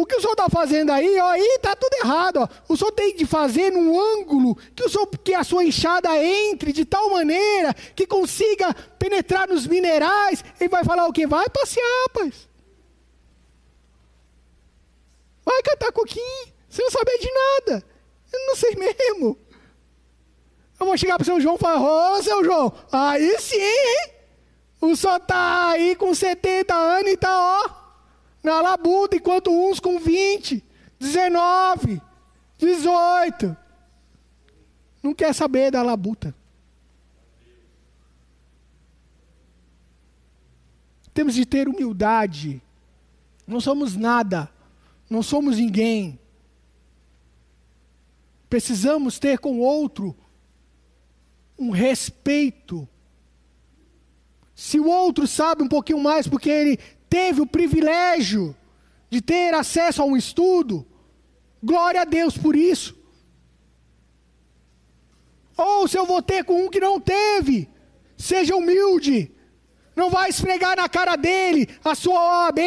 O 0.00 0.06
que 0.06 0.16
o 0.16 0.20
senhor 0.20 0.32
está 0.32 0.48
fazendo 0.48 0.92
aí, 0.92 1.18
ó, 1.18 1.28
aí 1.28 1.56
está 1.56 1.76
tudo 1.76 1.92
errado. 2.02 2.38
Ó. 2.38 2.48
O 2.72 2.74
senhor 2.74 2.90
tem 2.90 3.14
de 3.14 3.26
fazer 3.26 3.70
num 3.70 4.00
ângulo 4.00 4.56
que, 4.74 4.82
o 4.82 4.88
senhor, 4.88 5.06
que 5.06 5.34
a 5.34 5.44
sua 5.44 5.62
enxada 5.62 6.08
entre 6.24 6.72
de 6.72 6.86
tal 6.86 7.10
maneira 7.10 7.74
que 7.94 8.06
consiga 8.06 8.72
penetrar 8.98 9.46
nos 9.46 9.66
minerais. 9.66 10.42
Ele 10.58 10.70
vai 10.70 10.84
falar 10.84 11.06
o 11.06 11.12
quê? 11.12 11.26
Vai 11.26 11.50
passear, 11.50 11.84
rapaz. 12.08 12.48
Vai 15.44 15.62
cantar 15.64 15.92
coquinho. 15.92 16.48
Você 16.66 16.82
não 16.82 16.90
sabe 16.90 17.18
de 17.18 17.30
nada. 17.30 17.84
Eu 18.32 18.46
não 18.46 18.56
sei 18.56 18.74
mesmo. 18.76 19.38
Eu 20.80 20.86
vou 20.86 20.96
chegar 20.96 21.16
para 21.16 21.24
o 21.24 21.26
seu 21.26 21.40
João 21.42 21.56
e 21.56 21.58
falar, 21.58 21.78
ô, 21.78 22.16
oh, 22.16 22.22
seu 22.22 22.42
João, 22.42 22.72
aí 22.90 23.38
sim, 23.38 23.60
hein? 23.60 24.10
O 24.80 24.96
senhor 24.96 25.20
tá 25.20 25.72
aí 25.72 25.94
com 25.94 26.14
70 26.14 26.74
anos 26.74 27.10
e 27.12 27.18
tá, 27.18 27.66
ó 27.66 27.79
na 28.42 28.60
labuta, 28.60 29.16
enquanto 29.16 29.50
uns 29.50 29.78
com 29.80 29.98
20, 29.98 30.64
19, 30.98 32.00
18. 32.58 33.56
Não 35.02 35.14
quer 35.14 35.34
saber 35.34 35.70
da 35.70 35.82
labuta. 35.82 36.34
Temos 41.12 41.34
de 41.34 41.44
ter 41.44 41.68
humildade. 41.68 42.62
Não 43.46 43.60
somos 43.60 43.96
nada. 43.96 44.50
Não 45.08 45.22
somos 45.22 45.56
ninguém. 45.56 46.18
Precisamos 48.48 49.18
ter 49.18 49.38
com 49.38 49.58
o 49.58 49.60
outro 49.60 50.16
um 51.58 51.70
respeito. 51.70 52.88
Se 54.54 54.78
o 54.78 54.88
outro 54.88 55.26
sabe 55.26 55.62
um 55.62 55.68
pouquinho 55.68 56.00
mais 56.00 56.26
porque 56.26 56.48
ele 56.48 56.78
teve 57.10 57.40
o 57.40 57.46
privilégio 57.46 58.56
de 59.10 59.20
ter 59.20 59.52
acesso 59.52 60.00
a 60.00 60.04
um 60.04 60.16
estudo, 60.16 60.86
glória 61.60 62.02
a 62.02 62.04
Deus 62.04 62.38
por 62.38 62.54
isso. 62.54 62.96
Ou 65.56 65.88
se 65.88 65.98
eu 65.98 66.06
vou 66.06 66.22
ter 66.22 66.44
com 66.44 66.64
um 66.64 66.70
que 66.70 66.78
não 66.78 67.00
teve, 67.00 67.68
seja 68.16 68.54
humilde. 68.56 69.30
Não 69.96 70.08
vai 70.08 70.30
esfregar 70.30 70.76
na 70.76 70.88
cara 70.88 71.16
dele 71.16 71.68
a 71.84 71.94
sua 71.94 72.46
OAB. 72.46 72.60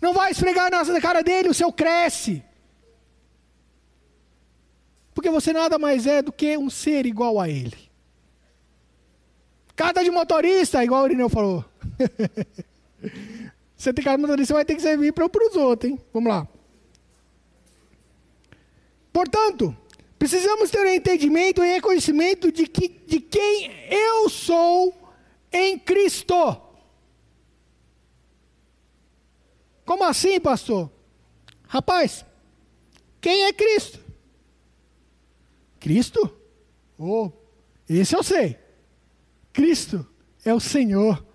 Não 0.00 0.12
vai 0.12 0.30
esfregar 0.30 0.70
na 0.70 1.00
cara 1.00 1.22
dele 1.22 1.48
o 1.48 1.54
seu 1.54 1.72
cresce. 1.72 2.44
Porque 5.12 5.30
você 5.30 5.52
nada 5.52 5.78
mais 5.78 6.06
é 6.06 6.22
do 6.22 6.30
que 6.30 6.56
um 6.56 6.70
ser 6.70 7.06
igual 7.06 7.40
a 7.40 7.48
ele. 7.48 7.76
Cada 9.74 10.04
de 10.04 10.10
motorista, 10.10 10.84
igual 10.84 11.02
o 11.02 11.06
Irineu 11.06 11.28
falou. 11.28 11.64
Você 13.78 13.92
tem 13.92 14.04
cara 14.04 14.36
de 14.36 14.44
você 14.44 14.52
vai 14.52 14.64
ter 14.64 14.74
que 14.74 14.82
servir 14.82 15.12
para 15.12 15.24
os 15.24 15.56
outros, 15.56 15.92
hein? 15.92 16.00
Vamos 16.12 16.28
lá. 16.28 16.48
Portanto, 19.12 19.74
precisamos 20.18 20.68
ter 20.68 20.84
um 20.84 20.90
entendimento 20.90 21.62
e 21.62 21.74
reconhecimento 21.74 22.50
de, 22.50 22.66
que, 22.66 22.88
de 22.88 23.20
quem 23.20 23.70
eu 23.88 24.28
sou 24.28 24.92
em 25.52 25.78
Cristo. 25.78 26.60
Como 29.84 30.02
assim, 30.02 30.40
pastor? 30.40 30.90
Rapaz, 31.68 32.24
quem 33.20 33.44
é 33.44 33.52
Cristo? 33.52 34.00
Cristo? 35.78 36.36
Oh, 36.98 37.30
esse 37.88 38.16
eu 38.16 38.24
sei. 38.24 38.58
Cristo 39.52 40.04
é 40.44 40.52
o 40.52 40.58
Senhor. 40.58 41.27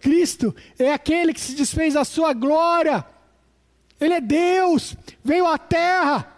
Cristo 0.00 0.54
é 0.78 0.92
aquele 0.92 1.32
que 1.32 1.40
se 1.40 1.54
desfez 1.54 1.94
da 1.94 2.04
sua 2.04 2.32
glória. 2.32 3.04
Ele 4.00 4.14
é 4.14 4.20
Deus, 4.20 4.94
veio 5.24 5.46
à 5.46 5.56
terra, 5.58 6.36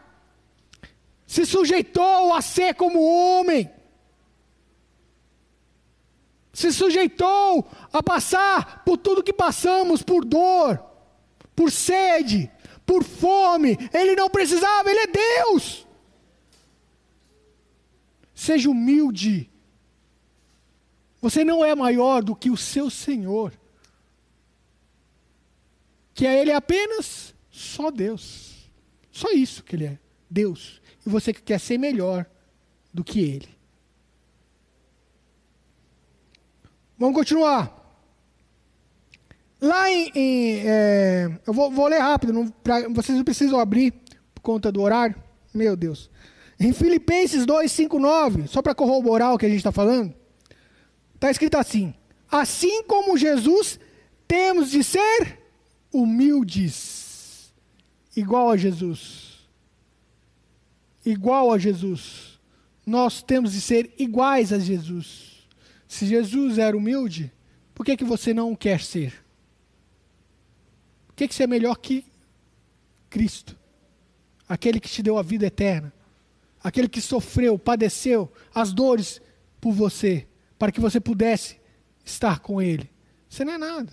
se 1.26 1.44
sujeitou 1.44 2.32
a 2.32 2.40
ser 2.40 2.74
como 2.74 3.02
homem, 3.02 3.70
se 6.52 6.72
sujeitou 6.72 7.68
a 7.92 8.02
passar 8.02 8.82
por 8.84 8.96
tudo 8.96 9.22
que 9.22 9.32
passamos, 9.32 10.02
por 10.02 10.24
dor, 10.24 10.82
por 11.54 11.70
sede, 11.70 12.50
por 12.86 13.04
fome. 13.04 13.76
Ele 13.92 14.16
não 14.16 14.30
precisava, 14.30 14.90
ele 14.90 15.00
é 15.00 15.06
Deus. 15.06 15.86
Seja 18.34 18.70
humilde 18.70 19.50
você 21.20 21.44
não 21.44 21.64
é 21.64 21.74
maior 21.74 22.22
do 22.22 22.34
que 22.34 22.50
o 22.50 22.56
seu 22.56 22.90
Senhor. 22.90 23.52
Que 26.14 26.26
é 26.26 26.40
Ele 26.40 26.52
apenas 26.52 27.34
só 27.50 27.90
Deus. 27.90 28.70
Só 29.10 29.30
isso 29.32 29.64
que 29.64 29.76
Ele 29.76 29.86
é. 29.86 29.98
Deus. 30.30 30.80
E 31.04 31.08
você 31.08 31.32
que 31.32 31.42
quer 31.42 31.58
ser 31.58 31.78
melhor 31.78 32.26
do 32.92 33.02
que 33.02 33.20
Ele. 33.20 33.48
Vamos 36.96 37.14
continuar. 37.14 37.74
Lá 39.60 39.90
em. 39.90 40.10
em 40.14 40.62
é, 40.64 41.40
eu 41.46 41.52
vou, 41.52 41.70
vou, 41.70 41.88
ler 41.88 41.98
rápido, 41.98 42.32
não, 42.32 42.48
pra, 42.48 42.88
vocês 42.88 43.16
não 43.16 43.24
precisam 43.24 43.58
abrir 43.58 43.92
por 44.34 44.40
conta 44.40 44.70
do 44.70 44.80
horário. 44.80 45.16
Meu 45.52 45.76
Deus. 45.76 46.10
Em 46.60 46.72
Filipenses 46.72 47.46
2, 47.46 47.70
5, 47.70 47.98
9, 47.98 48.46
só 48.48 48.60
para 48.60 48.74
corroborar 48.74 49.32
o 49.32 49.38
que 49.38 49.46
a 49.46 49.48
gente 49.48 49.58
está 49.58 49.72
falando. 49.72 50.14
Está 51.18 51.32
escrito 51.32 51.56
assim: 51.56 51.92
assim 52.30 52.84
como 52.84 53.18
Jesus, 53.18 53.80
temos 54.28 54.70
de 54.70 54.84
ser 54.84 55.40
humildes, 55.92 57.52
igual 58.16 58.50
a 58.50 58.56
Jesus. 58.56 59.48
Igual 61.04 61.52
a 61.52 61.58
Jesus. 61.58 62.38
Nós 62.86 63.20
temos 63.20 63.52
de 63.52 63.60
ser 63.60 63.92
iguais 63.98 64.52
a 64.52 64.60
Jesus. 64.60 65.48
Se 65.88 66.06
Jesus 66.06 66.56
era 66.56 66.76
humilde, 66.76 67.32
por 67.74 67.84
que, 67.84 67.96
que 67.96 68.04
você 68.04 68.32
não 68.32 68.54
quer 68.54 68.80
ser? 68.80 69.12
Por 71.08 71.16
que, 71.16 71.26
que 71.26 71.34
você 71.34 71.42
é 71.42 71.48
melhor 71.48 71.78
que 71.78 72.04
Cristo? 73.10 73.58
Aquele 74.48 74.78
que 74.78 74.88
te 74.88 75.02
deu 75.02 75.18
a 75.18 75.22
vida 75.22 75.46
eterna. 75.46 75.92
Aquele 76.62 76.88
que 76.88 77.00
sofreu, 77.00 77.58
padeceu 77.58 78.30
as 78.54 78.72
dores 78.72 79.20
por 79.60 79.72
você, 79.72 80.28
para 80.58 80.72
que 80.72 80.80
você 80.80 80.98
pudesse 81.00 81.60
estar 82.04 82.40
com 82.40 82.60
Ele. 82.60 82.90
Você 83.28 83.44
não 83.44 83.52
é 83.52 83.58
nada. 83.58 83.92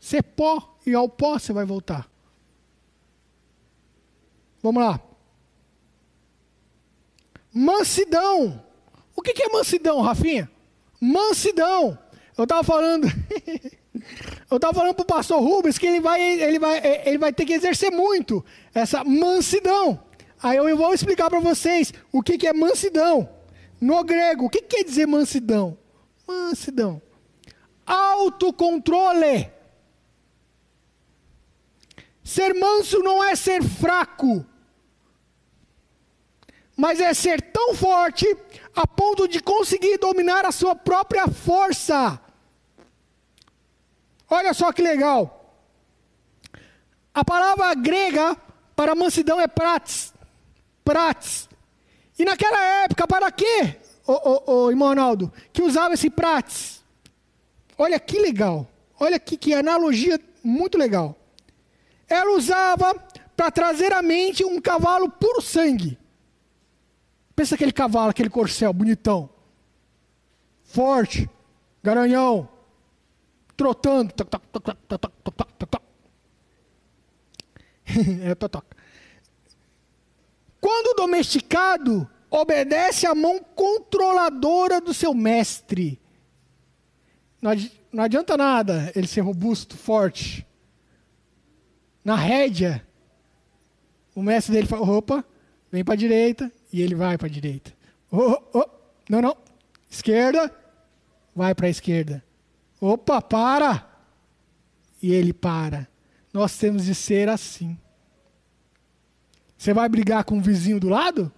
Você 0.00 0.18
é 0.18 0.22
pó 0.22 0.78
e 0.84 0.94
ao 0.94 1.08
pó 1.08 1.38
você 1.38 1.52
vai 1.52 1.64
voltar. 1.64 2.08
Vamos 4.62 4.82
lá. 4.82 5.00
Mansidão. 7.52 8.62
O 9.14 9.22
que 9.22 9.42
é 9.42 9.48
mansidão, 9.48 10.00
Rafinha? 10.00 10.50
Mansidão. 11.00 11.98
Eu 12.36 12.44
estava 12.44 12.62
falando. 12.62 13.06
eu 14.50 14.56
estava 14.56 14.74
falando 14.74 14.94
para 14.94 15.02
o 15.02 15.06
pastor 15.06 15.40
Rubens 15.40 15.78
que 15.78 15.86
ele 15.86 16.00
vai, 16.00 16.20
ele, 16.20 16.58
vai, 16.58 16.80
ele 17.06 17.18
vai 17.18 17.32
ter 17.32 17.46
que 17.46 17.54
exercer 17.54 17.90
muito 17.90 18.44
essa 18.74 19.02
mansidão. 19.04 20.02
Aí 20.42 20.56
eu 20.56 20.76
vou 20.76 20.92
explicar 20.92 21.30
para 21.30 21.40
vocês 21.40 21.92
o 22.12 22.22
que, 22.22 22.36
que 22.36 22.46
é 22.46 22.52
mansidão. 22.52 23.35
No 23.80 24.02
grego, 24.04 24.46
o 24.46 24.50
que, 24.50 24.62
que 24.62 24.76
quer 24.76 24.84
dizer 24.84 25.06
mansidão? 25.06 25.78
Mansidão. 26.26 27.00
Autocontrole. 27.84 29.50
Ser 32.24 32.54
manso 32.54 32.98
não 33.00 33.22
é 33.22 33.36
ser 33.36 33.62
fraco, 33.62 34.44
mas 36.76 36.98
é 36.98 37.14
ser 37.14 37.40
tão 37.40 37.74
forte 37.74 38.26
a 38.74 38.84
ponto 38.84 39.28
de 39.28 39.40
conseguir 39.40 39.96
dominar 39.98 40.44
a 40.44 40.50
sua 40.50 40.74
própria 40.74 41.28
força. 41.28 42.20
Olha 44.28 44.52
só 44.52 44.72
que 44.72 44.82
legal. 44.82 45.54
A 47.14 47.24
palavra 47.24 47.72
grega 47.74 48.36
para 48.74 48.94
mansidão 48.94 49.40
é 49.40 49.46
prates. 49.46 50.12
Prates. 50.84 51.48
E 52.18 52.24
naquela 52.24 52.62
época, 52.84 53.06
para 53.06 53.30
quê, 53.30 53.76
ô, 54.06 54.70
irmão 54.70 54.88
Arnaldo, 54.88 55.32
que 55.52 55.62
usava 55.62 55.94
esse 55.94 56.08
prates? 56.08 56.82
Olha 57.76 58.00
que 58.00 58.18
legal. 58.18 58.66
Olha 58.98 59.18
que, 59.18 59.36
que 59.36 59.52
analogia 59.52 60.18
muito 60.42 60.78
legal. 60.78 61.14
Ela 62.08 62.34
usava 62.36 62.94
para 63.36 63.50
trazer 63.50 63.92
à 63.92 64.00
mente 64.00 64.44
um 64.44 64.60
cavalo 64.60 65.10
puro 65.10 65.42
sangue. 65.42 65.98
Pensa 67.34 67.54
aquele 67.54 67.72
cavalo, 67.72 68.10
aquele 68.10 68.30
corcel 68.30 68.72
bonitão. 68.72 69.28
Forte, 70.64 71.28
garanhão, 71.82 72.48
trotando. 73.56 74.14
é, 78.22 78.34
Quando 80.66 80.96
domesticado, 80.96 82.10
obedece 82.28 83.06
à 83.06 83.14
mão 83.14 83.38
controladora 83.38 84.80
do 84.80 84.92
seu 84.92 85.14
mestre. 85.14 86.00
Não 87.92 88.02
adianta 88.02 88.36
nada 88.36 88.90
ele 88.96 89.06
ser 89.06 89.20
robusto, 89.20 89.76
forte. 89.76 90.44
Na 92.04 92.16
rédea, 92.16 92.84
o 94.12 94.20
mestre 94.20 94.54
dele 94.54 94.66
fala: 94.66 94.90
opa, 94.90 95.24
vem 95.70 95.84
para 95.84 95.94
a 95.94 95.96
direita, 95.96 96.50
e 96.72 96.82
ele 96.82 96.96
vai 96.96 97.16
para 97.16 97.28
a 97.28 97.30
direita. 97.30 97.72
Oh, 98.10 98.36
oh, 98.52 98.68
não, 99.08 99.22
não, 99.22 99.36
esquerda, 99.88 100.52
vai 101.32 101.54
para 101.54 101.68
a 101.68 101.70
esquerda. 101.70 102.24
Opa, 102.80 103.22
para! 103.22 103.88
E 105.00 105.14
ele 105.14 105.32
para. 105.32 105.86
Nós 106.32 106.58
temos 106.58 106.86
de 106.86 106.94
ser 106.96 107.28
assim. 107.28 107.78
Você 109.56 109.72
vai 109.72 109.88
brigar 109.88 110.24
com 110.24 110.38
o 110.38 110.40
vizinho 110.40 110.78
do 110.78 110.88
lado? 110.88 111.32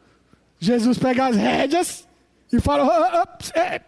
Jesus 0.59 0.99
pega 0.99 1.27
as 1.27 1.37
rédeas 1.37 2.07
e 2.53 2.61
fala: 2.61 3.27
é, 3.55 3.81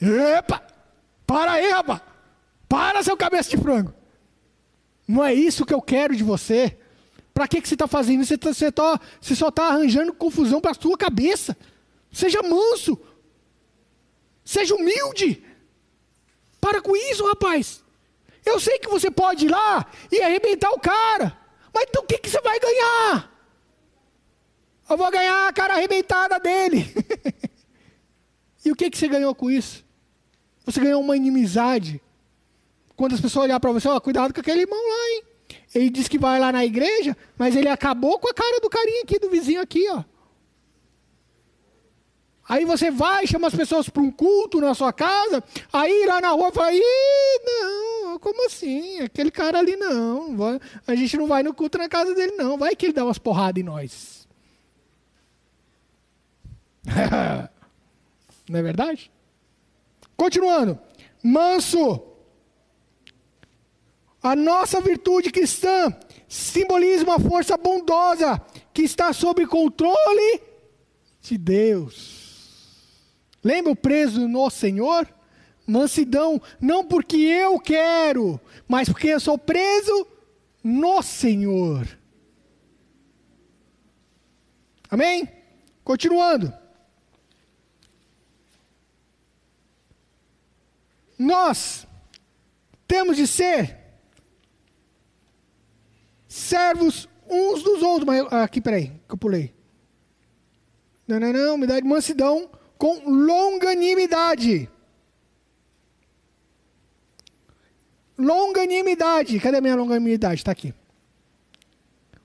Epa! 0.00 0.62
Para 1.26 1.52
aí, 1.52 1.70
rapaz! 1.70 2.00
Para, 2.68 3.02
seu 3.02 3.16
cabeça 3.16 3.50
de 3.50 3.56
frango! 3.56 3.94
Não 5.06 5.24
é 5.24 5.34
isso 5.34 5.66
que 5.66 5.74
eu 5.74 5.82
quero 5.82 6.16
de 6.16 6.22
você. 6.22 6.78
Para 7.34 7.48
que, 7.48 7.60
que 7.60 7.68
você 7.68 7.74
está 7.74 7.86
fazendo 7.86 8.22
isso? 8.22 8.36
Tá, 8.38 8.52
você, 8.52 8.70
tá, 8.70 9.00
você 9.20 9.34
só 9.34 9.48
está 9.48 9.68
arranjando 9.68 10.12
confusão 10.12 10.60
para 10.60 10.70
a 10.72 10.74
sua 10.74 10.96
cabeça. 10.96 11.56
Seja 12.10 12.42
manso. 12.42 12.98
Seja 14.44 14.74
humilde. 14.74 15.42
Para 16.60 16.80
com 16.80 16.94
isso, 16.96 17.26
rapaz. 17.26 17.82
Eu 18.44 18.60
sei 18.60 18.78
que 18.78 18.88
você 18.88 19.10
pode 19.10 19.46
ir 19.46 19.50
lá 19.50 19.86
e 20.10 20.20
arrebentar 20.20 20.70
o 20.70 20.80
cara. 20.80 21.38
Mas 21.72 21.86
então 21.88 22.02
o 22.02 22.06
que, 22.06 22.18
que 22.18 22.30
você 22.30 22.40
vai 22.40 22.58
ganhar? 22.60 23.32
Eu 24.88 24.96
vou 24.96 25.10
ganhar 25.10 25.48
a 25.48 25.52
cara 25.52 25.74
arrebentada 25.74 26.38
dele. 26.38 26.86
e 28.64 28.70
o 28.70 28.76
que, 28.76 28.90
que 28.90 28.98
você 28.98 29.08
ganhou 29.08 29.34
com 29.34 29.50
isso? 29.50 29.84
Você 30.66 30.80
ganhou 30.80 31.00
uma 31.00 31.16
inimizade. 31.16 32.00
Quando 32.94 33.14
as 33.14 33.20
pessoas 33.20 33.44
olharem 33.44 33.60
para 33.60 33.72
você, 33.72 33.88
ó, 33.88 33.98
cuidado 34.00 34.34
com 34.34 34.40
aquele 34.40 34.62
irmão 34.62 34.78
lá, 34.78 35.10
hein? 35.10 35.24
Ele 35.74 35.90
diz 35.90 36.08
que 36.08 36.18
vai 36.18 36.38
lá 36.38 36.52
na 36.52 36.64
igreja, 36.64 37.16
mas 37.38 37.56
ele 37.56 37.68
acabou 37.68 38.18
com 38.18 38.28
a 38.28 38.34
cara 38.34 38.60
do 38.60 38.68
carinha 38.68 39.02
aqui, 39.02 39.18
do 39.18 39.30
vizinho 39.30 39.60
aqui, 39.60 39.88
ó. 39.90 40.04
Aí 42.48 42.64
você 42.64 42.90
vai, 42.90 43.26
chama 43.26 43.48
as 43.48 43.54
pessoas 43.54 43.88
para 43.88 44.02
um 44.02 44.10
culto 44.10 44.60
na 44.60 44.74
sua 44.74 44.92
casa, 44.92 45.42
aí 45.72 46.04
lá 46.06 46.20
na 46.20 46.30
rua 46.30 46.52
fala, 46.52 46.72
Ih, 46.72 47.40
não, 47.44 48.01
como 48.22 48.46
assim? 48.46 49.00
Aquele 49.00 49.32
cara 49.32 49.58
ali 49.58 49.74
não, 49.74 50.36
a 50.86 50.94
gente 50.94 51.16
não 51.16 51.26
vai 51.26 51.42
no 51.42 51.52
culto 51.52 51.76
na 51.76 51.88
casa 51.88 52.14
dele 52.14 52.36
não, 52.36 52.56
vai 52.56 52.76
que 52.76 52.86
ele 52.86 52.92
dá 52.92 53.04
umas 53.04 53.18
porradas 53.18 53.60
em 53.60 53.64
nós. 53.64 54.28
não 58.48 58.58
é 58.58 58.62
verdade? 58.62 59.10
Continuando, 60.16 60.78
manso, 61.20 62.00
a 64.22 64.36
nossa 64.36 64.80
virtude 64.80 65.32
cristã 65.32 65.92
simboliza 66.28 67.02
uma 67.02 67.18
força 67.18 67.56
bondosa 67.56 68.40
que 68.72 68.82
está 68.82 69.12
sob 69.12 69.44
controle 69.48 70.40
de 71.20 71.36
Deus. 71.36 72.22
Lembra 73.42 73.72
o 73.72 73.76
preso 73.76 74.28
no 74.28 74.48
Senhor? 74.48 75.12
Mansidão, 75.66 76.40
não 76.60 76.84
porque 76.84 77.16
eu 77.16 77.58
quero, 77.58 78.40
mas 78.66 78.88
porque 78.88 79.08
eu 79.08 79.20
sou 79.20 79.38
preso 79.38 80.06
no 80.62 81.02
Senhor. 81.02 81.86
Amém? 84.90 85.28
Continuando. 85.84 86.52
Nós 91.18 91.86
temos 92.86 93.16
de 93.16 93.26
ser 93.26 93.78
servos 96.26 97.08
uns 97.28 97.62
dos 97.62 97.82
outros. 97.82 98.04
Mas, 98.04 98.32
aqui, 98.32 98.60
peraí, 98.60 98.88
que 99.08 99.14
eu 99.14 99.18
pulei. 99.18 99.54
Não, 101.06 101.20
não, 101.20 101.32
não, 101.32 101.58
me 101.58 101.66
dá 101.66 101.78
de 101.78 101.86
mansidão 101.86 102.50
com 102.78 103.08
longanimidade. 103.08 104.68
Longanimidade. 108.22 109.40
Cadê 109.40 109.56
a 109.56 109.60
minha 109.60 109.74
longanimidade? 109.74 110.36
Está 110.36 110.52
aqui. 110.52 110.72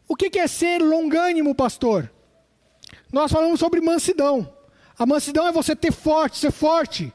O 0.08 0.16
que 0.16 0.38
é 0.38 0.48
ser 0.48 0.80
longânimo, 0.80 1.56
pastor? 1.56 2.12
Nós 3.12 3.32
falamos 3.32 3.60
sobre 3.60 3.82
mansidão. 3.82 4.54
A 4.98 5.06
mansidão 5.08 5.48
é 5.48 5.52
você 5.52 5.76
ter 5.76 5.92
forte, 5.92 6.38
ser 6.38 6.52
forte. 6.52 7.12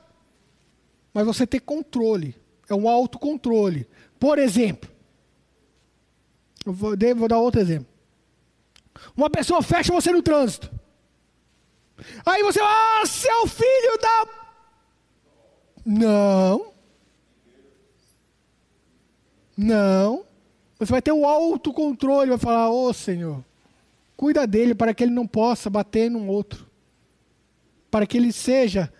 Mas 1.14 1.24
você 1.24 1.46
ter 1.46 1.60
controle. 1.60 2.34
É 2.68 2.74
um 2.74 2.88
autocontrole. 2.88 3.88
Por 4.18 4.38
exemplo, 4.38 4.90
eu 6.66 6.72
vou, 6.72 6.96
vou 7.16 7.28
dar 7.28 7.38
outro 7.38 7.60
exemplo. 7.60 7.86
Uma 9.16 9.30
pessoa 9.30 9.62
fecha 9.62 9.92
você 9.92 10.10
no 10.10 10.22
trânsito. 10.22 10.70
Aí 12.26 12.42
você, 12.42 12.60
ah, 12.60 13.02
seu 13.06 13.46
filho 13.46 13.98
da. 14.00 14.26
Não. 15.86 16.71
Não. 19.56 20.24
Você 20.78 20.90
vai 20.90 21.02
ter 21.02 21.12
o 21.12 21.24
autocontrole, 21.24 22.30
vai 22.30 22.38
falar, 22.38 22.70
ô 22.70 22.88
oh, 22.88 22.92
Senhor, 22.92 23.44
cuida 24.16 24.46
dele 24.46 24.74
para 24.74 24.92
que 24.92 25.04
ele 25.04 25.12
não 25.12 25.26
possa 25.26 25.70
bater 25.70 26.10
num 26.10 26.28
outro. 26.28 26.66
Para 27.90 28.06
que 28.06 28.16
ele 28.16 28.32
seja 28.32 28.92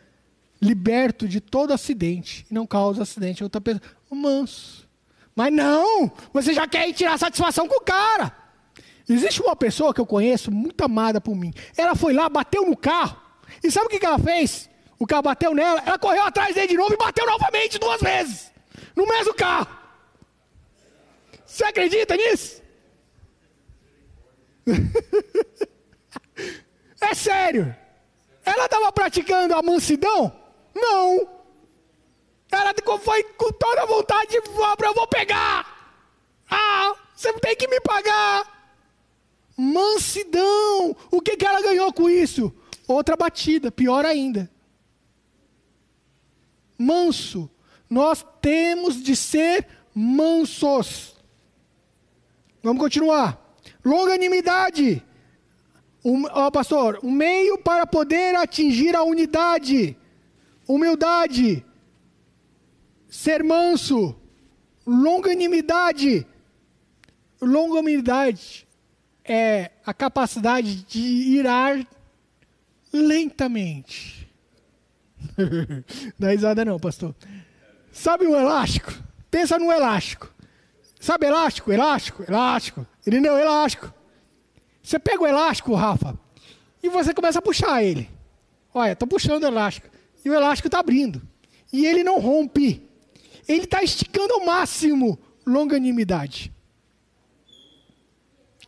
liberto 0.61 1.27
de 1.27 1.41
todo 1.41 1.73
acidente 1.73 2.47
e 2.49 2.55
não 2.55 2.67
cause 2.67 3.03
acidente 3.03 3.43
outra 3.43 3.61
pessoa. 3.61 3.83
O 4.09 4.15
manso. 4.15 4.89
Mas 5.35 5.53
não, 5.53 6.13
você 6.33 6.53
já 6.53 6.69
quer 6.69 6.89
ir 6.89 6.93
tirar 6.93 7.19
satisfação 7.19 7.67
com 7.67 7.79
o 7.79 7.85
cara. 7.85 8.33
Existe 9.09 9.43
uma 9.43 9.57
pessoa 9.57 9.93
que 9.93 10.01
eu 10.01 10.07
conheço, 10.07 10.51
muito 10.51 10.85
amada 10.85 11.21
por 11.21 11.35
mim. 11.35 11.53
Ela 11.77 11.95
foi 11.95 12.13
lá, 12.13 12.29
bateu 12.29 12.65
no 12.65 12.77
carro. 12.77 13.21
E 13.63 13.71
sabe 13.71 13.87
o 13.87 13.89
que, 13.89 14.05
ela 14.05 14.19
fez? 14.19 14.71
O 14.99 15.07
carro 15.07 15.23
bateu 15.23 15.55
nela, 15.55 15.83
ela 15.85 15.99
correu 15.99 16.23
atrás 16.23 16.55
dele 16.55 16.69
de 16.69 16.77
novo 16.77 16.95
e 16.95 16.97
bateu 16.97 17.27
novamente 17.27 17.79
duas 17.79 18.01
vezes. 18.01 18.53
No 18.95 19.07
mesmo 19.07 19.35
carro. 19.35 19.82
Você 21.53 21.65
acredita 21.65 22.17
nisso? 22.17 22.63
é 26.99 27.15
sério. 27.15 27.77
Ela 28.43 28.65
estava 28.65 28.91
praticando 28.91 29.55
a 29.55 29.63
mansidão? 29.63 30.35
Não. 30.75 31.29
Ela 32.51 32.73
foi 33.01 33.23
com 33.25 33.53
toda 33.53 33.83
a 33.83 33.87
vontade 33.87 34.31
de 34.31 34.37
eu 34.39 34.95
vou 34.95 35.07
pegar. 35.07 36.01
Ah, 36.51 36.95
você 37.15 37.31
tem 37.35 37.55
que 37.55 37.69
me 37.69 37.83
pagar. 37.83 38.73
Mansidão. 39.55 40.97
O 41.11 41.21
que, 41.21 41.37
que 41.37 41.45
ela 41.45 41.61
ganhou 41.61 41.93
com 41.93 42.09
isso? 42.09 42.51
Outra 42.89 43.15
batida, 43.15 43.71
pior 43.71 44.07
ainda. 44.07 44.51
Manso. 46.79 47.51
Nós 47.91 48.25
temos 48.41 49.03
de 49.03 49.15
ser 49.15 49.69
mansos. 49.95 51.12
Vamos 52.63 52.81
continuar. 52.81 53.39
Longanimidade. 53.85 55.03
Um, 56.05 56.25
ó, 56.31 56.51
pastor, 56.51 56.99
um 57.03 57.11
meio 57.11 57.59
para 57.59 57.87
poder 57.87 58.35
atingir 58.37 58.95
a 58.95 59.03
unidade. 59.03 59.97
Humildade. 60.69 61.65
Ser 63.09 63.43
manso. 63.43 64.15
Longanimidade. 64.87 66.27
Longanimidade 67.41 68.67
é 69.25 69.71
a 69.85 69.93
capacidade 69.93 70.85
de 70.85 71.01
irar 71.01 71.85
lentamente. 72.93 74.29
é 76.21 76.31
risada 76.31 76.65
não, 76.65 76.79
pastor. 76.79 77.15
Sabe 77.93 78.27
o 78.27 78.37
elástico? 78.37 78.93
Pensa 79.31 79.59
no 79.59 79.71
elástico. 79.71 80.33
Sabe 81.03 81.27
elástico? 81.27 81.73
Elástico, 81.73 82.25
elástico. 82.29 82.87
Ele 83.05 83.19
não 83.19 83.37
elástico. 83.37 83.93
Você 84.81 85.01
pega 85.01 85.25
o 85.25 85.27
elástico, 85.27 85.75
Rafa, 85.75 86.17
e 86.81 86.89
você 86.89 87.13
começa 87.13 87.41
a 87.41 87.43
puxar 87.43 87.83
ele. 87.83 88.09
Olha, 88.73 88.93
estou 88.93 89.09
puxando 89.09 89.43
o 89.43 89.47
elástico. 89.47 89.89
E 90.25 90.31
o 90.31 90.35
elástico 90.35 90.69
está 90.69 90.79
abrindo. 90.79 91.21
E 91.73 91.85
ele 91.85 92.05
não 92.05 92.21
rompe. 92.21 92.89
Ele 93.49 93.65
está 93.65 93.83
esticando 93.83 94.33
ao 94.35 94.47
máximo 94.47 95.19
longanimidade. 95.45 96.53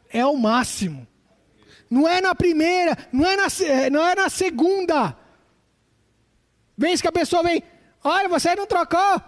É 0.09 0.27
o 0.27 0.37
máximo. 0.37 1.07
Não 1.89 2.09
é 2.09 2.21
na 2.21 2.35
primeira, 2.35 2.99
não 3.13 3.25
é 3.25 3.37
na, 3.37 3.47
eh, 3.61 3.91
não 3.91 4.05
é 4.05 4.17
na 4.17 4.29
segunda. 4.29 5.17
Vez 6.77 7.01
que 7.01 7.07
a 7.07 7.13
pessoa 7.13 7.45
vem, 7.45 7.63
olha, 8.03 8.29
você 8.29 8.57
não 8.57 8.67
trocou. 8.67 9.23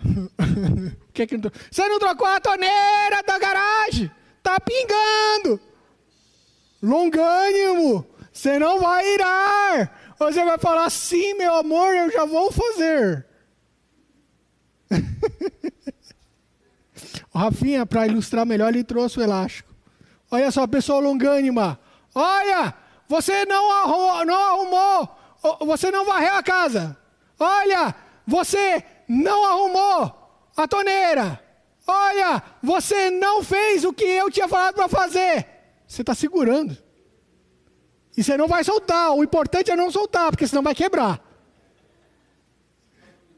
que 1.12 1.26
que 1.26 1.36
não 1.36 1.50
Você 1.70 1.88
não 1.88 1.98
trocou 1.98 2.26
a 2.26 2.40
torneira 2.40 3.22
da 3.26 3.38
garagem? 3.38 4.10
Tá 4.42 4.58
pingando. 4.60 5.60
Longânimo. 6.82 8.06
Você 8.32 8.58
não 8.58 8.80
vai 8.80 9.14
irar. 9.14 10.14
Você 10.18 10.44
vai 10.44 10.58
falar, 10.58 10.90
sim, 10.90 11.34
meu 11.34 11.54
amor, 11.54 11.94
eu 11.94 12.10
já 12.10 12.24
vou 12.24 12.52
fazer. 12.52 13.26
o 17.32 17.38
Rafinha, 17.38 17.86
para 17.86 18.06
ilustrar 18.06 18.44
melhor, 18.44 18.68
ele 18.68 18.84
trouxe 18.84 19.18
o 19.18 19.22
elástico. 19.22 19.74
Olha 20.30 20.50
só, 20.50 20.66
pessoa 20.66 21.00
longânima. 21.00 21.78
Olha, 22.14 22.74
você 23.08 23.44
não 23.44 23.70
arrumou, 23.72 24.24
não 24.24 24.42
arrumou, 24.42 25.16
você 25.66 25.90
não 25.90 26.04
varreu 26.04 26.34
a 26.34 26.42
casa. 26.42 26.96
Olha, 27.38 27.94
você 28.26 28.84
não 29.10 29.44
arrumou 29.44 30.52
a 30.56 30.68
torneira. 30.68 31.42
Olha, 31.84 32.40
você 32.62 33.10
não 33.10 33.42
fez 33.42 33.84
o 33.84 33.92
que 33.92 34.04
eu 34.04 34.30
tinha 34.30 34.46
falado 34.46 34.76
para 34.76 34.88
fazer. 34.88 35.46
Você 35.84 36.02
está 36.02 36.14
segurando. 36.14 36.78
E 38.16 38.22
você 38.22 38.36
não 38.36 38.46
vai 38.46 38.62
soltar. 38.62 39.10
O 39.12 39.24
importante 39.24 39.72
é 39.72 39.74
não 39.74 39.90
soltar, 39.90 40.30
porque 40.30 40.46
senão 40.46 40.62
vai 40.62 40.76
quebrar. 40.76 41.20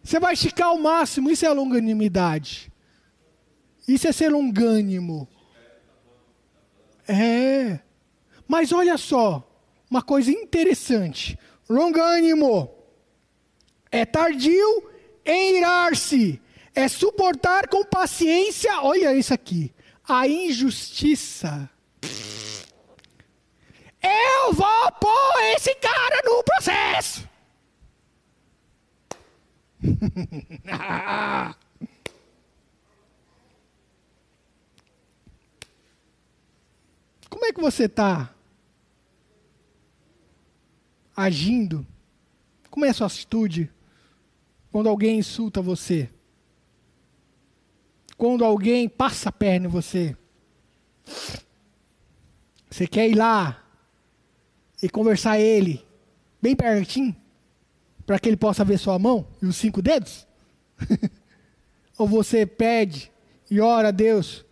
Você 0.02 0.20
vai 0.20 0.34
esticar 0.34 0.68
ao 0.68 0.78
máximo. 0.78 1.30
Isso 1.30 1.46
é 1.46 1.48
longanimidade. 1.48 2.70
Isso 3.88 4.06
é 4.06 4.12
ser 4.12 4.28
longânimo. 4.28 5.26
É. 7.08 7.80
Mas 8.46 8.72
olha 8.72 8.98
só, 8.98 9.48
uma 9.90 10.02
coisa 10.02 10.30
interessante. 10.30 11.38
Longânimo 11.66 12.70
é 13.90 14.04
tardio 14.04 14.91
em 15.24 15.58
irar-se, 15.58 16.40
é 16.74 16.88
suportar 16.88 17.68
com 17.68 17.84
paciência, 17.84 18.80
olha 18.80 19.14
isso 19.14 19.32
aqui, 19.34 19.72
a 20.08 20.26
injustiça. 20.26 21.70
Eu 24.02 24.52
vou 24.52 24.92
pôr 25.00 25.40
esse 25.54 25.74
cara 25.76 26.22
no 26.24 26.42
processo. 26.42 27.28
Como 37.28 37.46
é 37.46 37.52
que 37.52 37.60
você 37.60 37.84
está 37.84 38.34
agindo? 41.16 41.86
Como 42.70 42.84
é 42.84 42.90
a 42.90 42.94
sua 42.94 43.06
atitude 43.06 43.70
quando 44.72 44.88
alguém 44.88 45.18
insulta 45.18 45.60
você? 45.60 46.08
Quando 48.16 48.44
alguém 48.44 48.88
passa 48.88 49.28
a 49.28 49.32
perna 49.32 49.66
em 49.66 49.70
você? 49.70 50.16
Você 52.70 52.86
quer 52.86 53.08
ir 53.08 53.14
lá 53.14 53.62
e 54.82 54.88
conversar 54.88 55.38
ele 55.38 55.84
bem 56.40 56.56
pertinho? 56.56 57.14
Para 58.06 58.18
que 58.18 58.28
ele 58.28 58.36
possa 58.36 58.64
ver 58.64 58.78
sua 58.78 58.98
mão 58.98 59.28
e 59.42 59.46
os 59.46 59.56
cinco 59.56 59.82
dedos? 59.82 60.26
Ou 61.98 62.08
você 62.08 62.46
pede 62.46 63.12
e 63.50 63.60
ora 63.60 63.88
a 63.88 63.92
Deus 63.92 64.44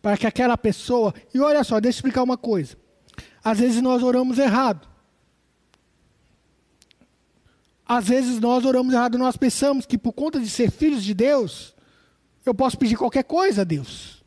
para 0.00 0.16
que 0.16 0.26
aquela 0.26 0.56
pessoa. 0.56 1.12
E 1.34 1.40
olha 1.40 1.64
só, 1.64 1.80
deixa 1.80 1.96
eu 1.96 1.98
explicar 1.98 2.22
uma 2.22 2.38
coisa. 2.38 2.76
Às 3.42 3.58
vezes 3.58 3.82
nós 3.82 4.04
oramos 4.04 4.38
errado. 4.38 4.88
Às 7.88 8.06
vezes 8.06 8.38
nós 8.38 8.66
oramos 8.66 8.92
errado, 8.92 9.16
nós 9.16 9.38
pensamos 9.38 9.86
que 9.86 9.96
por 9.96 10.12
conta 10.12 10.38
de 10.38 10.50
ser 10.50 10.70
filhos 10.70 11.02
de 11.02 11.14
Deus, 11.14 11.74
eu 12.44 12.54
posso 12.54 12.76
pedir 12.76 12.96
qualquer 12.96 13.24
coisa 13.24 13.62
a 13.62 13.64
Deus. 13.64 14.22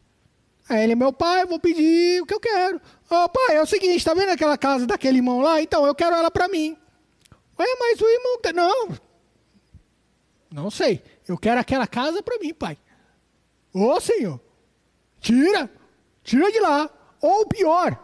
Ele 0.68 0.94
é 0.94 0.96
meu 0.96 1.14
pai, 1.14 1.44
eu 1.44 1.48
vou 1.48 1.60
pedir 1.60 2.24
o 2.24 2.26
que 2.26 2.34
eu 2.34 2.40
quero. 2.40 2.82
Oh, 3.10 3.30
pai, 3.30 3.58
é 3.58 3.62
o 3.62 3.66
seguinte, 3.66 3.98
está 3.98 4.14
vendo 4.14 4.30
aquela 4.30 4.58
casa 4.58 4.88
daquele 4.88 5.18
irmão 5.18 5.42
lá? 5.42 5.62
Então, 5.62 5.86
eu 5.86 5.94
quero 5.94 6.16
ela 6.16 6.32
para 6.32 6.48
mim. 6.48 6.78
Ué, 7.60 7.66
mas 7.80 8.00
o 8.00 8.06
irmão. 8.08 8.40
Não. 8.56 8.98
Não 10.50 10.72
sei. 10.72 11.04
Eu 11.28 11.38
quero 11.38 11.60
aquela 11.60 11.86
casa 11.86 12.24
para 12.24 12.40
mim, 12.40 12.54
pai. 12.54 12.78
Ô 13.74 13.92
oh, 13.92 14.00
Senhor, 14.00 14.40
tira. 15.20 15.70
Tira 16.24 16.52
de 16.52 16.60
lá. 16.60 16.90
Ou 17.20 17.46
pior, 17.46 17.98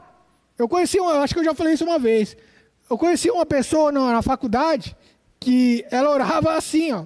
eu 0.58 0.68
conheci, 0.68 0.99
uma, 0.99 1.20
acho 1.22 1.34
que 1.34 1.39
eu 1.39 1.45
já 1.45 1.55
falei 1.55 1.74
isso 1.74 1.86
uma 1.86 1.97
vez. 1.97 2.36
Eu 2.89 2.97
conheci 2.97 3.30
uma 3.32 3.45
pessoa 3.45 3.91
na, 3.91 4.12
na 4.12 4.22
faculdade 4.22 4.95
que 5.40 5.86
ela 5.92 6.10
orava 6.10 6.56
assim, 6.56 6.92
ó. 6.94 7.06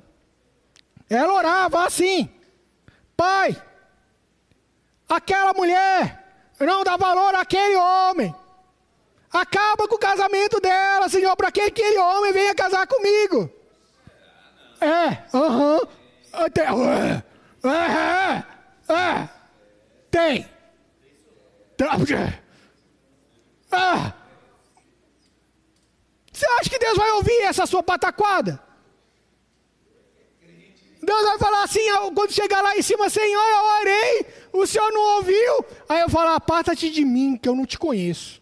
Ela 1.09 1.33
orava 1.33 1.85
assim: 1.85 2.29
Pai, 3.15 3.61
aquela 5.09 5.53
mulher 5.53 6.53
não 6.59 6.83
dá 6.83 6.97
valor 6.97 7.35
àquele 7.35 7.75
homem. 7.75 8.33
Acaba 9.31 9.87
com 9.87 9.95
o 9.95 9.99
casamento 9.99 10.59
dela, 10.59 11.07
Senhor, 11.07 11.35
para 11.35 11.51
que 11.51 11.61
aquele 11.61 11.97
homem 11.97 12.33
venha 12.33 12.53
casar 12.53 12.85
comigo. 12.85 13.49
É, 14.79 15.17
aham. 15.33 15.77
Uh 15.77 15.79
-huh. 15.79 16.01
É, 17.63 18.43
é, 18.93 18.93
é. 18.93 19.29
Tem. 20.09 20.49
Ah. 23.71 24.13
Você 26.41 26.47
acha 26.47 26.69
que 26.71 26.79
Deus 26.79 26.97
vai 26.97 27.11
ouvir 27.11 27.39
essa 27.43 27.67
sua 27.67 27.83
pataquada? 27.83 28.59
Deus 31.03 31.23
vai 31.23 31.37
falar 31.37 31.63
assim, 31.63 31.81
quando 32.15 32.31
chegar 32.31 32.63
lá 32.63 32.75
em 32.75 32.81
cima, 32.81 33.11
Senhor, 33.11 33.43
eu 33.43 33.63
orei, 33.79 34.25
o 34.51 34.65
Senhor 34.65 34.91
não 34.91 35.17
ouviu. 35.17 35.65
Aí 35.87 36.01
eu 36.01 36.09
falo, 36.09 36.31
aparta-te 36.31 36.89
de 36.89 37.05
mim, 37.05 37.37
que 37.37 37.47
eu 37.47 37.55
não 37.55 37.63
te 37.63 37.77
conheço. 37.77 38.41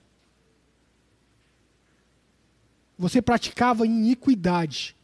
Você 2.97 3.22
praticava 3.22 3.86
iniquidade. 3.86 4.95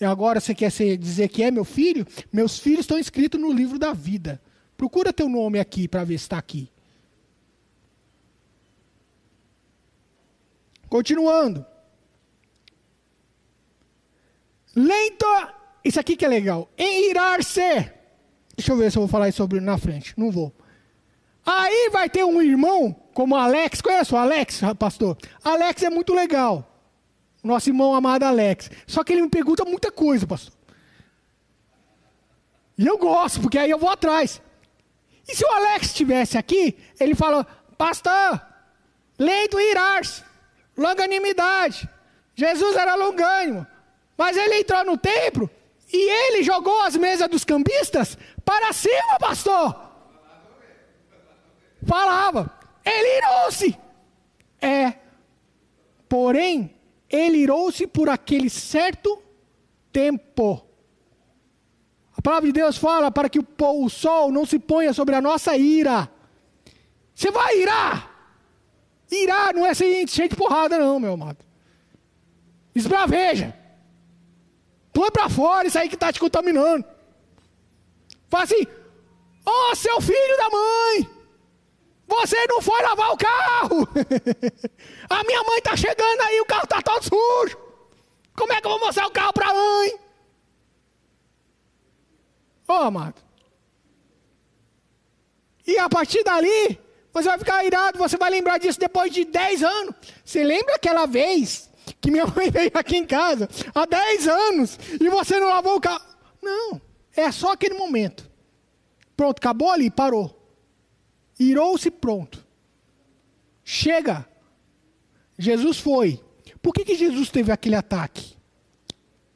E 0.00 0.04
agora 0.04 0.40
você 0.40 0.56
quer 0.56 0.72
dizer 0.96 1.28
que 1.28 1.44
é 1.44 1.52
meu 1.52 1.64
filho? 1.64 2.04
Meus 2.32 2.58
filhos 2.58 2.80
estão 2.80 2.98
escritos 2.98 3.40
no 3.40 3.52
livro 3.52 3.78
da 3.78 3.92
vida. 3.92 4.42
Procura 4.76 5.12
teu 5.12 5.28
nome 5.28 5.60
aqui 5.60 5.86
para 5.86 6.02
ver 6.02 6.18
se 6.18 6.24
está 6.24 6.36
aqui. 6.36 6.68
Continuando. 10.88 11.64
Lento, 14.76 15.26
isso 15.82 15.98
aqui 15.98 16.16
que 16.16 16.24
é 16.24 16.28
legal. 16.28 16.68
Em 16.76 17.08
irar-se. 17.08 17.90
Deixa 18.54 18.72
eu 18.72 18.76
ver 18.76 18.92
se 18.92 18.98
eu 18.98 19.02
vou 19.02 19.08
falar 19.08 19.28
isso 19.30 19.38
sobre 19.38 19.58
na 19.58 19.78
frente. 19.78 20.12
Não 20.18 20.30
vou. 20.30 20.54
Aí 21.44 21.88
vai 21.90 22.10
ter 22.10 22.24
um 22.24 22.42
irmão, 22.42 22.94
como 23.14 23.36
Alex. 23.36 23.80
Conhece 23.80 24.12
o 24.12 24.18
Alex, 24.18 24.60
pastor? 24.78 25.16
Alex 25.42 25.82
é 25.82 25.88
muito 25.88 26.12
legal. 26.12 26.70
Nosso 27.42 27.70
irmão 27.70 27.94
amado 27.94 28.24
Alex. 28.24 28.70
Só 28.86 29.02
que 29.02 29.12
ele 29.12 29.22
me 29.22 29.28
pergunta 29.30 29.64
muita 29.64 29.90
coisa, 29.90 30.26
pastor. 30.26 30.52
E 32.76 32.86
eu 32.86 32.98
gosto, 32.98 33.40
porque 33.40 33.58
aí 33.58 33.70
eu 33.70 33.78
vou 33.78 33.88
atrás. 33.88 34.42
E 35.26 35.34
se 35.34 35.44
o 35.44 35.50
Alex 35.50 35.86
estivesse 35.86 36.36
aqui, 36.36 36.76
ele 37.00 37.14
fala, 37.14 37.44
pastor, 37.78 38.40
lento 39.18 39.58
irar-se, 39.58 40.22
longanimidade. 40.76 41.88
Jesus 42.34 42.76
era 42.76 42.94
longânimo. 42.94 43.66
Mas 44.16 44.36
ele 44.36 44.60
entrou 44.60 44.84
no 44.84 44.96
templo 44.96 45.50
e 45.92 46.10
ele 46.10 46.42
jogou 46.42 46.80
as 46.82 46.96
mesas 46.96 47.28
dos 47.28 47.44
cambistas 47.44 48.16
para 48.44 48.72
cima, 48.72 49.18
pastor. 49.18 49.74
Falava. 51.84 52.52
Ele 52.84 53.18
irou-se. 53.18 53.78
É. 54.60 54.94
Porém, 56.08 56.74
ele 57.08 57.38
irou-se 57.38 57.86
por 57.86 58.08
aquele 58.08 58.48
certo 58.48 59.22
tempo. 59.92 60.64
A 62.16 62.22
palavra 62.22 62.46
de 62.46 62.52
Deus 62.52 62.76
fala 62.76 63.10
para 63.10 63.28
que 63.28 63.38
o 63.38 63.88
sol 63.88 64.32
não 64.32 64.46
se 64.46 64.58
ponha 64.58 64.92
sobre 64.92 65.14
a 65.14 65.20
nossa 65.20 65.56
ira. 65.56 66.10
Você 67.14 67.30
vai 67.30 67.60
irar. 67.60 68.10
Irar 69.10 69.54
não 69.54 69.66
é 69.66 69.74
cheio 69.74 70.04
de 70.06 70.36
porrada, 70.36 70.78
não, 70.78 70.98
meu 70.98 71.12
amado. 71.12 71.44
Esbraveja. 72.74 73.54
Põe 74.96 75.10
para 75.10 75.28
fora 75.28 75.68
isso 75.68 75.78
aí 75.78 75.90
que 75.90 75.94
está 75.94 76.10
te 76.10 76.18
contaminando. 76.18 76.82
Fala 78.30 78.44
assim: 78.44 78.66
Ó, 79.44 79.70
oh, 79.70 79.76
seu 79.76 80.00
filho 80.00 80.36
da 80.38 80.48
mãe, 80.48 81.10
você 82.08 82.46
não 82.46 82.62
foi 82.62 82.80
lavar 82.80 83.12
o 83.12 83.18
carro. 83.18 83.86
a 85.10 85.22
minha 85.24 85.42
mãe 85.44 85.58
está 85.58 85.76
chegando 85.76 86.22
aí, 86.22 86.40
o 86.40 86.46
carro 86.46 86.64
está 86.64 86.80
todo 86.80 87.02
sujo. 87.02 87.58
Como 88.34 88.54
é 88.54 88.58
que 88.58 88.66
eu 88.66 88.70
vou 88.70 88.80
mostrar 88.80 89.06
o 89.06 89.10
carro 89.10 89.34
para 89.34 89.50
a 89.50 89.54
mãe? 89.54 90.00
Ô, 92.66 92.72
oh, 92.72 92.82
amado. 92.84 93.20
E 95.66 95.76
a 95.76 95.90
partir 95.90 96.24
dali, 96.24 96.80
você 97.12 97.28
vai 97.28 97.38
ficar 97.38 97.62
irado, 97.66 97.98
você 97.98 98.16
vai 98.16 98.30
lembrar 98.30 98.56
disso 98.56 98.80
depois 98.80 99.12
de 99.12 99.26
10 99.26 99.62
anos. 99.62 99.94
Você 100.24 100.42
lembra 100.42 100.76
aquela 100.76 101.04
vez 101.04 101.65
que 102.00 102.10
minha 102.10 102.26
mãe 102.34 102.50
veio 102.50 102.70
aqui 102.74 102.96
em 102.96 103.06
casa 103.06 103.48
há 103.74 103.86
10 103.86 104.28
anos 104.28 104.78
e 105.00 105.08
você 105.08 105.38
não 105.38 105.48
lavou 105.48 105.76
o 105.76 105.80
carro. 105.80 106.04
Não, 106.42 106.80
é 107.14 107.30
só 107.32 107.52
aquele 107.52 107.74
momento. 107.74 108.30
Pronto, 109.16 109.38
acabou 109.38 109.70
ali, 109.70 109.90
parou. 109.90 110.32
Irou-se, 111.38 111.90
pronto. 111.90 112.44
Chega. 113.64 114.26
Jesus 115.38 115.78
foi. 115.78 116.20
Por 116.62 116.72
que, 116.72 116.84
que 116.84 116.94
Jesus 116.94 117.30
teve 117.30 117.50
aquele 117.50 117.74
ataque? 117.74 118.36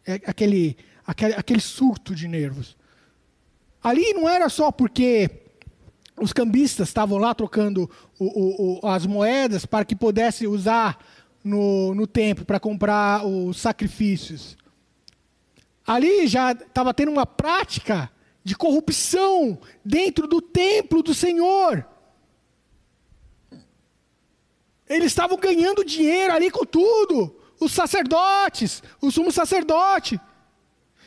É, 0.07 0.15
aquele, 0.27 0.77
aquele, 1.07 1.35
aquele 1.35 1.61
surto 1.61 2.15
de 2.15 2.29
nervos. 2.29 2.77
Ali 3.83 4.13
não 4.13 4.29
era 4.29 4.49
só 4.49 4.71
porque 4.71 5.31
os 6.21 6.33
cambistas 6.33 6.89
estavam 6.89 7.19
lá 7.19 7.35
trocando 7.35 7.91
o, 8.19 8.25
o, 8.25 8.81
o, 8.81 8.87
as 8.87 9.07
moedas 9.07 9.65
para 9.65 9.85
que 9.85 9.97
pudesse 9.97 10.47
usar 10.47 11.03
no, 11.43 11.95
no 11.95 12.07
templo 12.07 12.45
para 12.45 12.61
comprar 12.61 13.27
os 13.27 13.59
sacrifícios. 13.59 14.57
Ali 15.87 16.27
já 16.27 16.53
estava 16.53 16.95
tendo 16.95 17.11
uma 17.11 17.27
prática 17.27 18.11
de 18.45 18.57
corrupção 18.57 19.59
dentro 19.85 20.27
do 20.27 20.41
templo 20.41 21.03
do 21.03 21.15
Senhor. 21.15 21.87
Eles 24.89 25.07
estavam 25.07 25.37
ganhando 25.39 25.85
dinheiro 25.85 26.33
ali 26.33 26.51
com 26.51 26.65
tudo. 26.65 27.37
Os 27.61 27.73
sacerdotes, 27.73 28.83
o 29.01 29.11
sumo 29.11 29.31
sacerdote. 29.31 30.21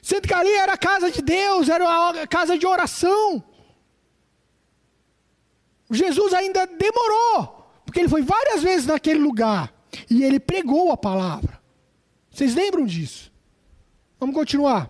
Sendo 0.01 0.27
que 0.27 0.33
ali 0.33 0.51
era 0.51 0.73
a 0.73 0.77
casa 0.77 1.11
de 1.11 1.21
Deus, 1.21 1.69
era 1.69 2.11
a 2.21 2.27
casa 2.27 2.57
de 2.57 2.67
oração. 2.67 3.43
Jesus 5.89 6.33
ainda 6.33 6.65
demorou, 6.65 7.67
porque 7.85 7.99
ele 7.99 8.09
foi 8.09 8.21
várias 8.21 8.63
vezes 8.63 8.85
naquele 8.85 9.19
lugar. 9.19 9.73
E 10.09 10.23
ele 10.23 10.39
pregou 10.39 10.91
a 10.91 10.97
palavra. 10.97 11.61
Vocês 12.29 12.55
lembram 12.55 12.85
disso? 12.85 13.31
Vamos 14.19 14.35
continuar. 14.35 14.89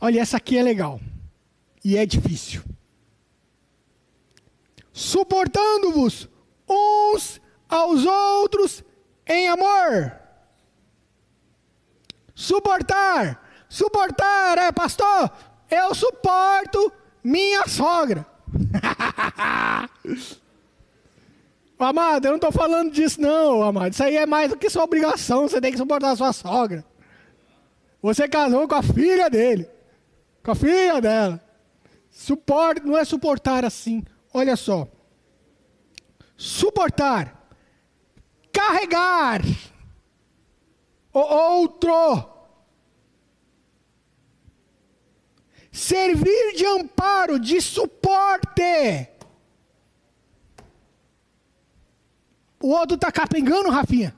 Olha, 0.00 0.20
essa 0.20 0.36
aqui 0.36 0.58
é 0.58 0.62
legal. 0.62 1.00
E 1.84 1.96
é 1.96 2.04
difícil. 2.04 2.62
Suportando-vos 4.92 6.28
uns 6.68 7.40
aos 7.68 8.04
outros 8.04 8.84
em 9.26 9.48
amor. 9.48 10.18
Suportar. 12.34 13.42
Suportar 13.68 14.58
é, 14.58 14.70
pastor, 14.70 15.30
eu 15.70 15.94
suporto 15.94 16.92
minha 17.22 17.66
sogra. 17.66 18.26
Amado, 21.78 22.26
eu 22.26 22.30
não 22.30 22.36
estou 22.36 22.52
falando 22.52 22.92
disso, 22.92 23.20
não, 23.20 23.62
amado. 23.62 23.92
Isso 23.92 24.02
aí 24.02 24.16
é 24.16 24.26
mais 24.26 24.50
do 24.50 24.56
que 24.56 24.70
sua 24.70 24.84
obrigação. 24.84 25.48
Você 25.48 25.60
tem 25.60 25.72
que 25.72 25.78
suportar 25.78 26.12
a 26.12 26.16
sua 26.16 26.32
sogra. 26.32 26.84
Você 28.00 28.28
casou 28.28 28.68
com 28.68 28.74
a 28.74 28.82
filha 28.82 29.28
dele, 29.28 29.68
com 30.42 30.52
a 30.52 30.54
filha 30.54 31.00
dela. 31.00 31.40
Suporte, 32.10 32.86
não 32.86 32.96
é 32.96 33.04
suportar 33.04 33.64
assim. 33.64 34.04
Olha 34.32 34.56
só. 34.56 34.86
Suportar. 36.36 37.48
Carregar 38.52 39.42
o 41.12 41.18
outro. 41.18 42.34
Servir 45.72 46.54
de 46.54 46.66
amparo, 46.66 47.38
de 47.38 47.60
suporte. 47.60 49.08
O 52.64 52.68
outro 52.70 52.94
está 52.94 53.12
capengando, 53.12 53.68
Rafinha. 53.68 54.16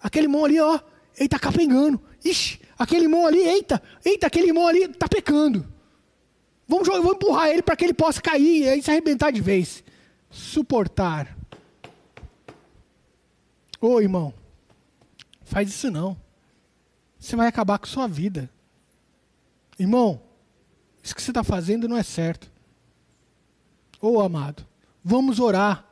Aquele 0.00 0.24
irmão 0.24 0.46
ali, 0.46 0.58
ó, 0.58 0.80
ele 1.14 1.26
está 1.26 1.38
capengando. 1.38 2.00
Ixi, 2.24 2.58
aquele 2.78 3.04
irmão 3.04 3.26
ali, 3.26 3.40
eita, 3.40 3.82
eita, 4.02 4.28
aquele 4.28 4.46
irmão 4.46 4.66
ali 4.66 4.84
está 4.84 5.06
pecando. 5.06 5.70
Vamos, 6.66 6.88
vamos 6.88 7.12
empurrar 7.12 7.50
ele 7.50 7.60
para 7.60 7.76
que 7.76 7.84
ele 7.84 7.92
possa 7.92 8.22
cair 8.22 8.78
e 8.78 8.82
se 8.82 8.90
arrebentar 8.90 9.30
de 9.30 9.42
vez. 9.42 9.84
Suportar. 10.30 11.36
Ô 13.78 14.00
irmão, 14.00 14.32
faz 15.44 15.68
isso 15.68 15.90
não. 15.90 16.16
Você 17.18 17.36
vai 17.36 17.46
acabar 17.46 17.78
com 17.78 17.86
sua 17.86 18.08
vida. 18.08 18.48
Irmão, 19.78 20.18
isso 21.02 21.14
que 21.14 21.20
você 21.20 21.30
está 21.30 21.44
fazendo 21.44 21.86
não 21.86 21.98
é 21.98 22.02
certo. 22.02 22.50
Ô 24.00 24.18
amado, 24.18 24.66
vamos 25.04 25.38
orar. 25.38 25.91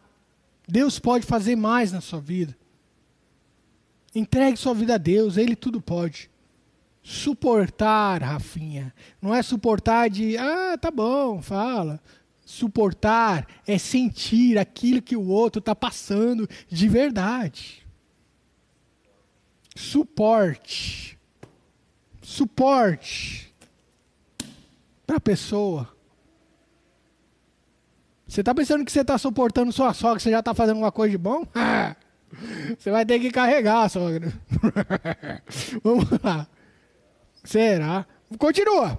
Deus 0.70 0.98
pode 0.98 1.26
fazer 1.26 1.56
mais 1.56 1.92
na 1.92 2.00
sua 2.00 2.20
vida. 2.20 2.56
Entregue 4.14 4.56
sua 4.56 4.74
vida 4.74 4.94
a 4.94 4.98
Deus, 4.98 5.36
Ele 5.36 5.54
tudo 5.54 5.80
pode. 5.80 6.30
Suportar, 7.02 8.22
Rafinha, 8.22 8.94
não 9.20 9.34
é 9.34 9.42
suportar 9.42 10.10
de, 10.10 10.36
ah, 10.36 10.76
tá 10.78 10.90
bom, 10.90 11.40
fala. 11.40 12.00
Suportar 12.44 13.46
é 13.66 13.78
sentir 13.78 14.58
aquilo 14.58 15.00
que 15.00 15.16
o 15.16 15.28
outro 15.28 15.60
está 15.60 15.74
passando 15.74 16.48
de 16.68 16.88
verdade. 16.88 17.86
Suporte. 19.74 21.18
Suporte 22.20 23.54
para 25.06 25.16
a 25.16 25.20
pessoa. 25.20 25.99
Você 28.30 28.42
está 28.42 28.54
pensando 28.54 28.84
que 28.84 28.92
você 28.92 29.00
está 29.00 29.18
suportando 29.18 29.72
sua 29.72 29.92
sogra, 29.92 30.20
você 30.20 30.30
já 30.30 30.38
está 30.38 30.54
fazendo 30.54 30.76
uma 30.76 30.92
coisa 30.92 31.10
de 31.10 31.18
bom? 31.18 31.44
você 32.78 32.88
vai 32.88 33.04
ter 33.04 33.18
que 33.18 33.28
carregar 33.28 33.82
a 33.82 33.88
sogra. 33.88 34.32
Vamos 35.82 36.06
lá. 36.22 36.46
Será? 37.42 38.06
Continua. 38.38 38.96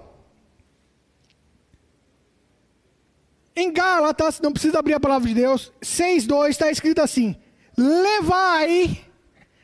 Em 3.56 3.72
Gálatas, 3.72 4.38
não 4.38 4.52
precisa 4.52 4.78
abrir 4.78 4.92
a 4.92 5.00
palavra 5.00 5.26
de 5.26 5.34
Deus, 5.34 5.72
6,2 5.80 6.50
está 6.50 6.70
escrito 6.70 7.00
assim: 7.00 7.34
Levai 7.74 9.02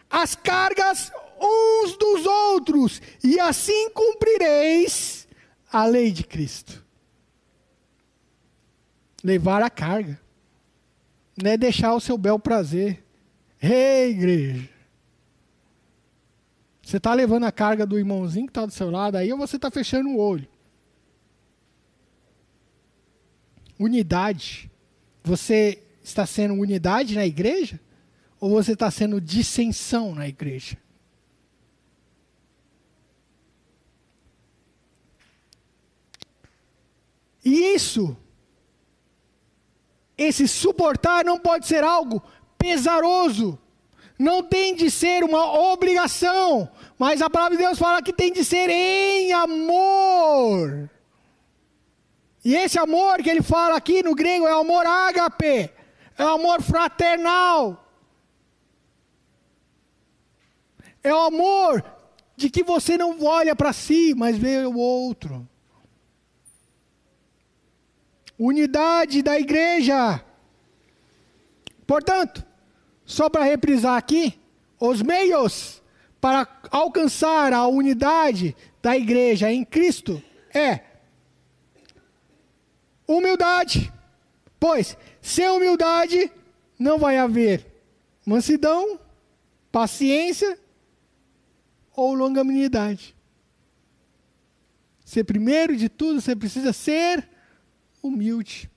as 0.08 0.34
cargas 0.34 1.12
uns 1.38 1.94
dos 1.98 2.24
outros, 2.24 3.02
e 3.22 3.38
assim 3.38 3.90
cumprireis 3.90 5.28
a 5.70 5.84
lei 5.84 6.10
de 6.10 6.24
Cristo 6.24 6.87
levar 9.28 9.62
a 9.62 9.68
carga. 9.68 10.18
Não 11.40 11.50
é 11.50 11.56
deixar 11.56 11.94
o 11.94 12.00
seu 12.00 12.16
bel 12.16 12.38
prazer. 12.38 13.04
Ei, 13.62 14.10
igreja. 14.10 14.68
Você 16.82 16.96
está 16.96 17.12
levando 17.12 17.44
a 17.44 17.52
carga 17.52 17.84
do 17.84 17.98
irmãozinho 17.98 18.46
que 18.46 18.50
está 18.50 18.64
do 18.64 18.72
seu 18.72 18.90
lado 18.90 19.16
aí 19.16 19.30
ou 19.30 19.38
você 19.38 19.56
está 19.56 19.70
fechando 19.70 20.08
o 20.08 20.18
olho? 20.18 20.48
Unidade. 23.78 24.70
Você 25.22 25.82
está 26.02 26.24
sendo 26.24 26.54
unidade 26.54 27.14
na 27.14 27.26
igreja? 27.26 27.78
Ou 28.40 28.48
você 28.50 28.72
está 28.72 28.90
sendo 28.90 29.20
dissensão 29.20 30.14
na 30.14 30.26
igreja? 30.26 30.78
E 37.44 37.74
isso, 37.74 38.16
esse 40.18 40.48
suportar 40.48 41.24
não 41.24 41.38
pode 41.38 41.68
ser 41.68 41.84
algo 41.84 42.20
pesaroso. 42.58 43.56
Não 44.18 44.42
tem 44.42 44.74
de 44.74 44.90
ser 44.90 45.22
uma 45.22 45.72
obrigação. 45.72 46.68
Mas 46.98 47.22
a 47.22 47.30
palavra 47.30 47.56
de 47.56 47.62
Deus 47.62 47.78
fala 47.78 48.02
que 48.02 48.12
tem 48.12 48.32
de 48.32 48.44
ser 48.44 48.68
em 48.68 49.32
amor. 49.32 50.90
E 52.44 52.56
esse 52.56 52.78
amor 52.78 53.22
que 53.22 53.30
ele 53.30 53.42
fala 53.42 53.76
aqui 53.76 54.02
no 54.02 54.14
grego 54.14 54.46
é 54.46 54.52
amor 54.52 54.84
ágape, 54.86 55.70
é 56.18 56.22
amor 56.22 56.60
fraternal. 56.62 57.84
É 61.02 61.14
o 61.14 61.18
amor 61.18 61.84
de 62.36 62.50
que 62.50 62.64
você 62.64 62.96
não 62.96 63.22
olha 63.24 63.54
para 63.54 63.72
si, 63.72 64.14
mas 64.16 64.36
vê 64.36 64.64
o 64.66 64.76
outro. 64.76 65.48
Unidade 68.38 69.22
da 69.22 69.38
igreja. 69.38 70.24
Portanto, 71.86 72.44
só 73.04 73.28
para 73.28 73.44
reprisar 73.44 73.96
aqui, 73.96 74.38
os 74.78 75.02
meios 75.02 75.82
para 76.20 76.46
alcançar 76.70 77.52
a 77.52 77.66
unidade 77.66 78.54
da 78.82 78.96
igreja 78.96 79.50
em 79.50 79.64
Cristo 79.64 80.22
é 80.54 80.80
humildade. 83.06 83.92
Pois, 84.60 84.96
sem 85.20 85.48
humildade 85.48 86.30
não 86.78 86.98
vai 86.98 87.16
haver 87.16 87.66
mansidão, 88.24 89.00
paciência 89.72 90.58
ou 91.96 92.14
longanimidade. 92.14 93.16
Ser 95.04 95.24
primeiro 95.24 95.76
de 95.76 95.88
tudo, 95.88 96.20
você 96.20 96.36
precisa 96.36 96.72
ser 96.72 97.27
humilde. 98.08 98.70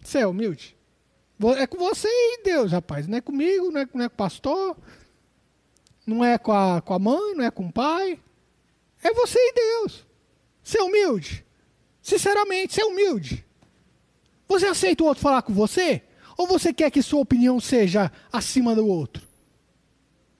Você 0.00 0.18
é 0.18 0.26
humilde? 0.26 0.76
É 1.58 1.66
com 1.66 1.78
você 1.78 2.08
e 2.08 2.42
Deus, 2.42 2.72
rapaz. 2.72 3.06
Não 3.06 3.18
é 3.18 3.20
comigo, 3.20 3.70
não 3.70 3.80
é, 3.80 3.88
não 3.92 4.04
é 4.04 4.08
com 4.08 4.14
o 4.14 4.18
pastor, 4.18 4.76
não 6.06 6.24
é 6.24 6.38
com 6.38 6.52
a, 6.52 6.80
com 6.80 6.94
a 6.94 6.98
mãe, 6.98 7.34
não 7.34 7.44
é 7.44 7.50
com 7.50 7.66
o 7.66 7.72
pai. 7.72 8.20
É 9.02 9.12
você 9.12 9.38
e 9.38 9.52
Deus. 9.52 10.06
Ser 10.62 10.80
humilde. 10.80 11.44
Sinceramente, 12.00 12.74
ser 12.74 12.84
humilde. 12.84 13.44
Você 14.46 14.66
aceita 14.66 15.02
o 15.02 15.06
outro 15.06 15.22
falar 15.22 15.42
com 15.42 15.52
você? 15.52 16.02
Ou 16.36 16.46
você 16.46 16.72
quer 16.72 16.90
que 16.90 17.02
sua 17.02 17.20
opinião 17.20 17.60
seja 17.60 18.10
acima 18.32 18.74
do 18.74 18.86
outro? 18.86 19.26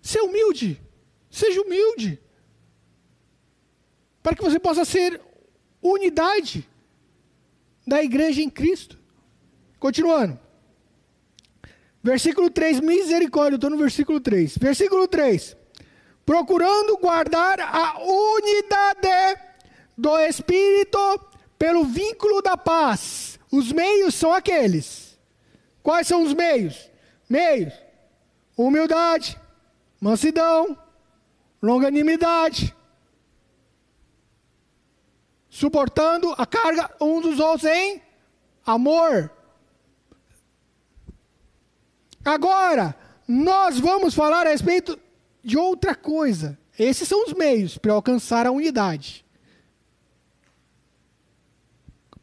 Ser 0.00 0.20
humilde. 0.20 0.80
Seja 1.30 1.60
humilde. 1.60 2.20
Para 4.22 4.34
que 4.34 4.42
você 4.42 4.58
possa 4.58 4.84
ser 4.84 5.20
unidade 5.84 6.66
da 7.86 8.02
igreja 8.02 8.40
em 8.40 8.48
Cristo. 8.48 8.98
Continuando. 9.78 10.38
Versículo 12.02 12.50
3, 12.50 12.80
misericórdia, 12.80 13.56
estou 13.56 13.70
no 13.70 13.78
versículo 13.78 14.20
3. 14.20 14.56
Versículo 14.58 15.06
3. 15.06 15.56
Procurando 16.24 16.96
guardar 16.96 17.60
a 17.60 17.98
unidade 17.98 19.40
do 19.96 20.18
Espírito 20.18 20.98
pelo 21.58 21.84
vínculo 21.84 22.42
da 22.42 22.56
paz. 22.56 23.38
Os 23.50 23.70
meios 23.70 24.14
são 24.14 24.32
aqueles. 24.32 25.18
Quais 25.82 26.06
são 26.06 26.22
os 26.22 26.32
meios? 26.32 26.90
Meios: 27.28 27.72
humildade, 28.56 29.38
mansidão, 30.00 30.78
longanimidade, 31.62 32.73
suportando 35.54 36.34
a 36.36 36.44
carga 36.44 36.90
um 37.00 37.20
dos 37.20 37.38
outros 37.38 37.70
em 37.70 38.02
amor. 38.66 39.30
Agora, 42.24 42.96
nós 43.28 43.78
vamos 43.78 44.14
falar 44.14 44.48
a 44.48 44.50
respeito 44.50 44.98
de 45.44 45.56
outra 45.56 45.94
coisa. 45.94 46.58
Esses 46.76 47.06
são 47.06 47.24
os 47.24 47.32
meios 47.34 47.78
para 47.78 47.92
alcançar 47.92 48.48
a 48.48 48.50
unidade. 48.50 49.24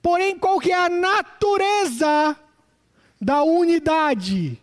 Porém, 0.02 0.38
qual 0.38 0.60
que 0.60 0.74
é 0.74 0.76
a 0.76 0.90
natureza 0.90 2.38
da 3.22 3.44
unidade? 3.44 4.62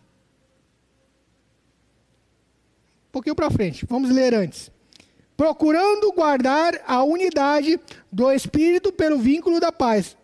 Um 3.07 3.11
pouquinho 3.13 3.35
para 3.35 3.49
frente, 3.49 3.83
vamos 3.87 4.11
ler 4.11 4.35
antes. 4.35 4.69
Procurando 5.39 6.11
guardar 6.11 6.81
a 6.85 7.01
unidade 7.01 7.79
do 8.11 8.29
Espírito 8.29 8.91
pelo 8.91 9.17
vínculo 9.17 9.57
da 9.57 9.71
paz. 9.71 10.17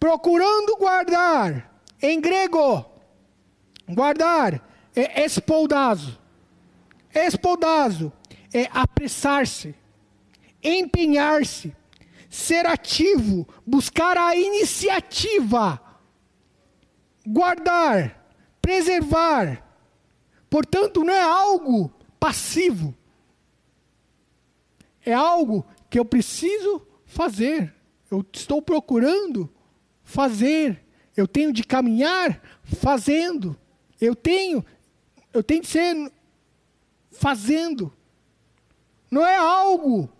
Procurando 0.00 0.78
guardar, 0.78 1.78
em 2.00 2.18
grego, 2.18 2.86
Guardar 3.86 4.66
é 4.96 5.26
espoldazo. 5.26 6.18
Espoldazo 7.14 8.10
é 8.50 8.66
apressar-se, 8.72 9.74
empenhar-se, 10.64 11.76
ser 12.30 12.64
ativo, 12.64 13.46
buscar 13.66 14.16
a 14.16 14.34
iniciativa. 14.34 15.78
Guardar, 17.26 18.24
preservar. 18.62 19.62
Portanto, 20.48 21.04
não 21.04 21.12
é 21.12 21.22
algo 21.22 21.92
passivo. 22.18 22.96
É 25.08 25.14
algo 25.14 25.64
que 25.88 25.98
eu 25.98 26.04
preciso 26.04 26.86
fazer. 27.06 27.74
Eu 28.10 28.22
estou 28.30 28.60
procurando 28.60 29.50
fazer. 30.02 30.84
Eu 31.16 31.26
tenho 31.26 31.50
de 31.50 31.64
caminhar 31.64 32.42
fazendo. 32.62 33.58
Eu 33.98 34.14
tenho, 34.14 34.62
eu 35.32 35.42
tenho 35.42 35.62
que 35.62 35.66
ser 35.66 36.12
fazendo. 37.10 37.90
Não 39.10 39.26
é 39.26 39.36
algo 39.36 40.12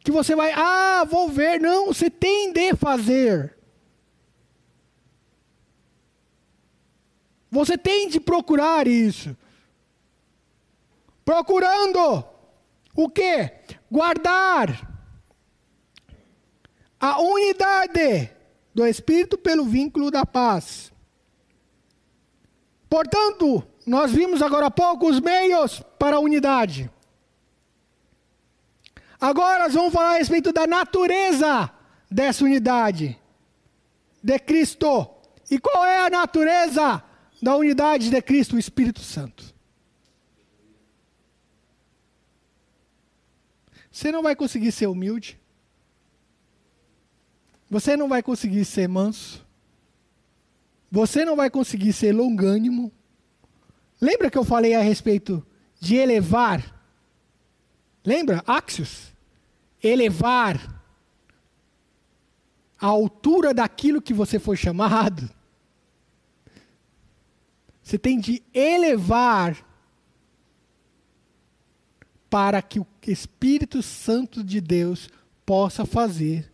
que 0.00 0.10
você 0.10 0.36
vai, 0.36 0.52
ah, 0.52 1.02
vou 1.08 1.30
ver. 1.30 1.58
Não, 1.58 1.86
você 1.86 2.10
tem 2.10 2.52
de 2.52 2.76
fazer. 2.76 3.56
Você 7.50 7.78
tem 7.78 8.06
de 8.06 8.20
procurar 8.20 8.86
isso. 8.86 9.34
Procurando 11.24 12.22
o 12.94 13.08
que? 13.08 13.79
Guardar 13.90 14.88
a 17.00 17.20
unidade 17.20 18.30
do 18.74 18.86
Espírito 18.86 19.36
pelo 19.36 19.64
vínculo 19.64 20.10
da 20.10 20.24
paz. 20.24 20.92
Portanto, 22.88 23.64
nós 23.86 24.12
vimos 24.12 24.42
agora 24.42 24.66
há 24.66 24.70
pouco 24.70 25.08
os 25.08 25.20
meios 25.20 25.82
para 25.98 26.16
a 26.16 26.20
unidade. 26.20 26.90
Agora 29.20 29.64
nós 29.64 29.74
vamos 29.74 29.92
falar 29.92 30.14
a 30.14 30.18
respeito 30.18 30.52
da 30.52 30.66
natureza 30.66 31.70
dessa 32.10 32.44
unidade 32.44 33.18
de 34.22 34.38
Cristo. 34.38 35.08
E 35.50 35.58
qual 35.58 35.84
é 35.84 36.06
a 36.06 36.10
natureza 36.10 37.02
da 37.42 37.56
unidade 37.56 38.10
de 38.10 38.22
Cristo, 38.22 38.56
o 38.56 38.58
Espírito 38.58 39.00
Santo? 39.00 39.44
Você 44.00 44.10
não 44.10 44.22
vai 44.22 44.34
conseguir 44.34 44.72
ser 44.72 44.86
humilde. 44.86 45.38
Você 47.68 47.98
não 47.98 48.08
vai 48.08 48.22
conseguir 48.22 48.64
ser 48.64 48.88
manso. 48.88 49.46
Você 50.90 51.22
não 51.22 51.36
vai 51.36 51.50
conseguir 51.50 51.92
ser 51.92 52.10
longânimo. 52.14 52.90
Lembra 54.00 54.30
que 54.30 54.38
eu 54.38 54.42
falei 54.42 54.74
a 54.74 54.80
respeito 54.80 55.46
de 55.78 55.96
elevar? 55.96 56.82
Lembra? 58.02 58.42
Axios. 58.46 59.12
Elevar 59.82 60.82
a 62.80 62.86
altura 62.86 63.52
daquilo 63.52 64.00
que 64.00 64.14
você 64.14 64.38
foi 64.38 64.56
chamado. 64.56 65.28
Você 67.82 67.98
tem 67.98 68.18
de 68.18 68.42
elevar 68.54 69.62
para 72.30 72.62
que 72.62 72.78
o 72.78 72.86
Espírito 73.06 73.82
Santo 73.82 74.42
de 74.44 74.60
Deus 74.60 75.10
possa 75.44 75.84
fazer 75.84 76.50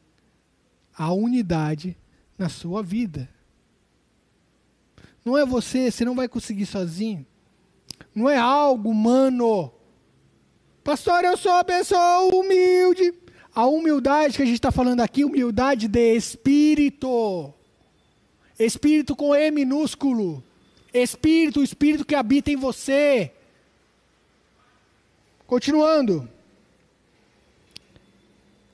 a 0.97 1.13
unidade 1.13 1.95
na 2.39 2.49
sua 2.49 2.83
vida. 2.83 3.29
Não 5.23 5.37
é 5.37 5.45
você, 5.45 5.91
você 5.91 6.05
não 6.05 6.15
vai 6.15 6.27
conseguir 6.27 6.65
sozinho. 6.65 7.27
Não 8.15 8.31
é 8.31 8.39
algo 8.39 8.89
humano. 8.89 9.71
Pastor, 10.83 11.25
eu 11.25 11.37
sou 11.37 11.53
uma 11.53 11.65
pessoa 11.65 12.21
humilde. 12.33 13.13
A 13.55 13.67
humildade 13.67 14.37
que 14.37 14.43
a 14.43 14.47
gente 14.47 14.55
está 14.55 14.71
falando 14.71 15.01
aqui, 15.01 15.25
humildade 15.25 15.89
de 15.89 16.15
espírito. 16.15 17.53
Espírito 18.59 19.15
com 19.15 19.35
E 19.35 19.51
minúsculo. 19.51 20.43
Espírito, 20.95 21.61
o 21.61 21.65
espírito 21.65 22.05
que 22.05 22.15
habita 22.15 22.51
em 22.51 22.57
você. 22.57 23.33
Continuando. 25.47 26.29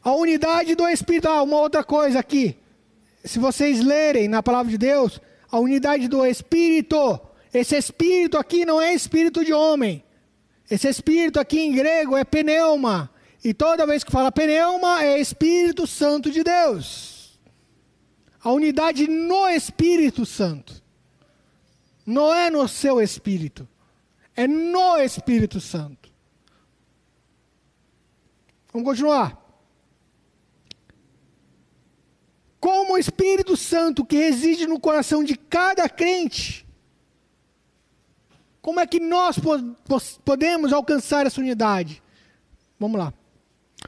A 0.03 0.13
unidade 0.13 0.75
do 0.75 0.89
espírito. 0.89 1.29
Ah, 1.29 1.43
uma 1.43 1.59
outra 1.59 1.85
coisa 1.85 2.19
aqui. 2.19 2.57
Se 3.25 3.39
vocês 3.39 3.81
lerem 3.81 4.29
na 4.29 4.43
palavra 4.43 4.71
de 4.71 4.79
Deus, 4.79 5.21
a 5.51 5.59
unidade 5.59 6.09
do 6.09 6.25
espírito. 6.25 7.21
Esse 7.53 7.77
espírito 7.77 8.39
aqui 8.39 8.65
não 8.65 8.81
é 8.81 8.95
espírito 8.95 9.45
de 9.45 9.53
homem. 9.53 10.03
Esse 10.71 10.89
espírito 10.89 11.39
aqui 11.39 11.61
em 11.61 11.73
grego 11.73 12.17
é 12.17 12.25
pneuma. 12.25 13.11
E 13.45 13.53
toda 13.53 13.87
vez 13.87 14.05
que 14.05 14.13
fala 14.13 14.31
pneuma, 14.31 15.03
é 15.03 15.19
Espírito 15.19 15.87
Santo 15.87 16.31
de 16.31 16.45
Deus. 16.45 17.39
A 18.43 18.53
unidade 18.53 19.09
no 19.09 19.49
Espírito 19.49 20.25
Santo. 20.25 20.81
Não 22.07 22.33
é 22.33 22.51
no 22.51 22.67
seu 22.69 23.01
espírito. 23.01 23.69
É 24.35 24.47
no 24.47 24.99
Espírito 24.99 25.61
Santo. 25.61 26.02
Vamos 28.73 28.89
continuar. 28.89 29.39
Como 32.59 32.95
o 32.95 32.99
Espírito 32.99 33.57
Santo 33.57 34.05
que 34.05 34.17
reside 34.17 34.67
no 34.67 34.79
coração 34.81 35.23
de 35.23 35.37
cada 35.37 35.89
crente 35.89 36.63
como 38.63 38.79
é 38.79 38.87
que 38.87 39.01
nós 39.01 39.37
podemos 40.25 40.73
alcançar 40.73 41.27
essa 41.27 41.41
unidade? 41.41 42.01
Vamos 42.79 42.99
lá. 42.99 43.13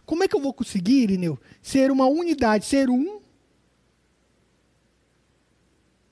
Como 0.05 0.25
é 0.25 0.29
que 0.29 0.35
eu 0.35 0.41
vou 0.41 0.53
conseguir, 0.53 1.05
Irineu, 1.05 1.39
ser 1.63 1.93
uma 1.93 2.07
unidade, 2.07 2.67
ser 2.67 2.91
um? 2.91 3.21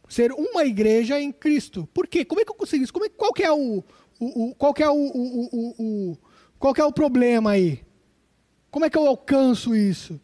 Ser 0.08 0.30
uma 0.30 0.64
igreja 0.64 1.20
em 1.20 1.32
Cristo. 1.32 1.88
Por 1.92 2.06
quê? 2.06 2.24
Como 2.24 2.40
é 2.40 2.44
que 2.44 2.52
eu 2.52 2.54
consigo 2.54 2.84
isso? 2.84 2.92
Como 2.92 3.04
é, 3.04 3.08
qual 3.08 3.32
que 3.32 3.42
é 3.42 3.50
o, 3.50 3.82
o, 4.20 4.50
o 4.50 4.54
qual 4.54 4.72
que 4.72 4.82
é 4.84 4.88
o, 4.88 4.94
o, 4.94 5.74
o, 6.12 6.18
qual 6.56 6.72
que 6.72 6.80
é 6.80 6.84
o 6.84 6.92
problema 6.92 7.50
aí? 7.50 7.84
Como 8.72 8.86
é 8.86 8.90
que 8.90 8.96
eu 8.96 9.06
alcanço 9.06 9.76
isso? 9.76 10.18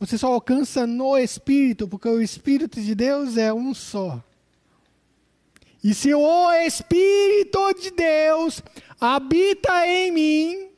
Você 0.00 0.18
só 0.18 0.26
alcança 0.26 0.84
no 0.84 1.16
Espírito, 1.16 1.86
porque 1.86 2.08
o 2.08 2.20
Espírito 2.20 2.80
de 2.80 2.92
Deus 2.92 3.36
é 3.36 3.54
um 3.54 3.72
só. 3.72 4.20
E 5.82 5.94
se 5.94 6.12
o 6.12 6.52
Espírito 6.54 7.72
de 7.74 7.92
Deus 7.92 8.60
habita 9.00 9.86
em 9.86 10.10
mim, 10.10 10.68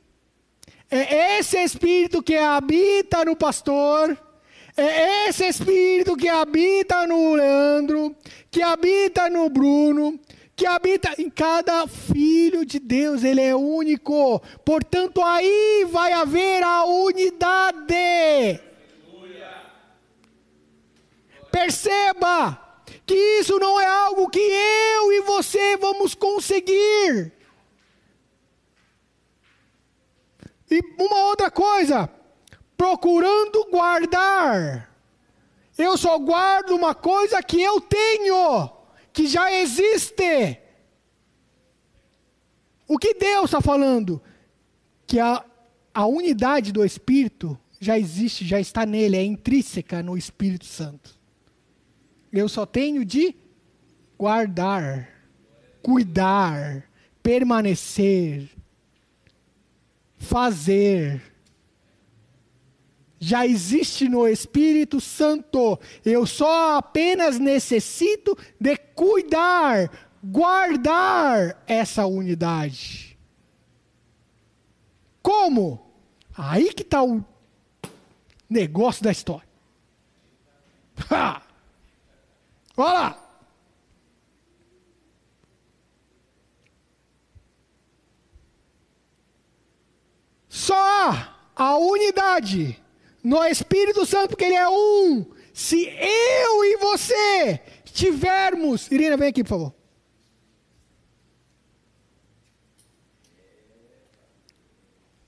é 0.91 1.39
esse 1.39 1.57
Espírito 1.57 2.21
que 2.21 2.35
habita 2.35 3.25
no 3.25 3.35
pastor, 3.35 4.15
é 4.77 5.27
esse 5.27 5.43
Espírito 5.43 6.15
que 6.15 6.29
habita 6.29 7.07
no 7.07 7.33
Leandro, 7.33 8.15
que 8.51 8.61
habita 8.61 9.27
no 9.27 9.49
Bruno, 9.49 10.19
que 10.57 10.65
habita 10.65 11.13
em 11.21 11.29
cada 11.29 11.85
filho 11.87 12.65
de 12.65 12.79
Deus, 12.79 13.23
ele 13.23 13.39
é 13.39 13.55
único. 13.55 14.39
Portanto, 14.65 15.23
aí 15.23 15.85
vai 15.91 16.11
haver 16.11 16.63
a 16.63 16.83
unidade. 16.83 18.59
Perceba, 21.51 22.59
que 23.05 23.13
isso 23.39 23.59
não 23.59 23.79
é 23.79 23.85
algo 23.85 24.27
que 24.31 24.39
eu 24.39 25.13
e 25.13 25.21
você 25.21 25.77
vamos 25.77 26.15
conseguir. 26.15 27.31
E 30.71 30.81
uma 30.97 31.25
outra 31.25 31.51
coisa, 31.51 32.09
procurando 32.75 33.63
guardar. 33.69 34.91
Eu 35.77 35.95
só 35.97 36.17
guardo 36.17 36.71
uma 36.71 36.95
coisa 36.95 37.43
que 37.43 37.61
eu 37.61 37.79
tenho, 37.79 38.76
que 39.17 39.25
já 39.25 39.51
existe. 39.51 40.59
O 42.87 42.99
que 42.99 43.15
Deus 43.15 43.45
está 43.45 43.59
falando? 43.59 44.21
Que 45.07 45.19
a, 45.19 45.43
a 45.91 46.05
unidade 46.05 46.71
do 46.71 46.85
Espírito 46.85 47.59
já 47.79 47.97
existe, 47.97 48.45
já 48.45 48.59
está 48.59 48.85
nele, 48.85 49.17
é 49.17 49.23
intrínseca 49.23 50.03
no 50.03 50.15
Espírito 50.15 50.65
Santo. 50.65 51.19
Eu 52.31 52.47
só 52.47 52.63
tenho 52.63 53.03
de 53.03 53.35
guardar, 54.19 55.09
cuidar, 55.81 56.87
permanecer, 57.23 58.47
fazer. 60.15 61.23
Já 63.19 63.45
existe 63.45 64.07
no 64.07 64.27
Espírito 64.27 65.01
Santo. 65.01 65.79
Eu 66.05 66.25
só 66.25 66.77
apenas 66.77 67.39
necessito 67.39 68.37
de 68.59 68.77
cuidar, 68.77 69.89
guardar 70.23 71.63
essa 71.67 72.05
unidade. 72.05 73.17
Como? 75.21 75.91
Aí 76.35 76.73
que 76.73 76.83
está 76.83 77.03
o 77.03 77.25
negócio 78.49 79.03
da 79.03 79.11
história. 79.11 79.47
Ha! 81.09 81.41
Olha 82.77 82.93
lá. 82.93 83.23
Só 90.47 91.13
a 91.55 91.77
unidade 91.77 92.81
no 93.27 93.43
Espírito 93.43 94.05
Santo, 94.05 94.29
porque 94.29 94.45
Ele 94.45 94.55
é 94.55 94.69
um. 94.69 95.25
Se 95.53 95.85
eu 95.85 96.63
e 96.63 96.77
você 96.77 97.59
tivermos. 97.83 98.89
Irina, 98.89 99.17
vem 99.17 99.27
aqui, 99.27 99.43
por 99.43 99.49
favor. 99.49 99.73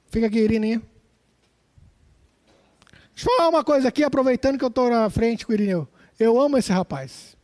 Fica 0.08 0.28
aqui, 0.28 0.40
Irina. 0.40 0.82
Deixa 3.14 3.30
eu 3.30 3.36
falar 3.36 3.50
uma 3.50 3.66
coisa 3.66 3.90
aqui, 3.90 4.02
aproveitando 4.02 4.58
que 4.58 4.64
eu 4.64 4.70
estou 4.70 4.90
na 4.90 5.10
frente 5.10 5.46
com 5.46 5.52
o 5.52 5.56
Irineu. 5.56 5.86
Eu 6.18 6.40
amo 6.40 6.58
esse 6.58 6.72
rapaz. 6.72 7.36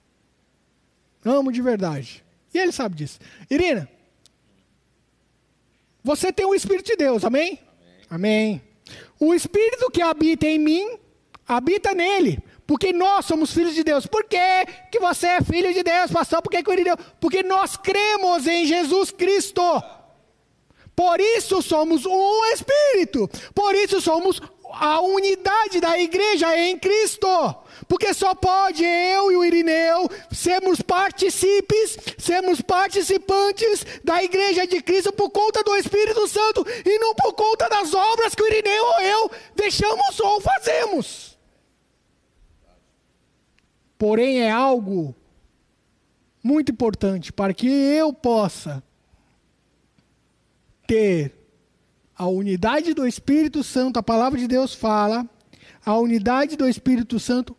Amo 1.25 1.51
de 1.51 1.61
verdade. 1.61 2.23
E 2.53 2.57
ele 2.57 2.71
sabe 2.71 2.95
disso. 2.95 3.19
Irina, 3.49 3.89
você 6.01 6.31
tem 6.31 6.45
o 6.45 6.55
Espírito 6.55 6.85
de 6.85 6.95
Deus, 6.95 7.25
amém? 7.25 7.59
Amém. 8.09 8.61
amém. 8.61 8.74
O 9.25 9.33
Espírito 9.33 9.89
que 9.89 10.03
habita 10.03 10.45
em 10.45 10.59
mim, 10.59 10.99
habita 11.47 11.93
nele. 11.95 12.37
Porque 12.67 12.93
nós 12.93 13.25
somos 13.25 13.51
filhos 13.51 13.73
de 13.73 13.83
Deus. 13.83 14.05
Por 14.05 14.23
que, 14.25 14.65
que 14.91 14.99
você 14.99 15.27
é 15.27 15.41
filho 15.41 15.73
de 15.73 15.81
Deus, 15.81 16.11
pastor? 16.11 16.41
Por 16.43 16.51
que? 16.51 16.63
Porque 17.19 17.41
nós 17.41 17.75
cremos 17.75 18.45
em 18.45 18.65
Jesus 18.65 19.09
Cristo. 19.09 19.63
Por 20.95 21.19
isso 21.19 21.61
somos 21.61 22.05
um 22.05 22.45
Espírito. 22.53 23.27
Por 23.53 23.73
isso 23.73 23.99
somos 23.99 24.39
a 24.71 24.99
unidade 25.01 25.81
da 25.81 25.97
igreja 25.99 26.55
em 26.57 26.77
Cristo. 26.77 27.27
Porque 27.87 28.13
só 28.13 28.33
pode 28.33 28.83
eu 28.83 29.31
e 29.31 29.35
o 29.35 29.43
Irineu 29.43 30.09
sermos 30.31 30.81
participes, 30.81 31.97
sermos 32.17 32.61
participantes 32.61 33.85
da 34.03 34.23
igreja 34.23 34.65
de 34.65 34.81
Cristo 34.81 35.13
por 35.13 35.29
conta 35.29 35.63
do 35.63 35.75
Espírito 35.75 36.27
Santo 36.27 36.65
e 36.85 36.99
não 36.99 37.13
por 37.13 37.33
conta 37.33 37.69
das 37.69 37.93
obras 37.93 38.33
que 38.33 38.41
o 38.41 38.47
Irineu 38.47 38.85
ou 38.85 39.01
eu 39.01 39.31
deixamos 39.55 40.19
ou 40.19 40.41
fazemos. 40.41 41.37
Porém, 43.97 44.41
é 44.41 44.51
algo 44.51 45.15
muito 46.43 46.71
importante 46.71 47.31
para 47.31 47.53
que 47.53 47.67
eu 47.67 48.13
possa 48.13 48.83
ter 50.85 51.33
a 52.15 52.27
unidade 52.27 52.93
do 52.93 53.07
Espírito 53.07 53.63
Santo, 53.63 53.99
a 53.99 54.03
palavra 54.03 54.39
de 54.39 54.47
Deus 54.47 54.73
fala, 54.73 55.27
a 55.85 55.97
unidade 55.97 56.55
do 56.55 56.67
Espírito 56.67 57.19
Santo 57.19 57.55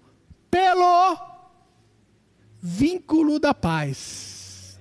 pelo 0.51 1.19
vínculo 2.61 3.39
da 3.39 3.55
paz. 3.55 4.79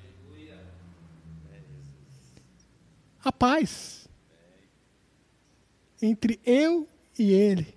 A 3.24 3.32
paz 3.32 4.08
entre 6.02 6.40
eu 6.46 6.88
e 7.18 7.32
ele 7.32 7.76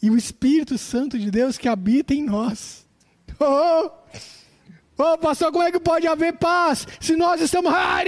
e 0.00 0.10
o 0.10 0.16
Espírito 0.16 0.76
Santo 0.76 1.18
de 1.18 1.30
Deus 1.30 1.56
que 1.56 1.68
habita 1.68 2.12
em 2.12 2.22
nós. 2.22 2.86
Oh, 3.40 3.90
oh 4.96 5.18
pastor, 5.18 5.50
como 5.50 5.64
é 5.64 5.72
que 5.72 5.80
pode 5.80 6.06
haver 6.06 6.34
paz 6.34 6.86
se 7.00 7.16
nós 7.16 7.40
estamos. 7.40 7.72
Ah, 7.72 8.02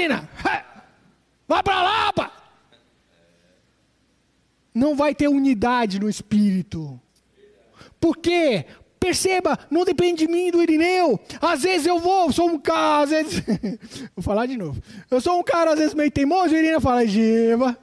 vai 1.48 1.62
para 1.62 1.82
lá, 1.82 2.12
pá. 2.12 2.32
Não 4.74 4.94
vai 4.94 5.14
ter 5.14 5.26
unidade 5.26 5.98
no 5.98 6.08
Espírito. 6.08 7.00
Por 8.00 8.16
quê? 8.16 8.64
Perceba, 8.98 9.58
não 9.70 9.84
depende 9.84 10.26
de 10.26 10.32
mim 10.32 10.50
do 10.50 10.62
Irineu. 10.62 11.20
Às 11.40 11.62
vezes 11.62 11.86
eu 11.86 11.98
vou, 11.98 12.32
sou 12.32 12.48
um 12.48 12.58
cara, 12.58 13.04
às 13.04 13.10
vezes. 13.10 13.42
vou 14.16 14.22
falar 14.22 14.46
de 14.46 14.56
novo. 14.56 14.82
Eu 15.10 15.20
sou 15.20 15.38
um 15.38 15.42
cara, 15.42 15.72
às 15.72 15.78
vezes, 15.78 15.94
meio 15.94 16.10
teimoso, 16.10 16.54
o 16.54 16.56
Irineu 16.56 16.80
fala, 16.80 17.06
Giva. 17.06 17.78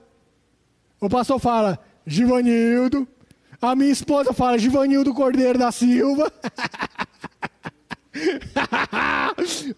O 1.00 1.10
pastor 1.10 1.40
fala, 1.40 1.80
Givanildo. 2.06 3.08
A 3.62 3.76
minha 3.76 3.92
esposa 3.92 4.34
fala, 4.34 4.58
Givanildo 4.58 5.14
Cordeiro 5.14 5.58
da 5.58 5.72
Silva. 5.72 6.32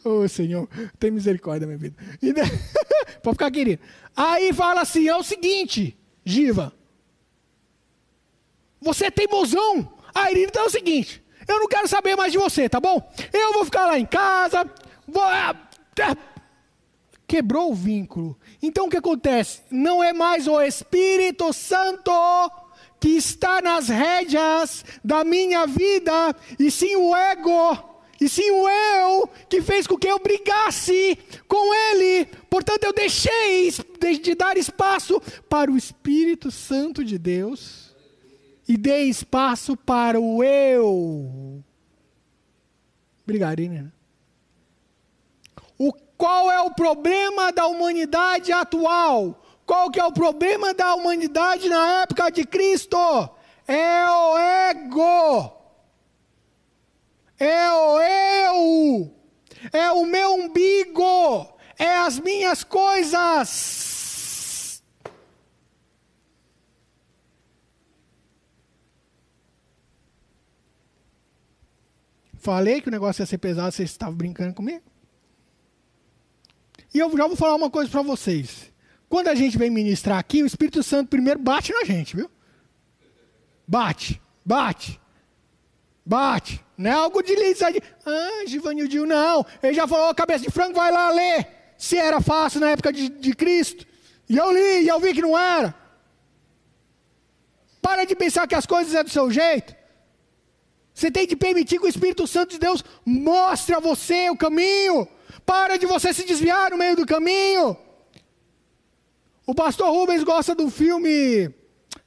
Oh, 0.03 0.27
Senhor, 0.27 0.67
tem 0.99 1.09
misericórdia 1.09 1.61
da 1.61 1.67
minha 1.67 1.93
vida. 2.21 2.43
Pode 3.23 3.35
ficar 3.35 3.49
querido. 3.49 3.81
Aí 4.15 4.51
fala 4.51 4.81
assim: 4.81 5.07
é 5.07 5.15
o 5.15 5.23
seguinte, 5.23 5.97
Giva. 6.23 6.73
Você 8.81 9.05
é 9.05 9.11
teimosão. 9.11 9.94
Aí 10.15 10.45
então 10.45 10.63
é 10.63 10.67
o 10.67 10.69
seguinte: 10.69 11.21
eu 11.45 11.59
não 11.59 11.67
quero 11.67 11.87
saber 11.87 12.15
mais 12.15 12.31
de 12.31 12.37
você, 12.37 12.69
tá 12.69 12.79
bom? 12.79 13.07
Eu 13.33 13.53
vou 13.53 13.65
ficar 13.65 13.85
lá 13.85 13.99
em 13.99 14.05
casa. 14.05 14.65
Vou... 15.05 15.21
Ah, 15.21 15.55
ah. 16.01 16.17
Quebrou 17.27 17.71
o 17.71 17.75
vínculo. 17.75 18.37
Então 18.61 18.85
o 18.85 18.89
que 18.89 18.97
acontece? 18.97 19.61
Não 19.69 20.03
é 20.03 20.13
mais 20.13 20.47
o 20.47 20.61
Espírito 20.61 21.51
Santo 21.51 22.11
que 22.99 23.09
está 23.09 23.61
nas 23.61 23.89
rédeas 23.89 24.85
da 25.03 25.23
minha 25.23 25.67
vida, 25.67 26.35
e 26.57 26.71
sim 26.71 26.95
o 26.95 27.15
ego 27.15 27.95
e 28.19 28.29
sim 28.29 28.49
o 28.49 28.69
eu 28.69 29.29
que 29.49 29.61
fez 29.61 29.85
com 29.85 29.97
que 29.97 30.07
eu 30.07 30.19
brigasse 30.19 31.17
com 31.47 31.73
ele. 31.73 32.25
Portanto, 32.49 32.83
eu 32.83 32.93
deixei 32.93 33.71
de 34.21 34.35
dar 34.35 34.57
espaço 34.57 35.21
para 35.49 35.69
o 35.69 35.77
Espírito 35.77 36.49
Santo 36.49 37.03
de 37.03 37.17
Deus 37.17 37.84
e 38.67 38.77
dei 38.77 39.09
espaço 39.09 39.75
para 39.77 40.19
o 40.19 40.43
eu. 40.43 41.63
Obrigado, 43.23 43.59
né? 43.61 43.91
O 45.77 45.91
qual 46.17 46.51
é 46.51 46.61
o 46.61 46.71
problema 46.71 47.51
da 47.51 47.67
humanidade 47.67 48.51
atual? 48.51 49.41
Qual 49.65 49.89
que 49.89 49.99
é 49.99 50.05
o 50.05 50.11
problema 50.11 50.73
da 50.73 50.95
humanidade 50.95 51.67
na 51.67 52.01
época 52.01 52.29
de 52.29 52.45
Cristo? 52.45 52.97
É 53.67 54.09
o 54.09 54.37
ego 54.37 55.55
é 57.39 57.71
o 57.71 57.99
eu, 57.99 59.13
é 59.73 59.91
o 59.91 60.05
meu 60.05 60.35
umbigo, 60.35 61.47
é 61.77 61.97
as 61.97 62.19
minhas 62.19 62.63
coisas. 62.63 63.94
Falei 72.45 72.79
que 72.79 72.89
o 72.89 72.91
negócio 72.91 73.23
ia 73.23 73.25
ser 73.25 73.39
pesado, 73.39 73.71
vocês 73.71 73.89
estavam 73.89 74.13
brincando 74.13 74.53
comigo. 74.53 74.83
E 76.93 76.99
eu 76.99 77.09
já 77.17 77.25
vou 77.25 77.35
falar 77.35 77.55
uma 77.55 77.71
coisa 77.71 77.89
para 77.89 78.03
vocês. 78.03 78.71
Quando 79.09 79.29
a 79.29 79.33
gente 79.33 79.57
vem 79.57 79.71
ministrar 79.71 80.19
aqui, 80.19 80.43
o 80.43 80.45
Espírito 80.45 80.83
Santo 80.83 81.09
primeiro 81.09 81.39
bate 81.39 81.73
na 81.73 81.83
gente, 81.83 82.15
viu? 82.15 82.29
Bate, 83.67 84.21
bate. 84.45 85.01
Bate. 86.05 86.63
Não 86.77 86.91
é 86.91 86.93
algo 86.93 87.23
de 87.23 87.35
lisa 87.35 87.71
de. 87.71 87.81
Ah, 88.05 88.45
Givanildinho, 88.45 89.07
não. 89.07 89.43
Ele 89.63 89.73
já 89.73 89.87
falou, 89.87 90.13
cabeça 90.13 90.43
de 90.43 90.51
frango, 90.51 90.75
vai 90.75 90.91
lá 90.91 91.09
ler. 91.09 91.47
Se 91.79 91.97
era 91.97 92.21
fácil 92.21 92.59
na 92.59 92.69
época 92.69 92.93
de, 92.93 93.09
de 93.09 93.33
Cristo. 93.33 93.87
E 94.29 94.37
eu 94.37 94.51
li, 94.51 94.83
e 94.83 94.87
eu 94.87 94.99
vi 94.99 95.15
que 95.15 95.21
não 95.21 95.35
era. 95.35 95.73
Para 97.81 98.05
de 98.05 98.15
pensar 98.15 98.47
que 98.47 98.53
as 98.53 98.67
coisas 98.67 98.93
é 98.93 99.03
do 99.03 99.09
seu 99.09 99.31
jeito. 99.31 99.75
Você 100.95 101.11
tem 101.11 101.27
de 101.27 101.35
permitir 101.35 101.77
que 101.77 101.85
o 101.85 101.89
Espírito 101.89 102.25
Santo 102.25 102.51
de 102.51 102.59
Deus 102.59 102.81
mostre 103.05 103.75
a 103.75 103.79
você 103.81 104.29
o 104.29 104.37
caminho. 104.37 105.05
Para 105.45 105.75
de 105.75 105.85
você 105.85 106.13
se 106.13 106.25
desviar 106.25 106.71
no 106.71 106.77
meio 106.77 106.95
do 106.95 107.05
caminho. 107.05 107.75
O 109.45 109.53
pastor 109.53 109.93
Rubens 109.93 110.23
gosta 110.23 110.55
do 110.55 110.69
filme. 110.69 111.53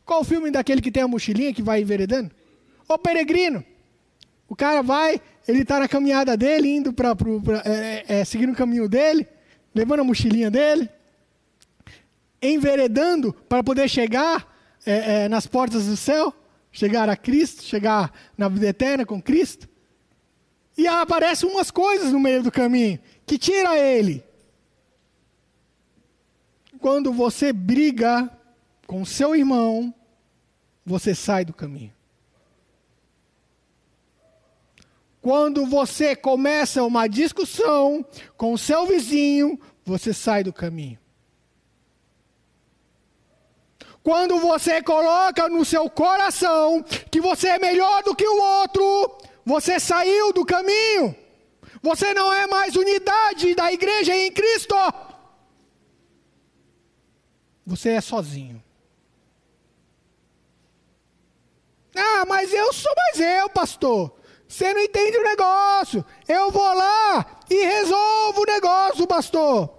Qual 0.06 0.23
o 0.23 0.24
filme 0.24 0.51
daquele 0.51 0.81
que 0.81 0.90
tem 0.90 1.02
a 1.02 1.09
mochilinha 1.09 1.52
que 1.52 1.62
vai 1.62 1.82
enveredando? 1.82 2.31
O 2.89 2.97
Peregrino. 2.97 3.62
O 4.48 4.56
cara 4.56 4.82
vai, 4.82 5.20
ele 5.47 5.60
está 5.60 5.78
na 5.78 5.86
caminhada 5.86 6.35
dele, 6.35 6.74
indo 6.74 6.90
para. 6.90 7.15
É, 7.66 7.70
é, 7.70 8.20
é, 8.20 8.24
seguindo 8.24 8.52
o 8.52 8.56
caminho 8.56 8.89
dele, 8.89 9.28
levando 9.74 10.01
a 10.01 10.05
mochilinha 10.05 10.51
dele, 10.51 10.89
enveredando 12.40 13.35
para 13.47 13.62
poder 13.62 13.86
chegar 13.86 14.51
é, 14.86 15.24
é, 15.24 15.28
nas 15.28 15.47
portas 15.47 15.85
do 15.85 15.97
céu, 15.98 16.32
chegar 16.78 17.09
a 17.09 17.16
Cristo, 17.16 17.64
chegar 17.64 18.12
na 18.36 18.48
vida 18.48 18.68
eterna 18.68 19.05
com 19.05 19.20
Cristo. 19.20 19.68
E 20.76 20.86
aparecem 20.86 21.50
umas 21.50 21.72
coisas 21.72 22.12
no 22.12 22.20
meio 22.20 22.40
do 22.40 22.52
caminho 22.52 23.00
que 23.26 23.36
tira 23.36 23.76
ele. 23.76 24.24
Quando 26.80 27.12
você 27.12 27.52
briga 27.52 28.30
com 28.86 29.05
seu 29.05 29.34
irmão, 29.34 29.92
você 30.86 31.16
sai 31.16 31.44
do 31.44 31.52
caminho. 31.52 31.92
Quando 35.20 35.66
você 35.66 36.14
começa 36.14 36.84
uma 36.84 37.09
discussão 37.09 38.06
com 38.36 38.56
seu 38.56 38.86
vizinho, 38.86 39.59
você 39.84 40.14
sai 40.14 40.44
do 40.44 40.52
caminho. 40.52 40.98
Quando 44.02 44.38
você 44.38 44.82
coloca 44.82 45.48
no 45.48 45.64
seu 45.64 45.88
coração 45.90 46.82
que 47.10 47.20
você 47.20 47.48
é 47.48 47.58
melhor 47.58 48.02
do 48.02 48.14
que 48.14 48.26
o 48.26 48.42
outro, 48.42 49.18
você 49.44 49.78
saiu 49.78 50.32
do 50.32 50.44
caminho. 50.44 51.14
Você 51.82 52.12
não 52.14 52.32
é 52.32 52.46
mais 52.46 52.74
unidade 52.76 53.54
da 53.54 53.72
igreja 53.72 54.14
em 54.14 54.32
Cristo. 54.32 54.74
Você 57.66 57.90
é 57.90 58.00
sozinho. 58.00 58.62
Ah, 61.94 62.24
mas 62.26 62.52
eu 62.52 62.72
sou 62.72 62.92
mais 62.96 63.20
eu, 63.20 63.50
pastor. 63.50 64.14
Você 64.48 64.72
não 64.72 64.80
entende 64.80 65.18
o 65.18 65.22
negócio. 65.24 66.04
Eu 66.26 66.50
vou 66.50 66.74
lá 66.74 67.40
e 67.50 67.64
resolvo 67.64 68.42
o 68.42 68.46
negócio, 68.46 69.06
pastor. 69.06 69.77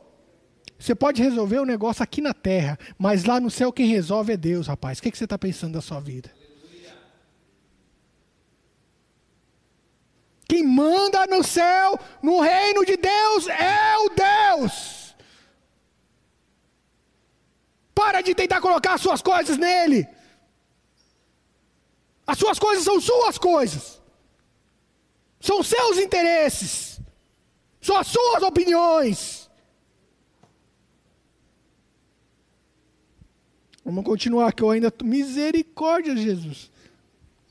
Você 0.79 0.95
pode 0.95 1.21
resolver 1.21 1.59
o 1.59 1.65
negócio 1.65 2.01
aqui 2.01 2.21
na 2.21 2.33
terra, 2.33 2.79
mas 2.97 3.25
lá 3.25 3.37
no 3.37 3.51
céu 3.51 3.71
quem 3.71 3.87
resolve 3.87 4.31
é 4.31 4.37
Deus, 4.37 4.67
rapaz. 4.67 4.97
O 4.97 5.01
que, 5.01 5.11
que 5.11 5.17
você 5.17 5.25
está 5.25 5.37
pensando 5.37 5.73
da 5.73 5.81
sua 5.81 5.99
vida? 5.99 6.31
Quem 10.47 10.63
manda 10.63 11.27
no 11.27 11.43
céu, 11.43 11.99
no 12.23 12.39
reino 12.39 12.85
de 12.85 12.95
Deus, 12.97 13.47
é 13.49 13.97
o 13.97 14.09
Deus. 14.09 15.15
Para 17.93 18.21
de 18.21 18.33
tentar 18.33 18.61
colocar 18.61 18.93
as 18.93 19.01
suas 19.01 19.21
coisas 19.21 19.57
nele. 19.57 20.07
As 22.25 22.39
suas 22.39 22.57
coisas 22.57 22.85
são 22.85 23.01
suas 23.01 23.37
coisas. 23.37 24.01
São 25.41 25.61
seus 25.61 25.97
interesses. 25.97 26.99
São 27.81 27.97
as 27.97 28.07
suas 28.07 28.41
opiniões. 28.41 29.38
Vamos 33.89 34.05
continuar, 34.05 34.53
que 34.53 34.61
eu 34.61 34.69
ainda. 34.69 34.93
Misericórdia, 35.03 36.15
Jesus. 36.15 36.71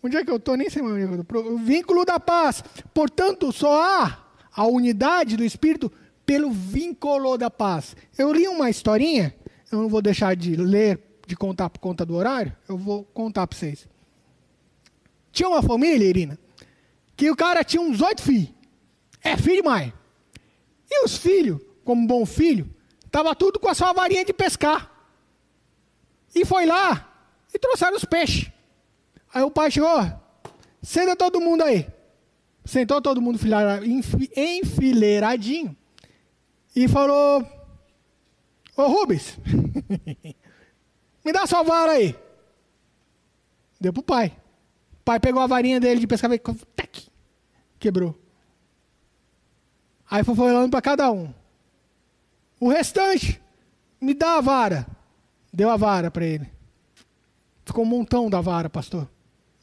Onde 0.01 0.17
é 0.17 0.25
que 0.25 0.31
eu 0.31 0.37
estou? 0.37 0.57
Nem 0.57 0.71
sei 0.71 0.81
mais 0.81 0.95
onde 0.95 1.03
é 1.03 1.17
eu 1.17 1.23
estou. 1.23 1.59
Vínculo 1.59 2.05
da 2.05 2.21
paz. 2.21 2.63
Portanto, 2.95 3.51
só 3.51 3.83
há 3.83 4.25
a 4.53 4.65
unidade 4.65 5.37
do 5.37 5.45
Espírito 5.45 5.91
pelo 6.25 6.53
vínculo 6.53 7.37
da 7.37 7.51
paz. 7.51 7.97
Eu 8.17 8.33
li 8.33 8.47
uma 8.47 8.71
historinha, 8.71 9.35
eu 9.73 9.83
não 9.83 9.89
vou 9.89 10.01
deixar 10.01 10.37
de 10.37 10.55
ler, 10.55 11.01
de 11.27 11.35
contar 11.35 11.71
por 11.71 11.81
conta 11.81 12.07
do 12.07 12.15
horário, 12.15 12.55
eu 12.69 12.79
vou 12.79 13.03
contar 13.03 13.45
para 13.49 13.59
vocês. 13.59 13.89
Tinha 15.33 15.49
uma 15.49 15.63
família, 15.63 16.07
Irina, 16.07 16.39
que 17.17 17.29
o 17.33 17.35
cara 17.35 17.65
tinha 17.65 17.83
uns 17.83 18.01
oito 18.01 18.23
filhos. 18.23 18.51
É 19.25 19.37
filho 19.37 19.63
demais. 19.63 19.93
E 20.89 21.05
os 21.05 21.17
filhos, 21.17 21.61
como 21.85 22.07
bom 22.07 22.25
filho, 22.25 22.73
estava 23.05 23.35
tudo 23.35 23.59
com 23.59 23.69
a 23.69 23.75
sua 23.75 23.93
varinha 23.93 24.25
de 24.25 24.33
pescar. 24.33 24.98
E 26.39 26.45
foi 26.45 26.67
lá 26.67 27.05
e 27.53 27.59
trouxeram 27.59 27.97
os 27.97 28.05
peixes. 28.05 28.49
Aí 29.35 29.43
o 29.43 29.51
pai 29.51 29.73
chegou, 29.73 30.01
senta 30.81 31.17
todo 31.17 31.41
mundo 31.41 31.65
aí. 31.65 31.85
Sentou 32.65 33.03
todo 33.03 33.21
mundo 33.21 33.41
enfileiradinho. 34.37 35.77
E 36.77 36.87
falou, 36.87 37.45
ô 38.77 38.87
Rubens, 38.87 39.37
me 41.25 41.33
dá 41.33 41.45
sua 41.45 41.65
vara 41.65 41.93
aí. 41.93 42.15
Deu 43.81 43.93
pro 43.93 44.03
pai. 44.03 44.37
O 45.01 45.05
pai 45.05 45.19
pegou 45.19 45.43
a 45.43 45.47
varinha 45.47 45.81
dele 45.81 45.99
de 45.99 46.07
pescar 46.07 46.31
e 46.31 46.41
quebrou. 47.81 48.17
Aí 50.09 50.23
foi 50.23 50.37
falando 50.37 50.71
para 50.71 50.83
cada 50.83 51.11
um. 51.11 51.35
O 52.61 52.69
restante, 52.69 53.41
me 54.01 54.15
dá 54.15 54.37
a 54.37 54.41
vara. 54.41 54.98
Deu 55.53 55.71
a 55.71 55.77
vara 55.77 56.11
para 56.11 56.27
ele. 56.27 56.49
Ficou 57.65 57.85
um 57.85 57.89
montão 57.89 58.31
da 58.31 58.41
vara, 58.41 58.71
pastor. 58.71 59.09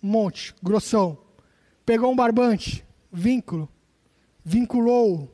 Um 0.02 0.08
monte, 0.08 0.54
grossão. 0.62 1.18
Pegou 1.86 2.12
um 2.12 2.16
barbante, 2.16 2.86
vínculo. 3.12 3.70
Vinculou 4.44 5.32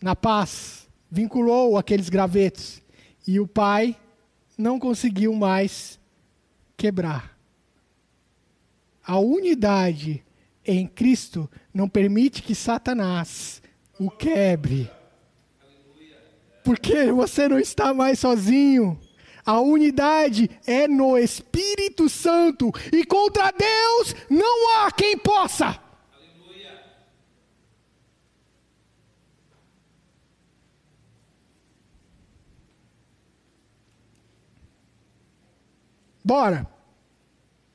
na 0.00 0.14
paz. 0.14 0.88
Vinculou 1.10 1.76
aqueles 1.76 2.08
gravetos. 2.08 2.82
E 3.26 3.40
o 3.40 3.46
pai 3.46 3.96
não 4.56 4.78
conseguiu 4.78 5.34
mais 5.34 5.98
quebrar. 6.76 7.36
A 9.04 9.18
unidade 9.18 10.24
em 10.64 10.86
Cristo 10.86 11.50
não 11.72 11.88
permite 11.88 12.42
que 12.42 12.54
Satanás 12.54 13.62
o 13.98 14.10
quebre. 14.10 14.90
Porque 16.62 17.12
você 17.12 17.48
não 17.48 17.58
está 17.58 17.92
mais 17.92 18.18
sozinho. 18.18 18.98
A 19.44 19.60
unidade 19.60 20.50
é 20.66 20.88
no 20.88 21.18
Espírito 21.18 22.08
Santo. 22.08 22.72
E 22.92 23.04
contra 23.04 23.50
Deus 23.50 24.14
não 24.30 24.78
há 24.78 24.90
quem 24.90 25.18
possa. 25.18 25.78
Bora. 36.24 36.66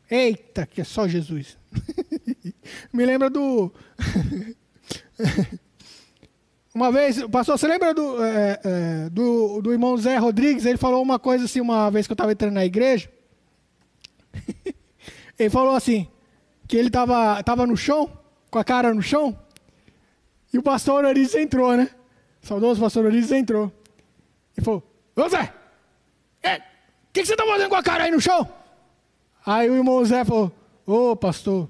Eita, 0.10 0.66
que 0.66 0.82
é 0.82 0.84
só 0.84 1.08
Jesus. 1.08 1.56
Me 2.92 3.06
lembra 3.06 3.30
do. 3.30 3.72
Uma 6.74 6.92
vez, 6.92 7.22
pastor, 7.28 7.58
você 7.58 7.68
lembra 7.68 7.94
do, 7.94 8.24
é, 8.24 8.60
é, 8.64 9.10
do, 9.10 9.62
do, 9.62 9.72
irmão 9.72 9.98
Zé 9.98 10.18
Rodrigues? 10.18 10.66
Ele 10.66 10.78
falou 10.78 11.02
uma 11.02 11.18
coisa 11.18 11.46
assim, 11.46 11.60
uma 11.60 11.90
vez 11.90 12.06
que 12.06 12.12
eu 12.12 12.16
estava 12.16 12.32
entrando 12.32 12.54
na 12.54 12.66
igreja. 12.66 13.10
ele 15.38 15.50
falou 15.50 15.76
assim: 15.76 16.08
que 16.68 16.78
ele 16.78 16.90
estava 16.90 17.42
tava 17.42 17.66
no 17.66 17.76
chão, 17.76 18.12
com 18.52 18.60
a 18.60 18.64
cara 18.64 18.94
no 18.94 19.02
chão, 19.02 19.38
e 20.54 20.60
o 20.60 20.64
pastor 20.64 21.06
Oriz 21.06 21.34
entrou, 21.34 21.76
né? 21.76 21.90
O 22.44 22.48
saudoso 22.48 22.80
pastor 22.80 23.06
Oriz 23.06 23.32
entrou. 23.32 23.72
E 24.56 24.62
falou: 24.62 24.84
Ô 25.16 25.28
Zé, 25.28 25.52
é, 26.44 26.58
o 26.58 26.62
que, 27.12 27.22
que, 27.22 27.26
você 27.26 27.34
está 27.34 27.46
fazendo 27.46 27.70
com 27.70 27.76
a 27.76 27.84
cara 27.84 28.04
aí 28.04 28.12
no 28.12 28.22
chão? 28.22 28.48
Aí 29.44 29.68
o 29.68 29.76
irmão 29.76 30.06
Zé 30.06 30.24
falou: 30.24 30.52
Ô 30.86 31.16
pastor, 31.16 31.68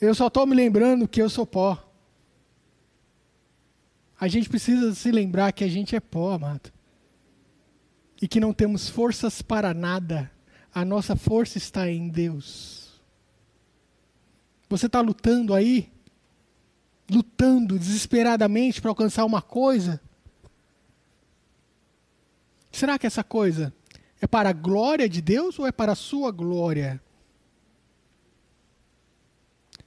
eu 0.00 0.12
só 0.16 0.26
estou 0.26 0.46
me 0.46 0.56
lembrando 0.56 1.06
que 1.06 1.22
eu 1.22 1.30
sou 1.30 1.46
pó. 1.46 1.85
A 4.18 4.28
gente 4.28 4.48
precisa 4.48 4.94
se 4.94 5.10
lembrar 5.10 5.52
que 5.52 5.62
a 5.62 5.68
gente 5.68 5.94
é 5.94 6.00
pó, 6.00 6.32
amado. 6.32 6.72
E 8.20 8.26
que 8.26 8.40
não 8.40 8.52
temos 8.52 8.88
forças 8.88 9.42
para 9.42 9.74
nada. 9.74 10.30
A 10.74 10.84
nossa 10.84 11.14
força 11.14 11.58
está 11.58 11.90
em 11.90 12.08
Deus. 12.08 13.02
Você 14.68 14.86
está 14.86 15.00
lutando 15.00 15.52
aí? 15.54 15.92
Lutando 17.10 17.78
desesperadamente 17.78 18.80
para 18.80 18.90
alcançar 18.90 19.24
uma 19.24 19.42
coisa? 19.42 20.00
Será 22.72 22.98
que 22.98 23.06
essa 23.06 23.22
coisa 23.22 23.72
é 24.20 24.26
para 24.26 24.48
a 24.48 24.52
glória 24.52 25.08
de 25.08 25.20
Deus 25.20 25.58
ou 25.58 25.66
é 25.66 25.72
para 25.72 25.92
a 25.92 25.96
sua 25.96 26.30
glória? 26.30 27.00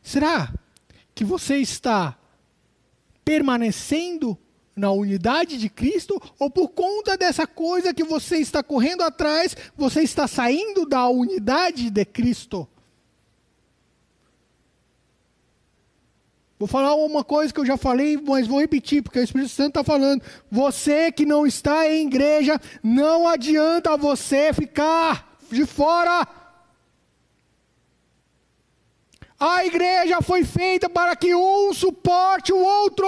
Será 0.01 0.53
que 1.13 1.23
você 1.23 1.57
está 1.57 2.18
permanecendo 3.29 4.35
na 4.75 4.89
unidade 4.89 5.59
de 5.59 5.69
Cristo 5.69 6.19
ou 6.39 6.49
por 6.49 6.69
conta 6.69 7.15
dessa 7.15 7.45
coisa 7.45 7.93
que 7.93 8.03
você 8.03 8.37
está 8.37 8.63
correndo 8.63 9.03
atrás, 9.03 9.55
você 9.77 10.01
está 10.01 10.27
saindo 10.27 10.83
da 10.83 11.07
unidade 11.07 11.91
de 11.91 12.05
Cristo? 12.05 12.67
Vou 16.57 16.67
falar 16.67 16.95
uma 16.95 17.23
coisa 17.23 17.53
que 17.53 17.59
eu 17.59 17.65
já 17.67 17.77
falei, 17.77 18.17
mas 18.17 18.47
vou 18.47 18.59
repetir, 18.59 19.03
porque 19.03 19.19
o 19.19 19.23
Espírito 19.23 19.51
Santo 19.51 19.79
está 19.79 19.83
falando. 19.83 20.23
Você 20.49 21.11
que 21.11 21.23
não 21.23 21.45
está 21.45 21.87
em 21.87 22.07
igreja, 22.07 22.59
não 22.81 23.27
adianta 23.27 23.95
você 23.95 24.51
ficar 24.53 25.37
de 25.51 25.67
fora. 25.67 26.27
A 29.39 29.65
igreja 29.65 30.21
foi 30.21 30.43
feita 30.43 30.89
para 30.89 31.15
que 31.15 31.33
um 31.33 31.73
suporte 31.73 32.51
o 32.51 32.59
outro. 32.59 33.07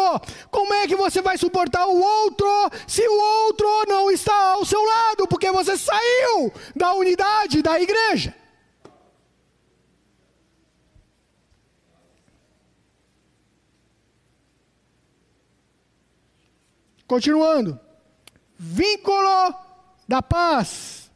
Como 0.50 0.74
é 0.74 0.88
que 0.88 0.96
você 0.96 1.22
vai 1.22 1.38
suportar 1.38 1.86
o 1.88 2.00
outro 2.00 2.48
se 2.88 3.06
o 3.06 3.20
outro 3.46 3.68
não 3.86 4.10
está 4.10 4.54
ao 4.54 4.64
seu 4.64 4.82
lado? 4.82 5.28
Porque 5.28 5.52
você 5.52 5.76
saiu 5.76 6.54
da 6.74 6.94
unidade 6.94 7.62
da 7.62 7.82
igreja. 7.82 8.34
Continuando. 17.06 17.78
Vínculo 18.58 19.54
da 20.08 20.22
paz. 20.22 21.12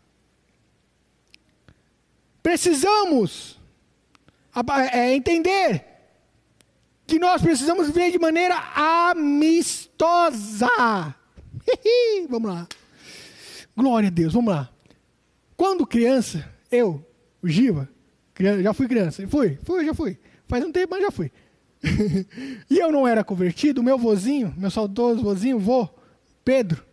Precisamos 2.44 3.58
é, 4.92 5.14
entender 5.16 5.84
que 7.06 7.20
nós 7.20 7.42
precisamos 7.42 7.88
viver 7.88 8.12
de 8.12 8.20
maneira 8.20 8.56
amistosa. 8.76 10.70
vamos 12.30 12.50
lá. 12.50 12.68
Glória 13.76 14.08
a 14.08 14.12
Deus, 14.12 14.34
vamos 14.34 14.54
lá. 14.54 14.70
Quando 15.58 15.86
criança, 15.86 16.50
eu, 16.72 17.06
o 17.42 17.48
Giva, 17.48 17.90
já 18.62 18.74
fui 18.74 18.88
criança. 18.88 19.28
Fui, 19.28 19.58
fui, 19.64 19.86
já 19.86 19.94
fui. 19.94 20.18
Faz 20.48 20.64
um 20.64 20.72
tempo, 20.72 20.92
mas 20.92 21.02
já 21.02 21.12
fui. 21.12 21.32
e 22.70 22.78
eu 22.78 22.92
não 22.92 23.08
era 23.08 23.24
convertido, 23.24 23.84
meu 23.84 23.98
vozinho, 23.98 24.54
meu 24.58 24.70
saudoso 24.72 25.22
vozinho, 25.22 25.60
vô, 25.60 25.88
Pedro, 26.44 26.84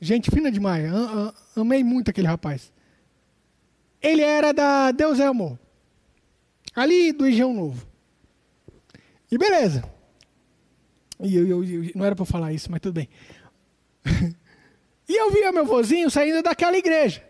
gente 0.00 0.30
fina 0.30 0.50
demais, 0.50 0.84
amei 1.56 1.84
muito 1.84 2.10
aquele 2.10 2.26
rapaz. 2.26 2.72
Ele 4.00 4.22
era 4.22 4.52
da 4.52 4.90
Deus 4.90 5.20
é 5.20 5.26
Amor, 5.26 5.58
ali 6.74 7.12
do 7.12 7.28
Engenho 7.28 7.52
Novo. 7.52 7.86
E 9.30 9.38
beleza. 9.38 9.82
E 11.20 11.36
eu, 11.36 11.46
eu, 11.46 11.64
eu 11.64 11.90
não 11.94 12.04
era 12.04 12.16
para 12.16 12.24
falar 12.24 12.52
isso, 12.52 12.70
mas 12.70 12.80
tudo 12.80 12.94
bem. 12.94 13.08
e 15.08 15.20
eu 15.20 15.30
via 15.30 15.52
meu 15.52 15.64
vozinho 15.64 16.10
saindo 16.10 16.42
daquela 16.42 16.76
igreja. 16.76 17.22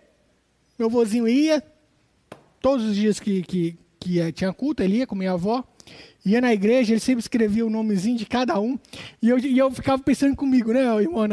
Meu 0.78 0.88
vozinho 0.88 1.28
ia, 1.28 1.62
todos 2.60 2.86
os 2.86 2.96
dias 2.96 3.20
que, 3.20 3.42
que, 3.42 3.78
que 4.00 4.32
tinha 4.32 4.52
culto, 4.52 4.82
ele 4.82 4.96
ia 4.98 5.06
com 5.06 5.14
minha 5.14 5.32
avó 5.32 5.64
ia 6.24 6.40
na 6.40 6.52
igreja, 6.52 6.92
ele 6.92 7.00
sempre 7.00 7.20
escrevia 7.20 7.66
o 7.66 7.70
nomezinho 7.70 8.16
de 8.16 8.24
cada 8.24 8.58
um, 8.60 8.78
e 9.20 9.28
eu, 9.28 9.38
e 9.38 9.58
eu 9.58 9.70
ficava 9.70 10.00
pensando 10.00 10.36
comigo, 10.36 10.72
né, 10.72 10.80
irmão? 11.00 11.24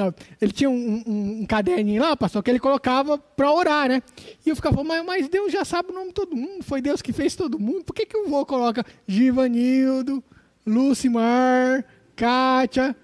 Ele 0.41 0.51
tinha 0.51 0.69
um, 0.69 1.03
um, 1.05 1.41
um, 1.41 1.45
caderninho 1.45 2.01
lá, 2.01 2.17
pastor, 2.17 2.41
que 2.41 2.49
ele 2.49 2.59
colocava 2.59 3.17
para 3.17 3.51
orar, 3.51 3.88
né? 3.88 4.01
E 4.45 4.49
eu 4.49 4.55
ficava, 4.55 4.84
mas, 4.84 5.05
mas, 5.05 5.30
Deus 5.30 5.51
já 5.51 5.63
sabe 5.63 5.91
o 5.91 5.93
nome 5.93 6.07
de 6.07 6.13
todo 6.13 6.35
mundo, 6.35 6.63
foi 6.63 6.81
Deus 6.81 7.01
que 7.01 7.13
fez 7.13 7.35
todo 7.35 7.59
mundo, 7.59 7.84
por 7.84 7.93
que, 7.93 8.05
que 8.05 8.17
o 8.17 8.27
vô 8.27 8.45
coloca 8.45 8.84
Givanildo, 9.07 10.23
Lucimar, 10.65 11.85
Kátia? 12.15 12.95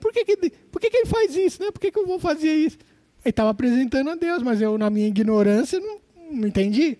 Por 0.00 0.12
que, 0.12 0.24
que, 0.24 0.50
por 0.70 0.80
que, 0.80 0.90
que 0.90 0.96
ele 0.96 1.06
faz 1.06 1.36
isso, 1.36 1.62
né? 1.62 1.70
Por 1.70 1.80
que, 1.80 1.90
que 1.90 1.98
o 1.98 2.06
vô 2.06 2.18
fazia 2.18 2.54
isso? 2.54 2.78
Ele 3.24 3.30
estava 3.30 3.50
apresentando 3.50 4.10
a 4.10 4.14
Deus, 4.14 4.42
mas 4.42 4.60
eu, 4.60 4.78
na 4.78 4.88
minha 4.88 5.08
ignorância, 5.08 5.78
não, 5.80 5.98
não 6.30 6.48
entendi. 6.48 6.98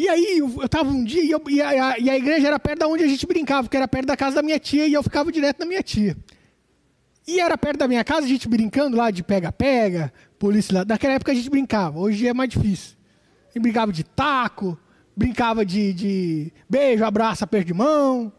E 0.00 0.08
aí, 0.08 0.38
eu 0.38 0.64
estava 0.64 0.88
um 0.88 1.04
dia 1.04 1.22
e, 1.22 1.30
eu, 1.30 1.42
e, 1.46 1.60
a, 1.60 1.98
e, 1.98 2.08
a, 2.08 2.16
igreja 2.16 2.46
era 2.46 2.58
perto 2.58 2.78
da 2.78 2.88
onde 2.88 3.04
a 3.04 3.06
gente 3.06 3.26
brincava, 3.26 3.68
que 3.68 3.76
era 3.76 3.86
perto 3.86 4.06
da 4.06 4.16
casa 4.16 4.36
da 4.36 4.42
minha 4.42 4.58
tia, 4.58 4.86
e 4.86 4.94
eu 4.94 5.02
ficava 5.02 5.30
direto 5.30 5.58
na 5.58 5.66
minha 5.66 5.82
tia. 5.82 6.16
E 7.28 7.38
era 7.38 7.58
perto 7.58 7.80
da 7.80 7.86
minha 7.86 8.02
casa, 8.02 8.24
a 8.24 8.26
gente 8.26 8.48
brincando 8.48 8.96
lá 8.96 9.10
de 9.10 9.22
pega-pega, 9.22 10.10
polícia 10.38 10.78
lá. 10.78 10.84
Naquela 10.86 11.12
época 11.12 11.32
a 11.32 11.34
gente 11.34 11.50
brincava, 11.50 11.98
hoje 11.98 12.26
é 12.26 12.32
mais 12.32 12.48
difícil. 12.48 12.96
Gente 13.48 13.60
brincava 13.60 13.92
de 13.92 14.02
taco, 14.02 14.78
brincava 15.14 15.66
de, 15.66 15.92
de 15.92 16.52
beijo, 16.66 17.04
abraço, 17.04 17.44
aperto 17.44 17.66
de 17.66 17.74
mão. 17.74 18.32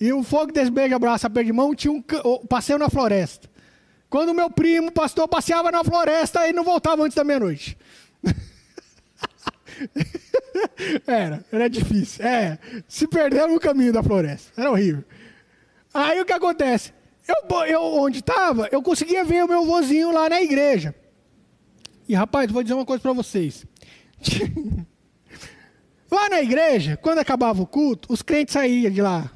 E 0.00 0.12
o 0.12 0.22
fogo 0.22 0.52
desse 0.52 0.70
beijo, 0.70 0.94
abraço, 0.94 1.26
aperto 1.26 1.46
de 1.46 1.52
mão 1.52 1.74
tinha 1.74 1.92
um 1.92 2.00
passeio 2.46 2.78
na 2.78 2.88
floresta. 2.88 3.50
Quando 4.08 4.28
o 4.28 4.34
meu 4.34 4.48
primo, 4.48 4.92
pastor, 4.92 5.26
passeava 5.26 5.72
na 5.72 5.82
floresta, 5.82 6.44
ele 6.44 6.52
não 6.52 6.62
voltava 6.62 7.02
antes 7.02 7.16
da 7.16 7.24
meia-noite. 7.24 7.76
era, 11.06 11.44
era 11.50 11.70
difícil. 11.70 12.24
É, 12.24 12.58
se 12.86 13.06
perdeu 13.06 13.48
no 13.48 13.60
caminho 13.60 13.92
da 13.92 14.02
floresta. 14.02 14.60
Era 14.60 14.70
horrível. 14.70 15.04
Aí 15.92 16.20
o 16.20 16.24
que 16.24 16.32
acontece? 16.32 16.92
Eu, 17.26 17.64
eu 17.66 17.82
onde 17.82 18.20
estava, 18.20 18.68
eu 18.72 18.82
conseguia 18.82 19.24
ver 19.24 19.44
o 19.44 19.48
meu 19.48 19.64
vozinho 19.64 20.12
lá 20.12 20.28
na 20.28 20.40
igreja. 20.40 20.94
E 22.08 22.14
rapaz, 22.14 22.50
vou 22.50 22.62
dizer 22.62 22.74
uma 22.74 22.84
coisa 22.84 23.00
para 23.00 23.12
vocês. 23.12 23.64
lá 26.10 26.28
na 26.28 26.42
igreja, 26.42 26.96
quando 26.96 27.18
acabava 27.18 27.62
o 27.62 27.66
culto, 27.66 28.12
os 28.12 28.22
crentes 28.22 28.52
saíam 28.52 28.90
de 28.90 29.00
lá. 29.00 29.30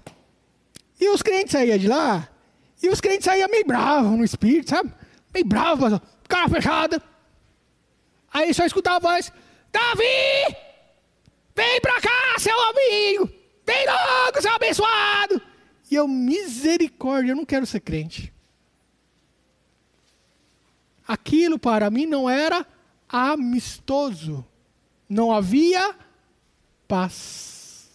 E 1.01 1.09
os 1.09 1.23
crentes 1.23 1.53
saíam 1.53 1.79
de 1.79 1.87
lá, 1.87 2.29
e 2.83 2.89
os 2.89 3.01
crentes 3.01 3.25
saíam 3.25 3.49
meio 3.49 3.67
bravos 3.67 4.19
no 4.19 4.25
espírito, 4.25 4.71
sabe? 4.71 4.93
Meio 5.33 5.47
bravos, 5.47 6.01
cara 6.29 6.49
fechada. 6.49 7.03
Aí 8.33 8.53
só 8.53 8.65
escutava 8.67 8.97
a 8.97 9.13
voz: 9.13 9.33
Davi! 9.75 10.57
Vem 11.57 11.81
pra 11.81 12.01
cá, 12.01 12.39
seu 12.39 12.57
amigo! 12.61 13.29
Vem 13.67 13.87
logo, 13.87 14.41
seu 14.41 14.53
abençoado! 14.53 15.43
E 15.91 15.97
eu, 15.97 16.07
misericórdia, 16.07 17.33
eu 17.33 17.37
não 17.37 17.45
quero 17.45 17.67
ser 17.67 17.81
crente. 17.81 18.33
aquilo 21.07 21.59
para 21.59 21.91
mim 21.91 22.07
não 22.07 22.31
era 22.31 22.65
amistoso. 23.09 24.47
Não 25.09 25.33
havia 25.33 25.95
paz. 26.89 27.91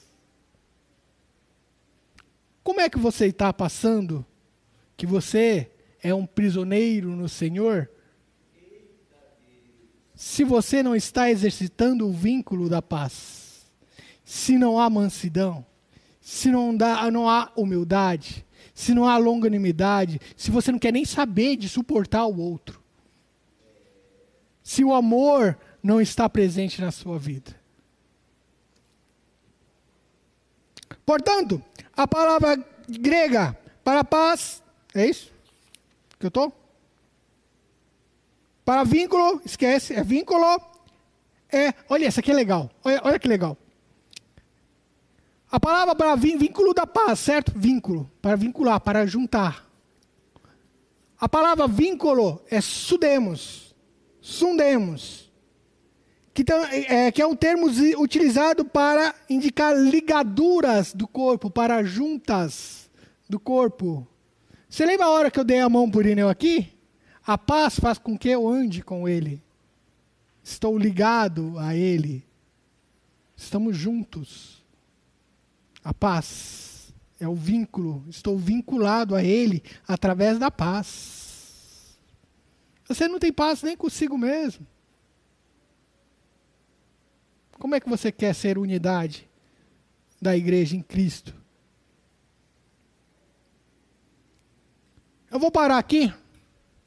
Como 2.63 2.81
é 2.81 2.89
que 2.89 2.99
você 2.99 3.27
está 3.27 3.51
passando? 3.51 4.25
Que 4.95 5.07
você 5.07 5.71
é 6.03 6.13
um 6.13 6.25
prisioneiro 6.25 7.09
no 7.15 7.27
Senhor? 7.27 7.89
Se 10.19 10.43
você 10.43 10.83
não 10.83 10.97
está 10.97 11.31
exercitando 11.31 12.05
o 12.05 12.11
vínculo 12.11 12.67
da 12.67 12.81
paz, 12.81 13.65
se 14.25 14.57
não 14.57 14.77
há 14.77 14.89
mansidão, 14.89 15.65
se 16.19 16.51
não, 16.51 16.75
dá, 16.75 17.09
não 17.09 17.29
há 17.29 17.49
humildade, 17.55 18.45
se 18.73 18.93
não 18.93 19.07
há 19.07 19.15
longanimidade, 19.15 20.19
se 20.35 20.51
você 20.51 20.73
não 20.73 20.77
quer 20.77 20.91
nem 20.91 21.05
saber 21.05 21.55
de 21.55 21.69
suportar 21.69 22.25
o 22.25 22.37
outro, 22.37 22.83
se 24.61 24.83
o 24.83 24.93
amor 24.93 25.57
não 25.81 26.01
está 26.01 26.27
presente 26.27 26.81
na 26.81 26.91
sua 26.91 27.17
vida. 27.17 27.55
Portanto, 31.05 31.63
a 31.95 32.05
palavra 32.05 32.61
grega 32.89 33.57
para 33.85 34.03
paz, 34.03 34.61
é 34.93 35.05
isso 35.05 35.31
que 36.19 36.25
eu 36.25 36.27
estou? 36.27 36.58
Para 38.69 38.83
vínculo, 38.83 39.41
esquece, 39.43 39.95
é 39.95 40.03
vínculo. 40.03 40.45
É, 41.51 41.73
olha, 41.89 42.05
essa 42.05 42.19
aqui 42.19 42.29
é 42.29 42.35
legal. 42.35 42.69
Olha, 42.83 43.01
olha 43.03 43.17
que 43.17 43.27
legal. 43.27 43.57
A 45.51 45.59
palavra 45.59 45.95
para 45.95 46.13
vínculo 46.13 46.71
da 46.71 46.85
paz, 46.85 47.17
certo? 47.17 47.51
Vínculo, 47.55 48.07
para 48.21 48.35
vincular, 48.35 48.79
para 48.79 49.07
juntar. 49.07 49.67
A 51.19 51.27
palavra 51.27 51.67
vínculo 51.67 52.43
é 52.47 52.61
sudemos, 52.61 53.75
sundemos 54.21 55.31
que, 56.31 56.45
é, 56.87 57.11
que 57.11 57.23
é 57.23 57.25
um 57.25 57.35
termo 57.35 57.65
utilizado 57.97 58.63
para 58.63 59.15
indicar 59.27 59.75
ligaduras 59.75 60.93
do 60.93 61.07
corpo, 61.07 61.49
para 61.49 61.83
juntas 61.83 62.87
do 63.27 63.39
corpo. 63.39 64.07
Você 64.69 64.85
lembra 64.85 65.07
a 65.07 65.09
hora 65.09 65.31
que 65.31 65.39
eu 65.39 65.43
dei 65.43 65.59
a 65.59 65.67
mão 65.67 65.89
por 65.89 66.05
Ineu 66.05 66.29
aqui? 66.29 66.77
A 67.25 67.37
paz 67.37 67.79
faz 67.79 67.97
com 67.97 68.17
que 68.17 68.29
eu 68.29 68.47
ande 68.47 68.81
com 68.81 69.07
ele. 69.07 69.41
Estou 70.43 70.77
ligado 70.77 71.57
a 71.59 71.75
ele. 71.75 72.25
Estamos 73.35 73.77
juntos. 73.77 74.63
A 75.83 75.93
paz 75.93 76.93
é 77.19 77.27
o 77.27 77.35
vínculo. 77.35 78.03
Estou 78.09 78.37
vinculado 78.37 79.15
a 79.15 79.23
ele 79.23 79.63
através 79.87 80.39
da 80.39 80.49
paz. 80.49 81.97
Você 82.87 83.07
não 83.07 83.19
tem 83.19 83.31
paz 83.31 83.61
nem 83.61 83.77
consigo 83.77 84.17
mesmo. 84.17 84.65
Como 87.59 87.75
é 87.75 87.79
que 87.79 87.89
você 87.89 88.11
quer 88.11 88.33
ser 88.33 88.57
unidade 88.57 89.29
da 90.21 90.35
igreja 90.35 90.75
em 90.75 90.81
Cristo? 90.81 91.35
Eu 95.29 95.37
vou 95.37 95.51
parar 95.51 95.77
aqui, 95.77 96.11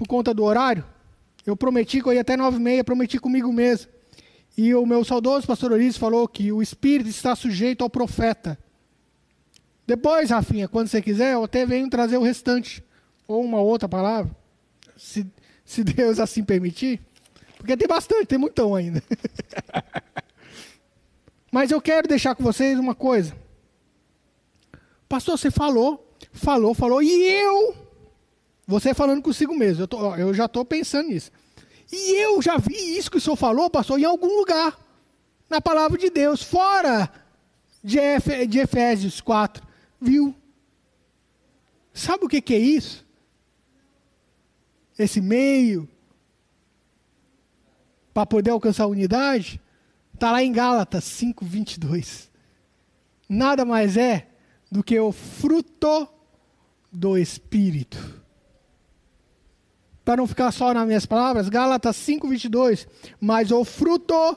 por 0.03 0.09
conta 0.09 0.35
do 0.35 0.43
horário. 0.43 0.85
Eu 1.47 1.57
prometi 1.57 2.01
que 2.01 2.09
eu 2.09 2.13
ia 2.13 2.21
até 2.21 2.37
nove 2.37 2.57
e 2.57 2.61
meia, 2.61 2.85
prometi 2.85 3.19
comigo 3.19 3.53
mesmo. 3.53 3.91
E 4.57 4.75
o 4.75 4.85
meu 4.85 5.05
saudoso 5.05 5.47
pastor 5.47 5.73
Ulisses 5.73 5.97
falou 5.97 6.29
que 6.29 6.53
o 6.53 6.61
Espírito 6.61 7.09
está 7.09 7.35
sujeito 7.35 7.83
ao 7.83 7.91
profeta. 7.91 8.59
Depois, 9.87 10.31
Rafinha, 10.31 10.69
quando 10.69 10.89
você 10.89 11.01
quiser, 11.01 11.35
eu 11.35 11.45
até 11.45 11.65
venho 11.65 11.89
trazer 11.89 12.17
o 12.17 12.23
restante. 12.23 12.85
Ou 13.27 13.43
uma 13.43 13.61
outra 13.61 13.89
palavra. 13.89 14.35
Se, 14.97 15.27
se 15.65 15.83
Deus 15.85 16.19
assim 16.19 16.45
permitir. 16.45 17.01
Porque 17.57 17.77
tem 17.77 17.89
bastante, 17.89 18.27
tem 18.27 18.39
muitão 18.39 18.75
ainda. 18.75 19.03
Mas 21.51 21.71
eu 21.71 21.81
quero 21.81 22.09
deixar 22.09 22.35
com 22.35 22.43
vocês 22.43 22.79
uma 22.79 22.95
coisa. 22.95 23.37
Pastor, 25.09 25.39
você 25.39 25.51
falou, 25.51 26.13
falou, 26.33 26.75
falou, 26.75 27.03
e 27.03 27.11
eu? 27.11 27.82
Você 28.67 28.95
falando 28.95 29.23
consigo 29.23 29.55
mesmo, 29.55 29.83
eu, 29.83 29.89
tô, 29.89 30.15
eu 30.15 30.33
já 30.33 30.47
estou 30.47 30.65
pensando 30.65 31.09
nisso. 31.09 31.31
E 31.91 32.23
eu 32.23 32.41
já 32.41 32.57
vi 32.57 32.97
isso 32.97 33.11
que 33.11 33.19
o 33.19 33.21
senhor 33.21 33.37
falou, 33.37 33.69
pastor, 33.69 33.99
em 33.99 34.05
algum 34.05 34.39
lugar, 34.39 34.79
na 35.51 35.61
palavra 35.61 35.99
de 35.99 36.09
Deus, 36.09 36.43
fora 36.43 37.13
de, 37.83 37.99
de 38.49 38.59
Efésios 38.59 39.21
4. 39.21 39.63
Viu? 40.01 40.35
Sabe 41.93 42.25
o 42.25 42.29
que, 42.29 42.41
que 42.41 42.55
é 42.55 42.59
isso? 42.59 43.05
Esse 44.99 45.21
meio 45.21 45.89
para 48.15 48.27
poder 48.27 48.51
alcançar 48.51 48.85
a 48.85 48.89
unidade? 48.89 49.61
Está 50.15 50.33
lá 50.33 50.43
em 50.43 50.53
Gálatas 50.53 51.05
5, 51.05 51.45
22. 51.45 52.31
Nada 53.29 53.65
mais 53.65 53.97
é 53.97 54.29
do 54.71 54.83
que 54.83 54.99
o 54.99 55.13
fruto 55.13 56.09
do 56.91 57.19
Espírito. 57.19 58.22
Para 60.05 60.17
não 60.17 60.27
ficar 60.27 60.51
só 60.51 60.75
nas 60.75 60.87
minhas 60.87 61.07
palavras, 61.07 61.49
Gálatas 61.49 61.97
5, 61.97 62.29
22. 62.29 62.89
Mas 63.21 63.51
o 63.51 63.65
fruto 63.65 64.37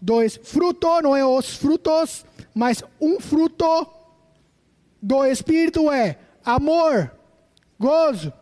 do 0.00 0.28
fruto 0.42 1.00
não 1.00 1.16
é 1.16 1.24
os 1.24 1.56
frutos, 1.56 2.24
mas 2.52 2.82
um 3.00 3.20
fruto 3.20 3.86
do 5.00 5.24
Espírito 5.24 5.90
é 5.90 6.18
amor, 6.44 7.12
gozo, 7.78 8.32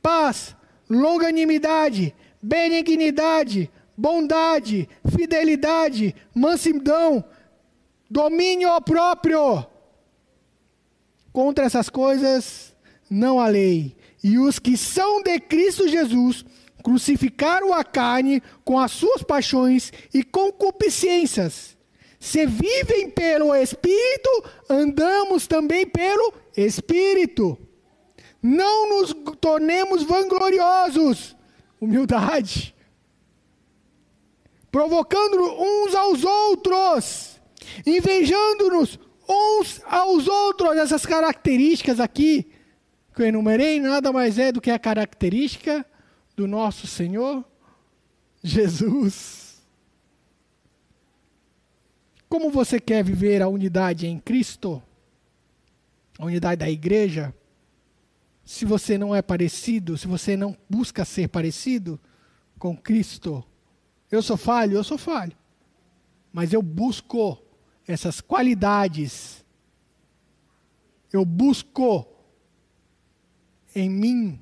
paz, 0.00 0.56
longanimidade, 0.88 2.14
benignidade, 2.40 3.70
bondade, 3.96 4.88
fidelidade, 5.14 6.14
mansidão, 6.34 7.22
domínio 8.10 8.80
próprio. 8.80 9.66
Contra 11.30 11.66
essas 11.66 11.90
coisas 11.90 12.74
não 13.10 13.38
há 13.38 13.48
lei. 13.48 13.96
E 14.22 14.38
os 14.38 14.58
que 14.58 14.76
são 14.76 15.22
de 15.22 15.38
Cristo 15.40 15.88
Jesus 15.88 16.44
crucificaram 16.82 17.72
a 17.72 17.84
carne 17.84 18.42
com 18.64 18.78
as 18.78 18.92
suas 18.92 19.22
paixões 19.22 19.92
e 20.12 20.22
concupiscências. 20.22 21.76
Se 22.18 22.46
vivem 22.46 23.10
pelo 23.10 23.54
Espírito, 23.54 24.44
andamos 24.68 25.46
também 25.46 25.86
pelo 25.86 26.32
Espírito. 26.56 27.58
Não 28.40 28.88
nos 28.88 29.14
tornemos 29.40 30.02
vangloriosos. 30.04 31.36
Humildade 31.80 32.72
provocando 34.72 35.36
uns 35.38 35.94
aos 35.94 36.24
outros, 36.24 37.40
invejando-nos 37.86 38.98
uns 39.28 39.82
aos 39.84 40.26
outros. 40.26 40.76
Essas 40.78 41.04
características 41.04 42.00
aqui 42.00 42.50
que 43.14 43.22
eu 43.22 43.26
enumerei 43.26 43.78
nada 43.80 44.12
mais 44.12 44.38
é 44.38 44.50
do 44.50 44.60
que 44.60 44.70
a 44.70 44.78
característica 44.78 45.84
do 46.34 46.46
nosso 46.46 46.86
Senhor 46.86 47.44
Jesus. 48.42 49.62
Como 52.28 52.50
você 52.50 52.80
quer 52.80 53.04
viver 53.04 53.42
a 53.42 53.48
unidade 53.48 54.06
em 54.06 54.18
Cristo? 54.18 54.82
A 56.18 56.24
unidade 56.24 56.60
da 56.60 56.70
igreja? 56.70 57.34
Se 58.44 58.64
você 58.64 58.96
não 58.96 59.14
é 59.14 59.20
parecido, 59.20 59.98
se 59.98 60.06
você 60.06 60.36
não 60.36 60.56
busca 60.68 61.04
ser 61.04 61.28
parecido 61.28 62.00
com 62.58 62.76
Cristo, 62.76 63.44
eu 64.10 64.22
sou 64.22 64.36
falho, 64.36 64.76
eu 64.76 64.84
sou 64.84 64.96
falho. 64.98 65.36
Mas 66.32 66.52
eu 66.52 66.62
busco 66.62 67.38
essas 67.86 68.20
qualidades. 68.20 69.44
Eu 71.12 71.24
busco 71.24 72.06
em 73.74 73.88
mim 73.88 74.40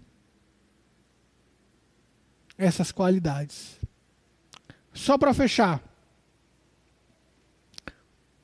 essas 2.61 2.93
qualidades. 2.93 3.81
Só 4.93 5.16
para 5.16 5.32
fechar. 5.32 5.82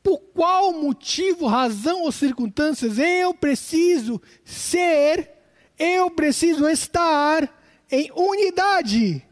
Por 0.03 0.19
qual 0.19 0.73
motivo, 0.73 1.47
razão 1.47 2.03
ou 2.03 2.13
circunstâncias 2.13 2.99
eu 2.99 3.35
preciso 3.35 4.23
ser, 4.45 5.31
eu 5.79 6.11
preciso 6.11 6.69
estar 6.69 7.53
em 7.91 8.11
unidade 8.13 9.23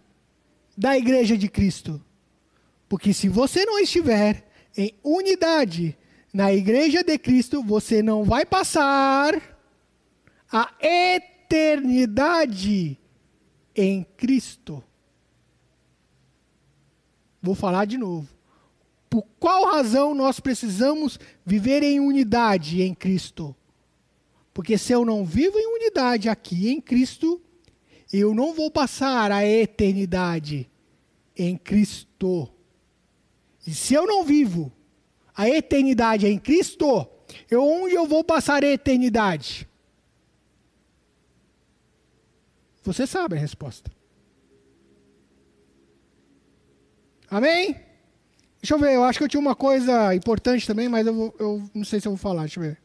da 0.76 0.98
igreja 0.98 1.38
de 1.38 1.48
Cristo. 1.48 2.04
Porque 2.88 3.14
se 3.14 3.28
você 3.28 3.64
não 3.64 3.78
estiver 3.78 4.44
em 4.76 4.94
unidade 5.02 5.96
na 6.32 6.52
igreja 6.52 7.02
de 7.02 7.16
Cristo, 7.16 7.62
você 7.62 8.02
não 8.02 8.24
vai 8.24 8.44
passar 8.44 9.40
a 10.52 10.70
eternidade 10.80 11.33
em 13.74 14.04
Cristo. 14.16 14.82
Vou 17.42 17.54
falar 17.54 17.84
de 17.84 17.98
novo. 17.98 18.28
Por 19.10 19.22
qual 19.38 19.66
razão 19.66 20.14
nós 20.14 20.40
precisamos 20.40 21.18
viver 21.44 21.82
em 21.82 22.00
unidade 22.00 22.82
em 22.82 22.94
Cristo? 22.94 23.54
Porque 24.52 24.78
se 24.78 24.92
eu 24.92 25.04
não 25.04 25.24
vivo 25.24 25.58
em 25.58 25.66
unidade 25.66 26.28
aqui 26.28 26.68
em 26.70 26.80
Cristo, 26.80 27.40
eu 28.12 28.34
não 28.34 28.54
vou 28.54 28.70
passar 28.70 29.30
a 29.32 29.46
eternidade 29.46 30.70
em 31.36 31.56
Cristo. 31.56 32.48
E 33.66 33.74
se 33.74 33.94
eu 33.94 34.06
não 34.06 34.24
vivo 34.24 34.72
a 35.36 35.48
eternidade 35.48 36.26
em 36.26 36.38
Cristo, 36.38 37.06
eu, 37.50 37.62
onde 37.62 37.94
eu 37.94 38.06
vou 38.06 38.22
passar 38.22 38.62
a 38.64 38.68
eternidade? 38.68 39.68
Você 42.84 43.06
sabe 43.06 43.36
a 43.36 43.40
resposta. 43.40 43.90
Amém? 47.30 47.80
Deixa 48.60 48.74
eu 48.74 48.78
ver, 48.78 48.94
eu 48.94 49.04
acho 49.04 49.18
que 49.18 49.24
eu 49.24 49.28
tinha 49.28 49.40
uma 49.40 49.54
coisa 49.54 50.14
importante 50.14 50.66
também, 50.66 50.88
mas 50.88 51.06
eu, 51.06 51.14
vou, 51.14 51.34
eu 51.38 51.70
não 51.74 51.84
sei 51.84 51.98
se 51.98 52.06
eu 52.06 52.12
vou 52.12 52.18
falar, 52.18 52.42
deixa 52.42 52.60
eu 52.60 52.64
ver. 52.64 52.78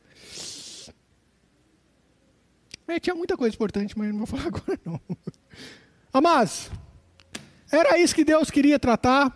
É, 2.87 2.99
tinha 2.99 3.15
muita 3.15 3.37
coisa 3.37 3.55
importante, 3.55 3.97
mas 3.97 4.09
não 4.09 4.17
vou 4.19 4.25
falar 4.27 4.47
agora 4.47 4.79
não. 4.85 4.99
Amados, 6.11 6.71
era 7.71 7.99
isso 7.99 8.15
que 8.15 8.23
Deus 8.23 8.49
queria 8.49 8.79
tratar. 8.79 9.27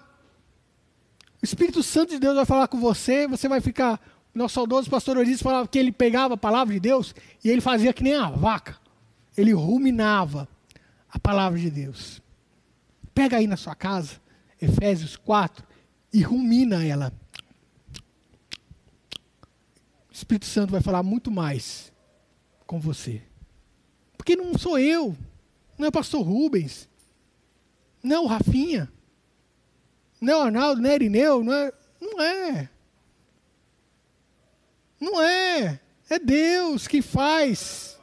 O 1.41 1.45
Espírito 1.45 1.83
Santo 1.83 2.11
de 2.11 2.19
Deus 2.19 2.35
vai 2.35 2.45
falar 2.45 2.67
com 2.67 2.79
você, 2.79 3.27
você 3.27 3.47
vai 3.47 3.59
ficar. 3.59 3.99
Nosso 4.33 4.55
saudoso 4.55 4.89
pastor 4.89 5.17
Oris 5.17 5.41
falava 5.41 5.67
que 5.67 5.77
ele 5.77 5.91
pegava 5.91 6.33
a 6.33 6.37
palavra 6.37 6.73
de 6.73 6.79
Deus 6.79 7.13
e 7.43 7.49
ele 7.49 7.61
fazia 7.61 7.93
que 7.93 8.01
nem 8.01 8.15
a 8.15 8.29
vaca. 8.29 8.77
Ele 9.37 9.53
ruminava 9.53 10.47
a 11.13 11.19
palavra 11.19 11.59
de 11.59 11.69
Deus. 11.69 12.21
Pega 13.13 13.37
aí 13.37 13.45
na 13.45 13.55
sua 13.55 13.75
casa, 13.75 14.19
Efésios 14.59 15.15
4, 15.15 15.63
e 16.11 16.21
rumina 16.23 16.83
ela. 16.83 17.13
O 20.09 20.13
Espírito 20.13 20.47
Santo 20.47 20.71
vai 20.71 20.81
falar 20.81 21.03
muito 21.03 21.29
mais 21.29 21.93
com 22.65 22.79
você. 22.79 23.21
Porque 24.17 24.35
não 24.35 24.57
sou 24.57 24.79
eu, 24.79 25.15
não 25.77 25.85
é 25.85 25.89
o 25.89 25.91
pastor 25.91 26.23
Rubens, 26.23 26.89
não 28.01 28.15
é 28.15 28.19
o 28.19 28.25
Rafinha, 28.25 28.91
não 30.19 30.33
é 30.33 30.37
o 30.37 30.41
Arnaldo, 30.41 30.81
não 30.81 30.89
é 30.89 30.95
Irineu, 30.95 31.43
não 31.43 31.53
é. 31.53 31.71
Não 32.01 32.21
é. 32.21 32.69
Não 34.99 35.21
é. 35.21 35.79
É 36.09 36.19
Deus 36.19 36.87
que 36.87 37.01
faz. 37.01 37.99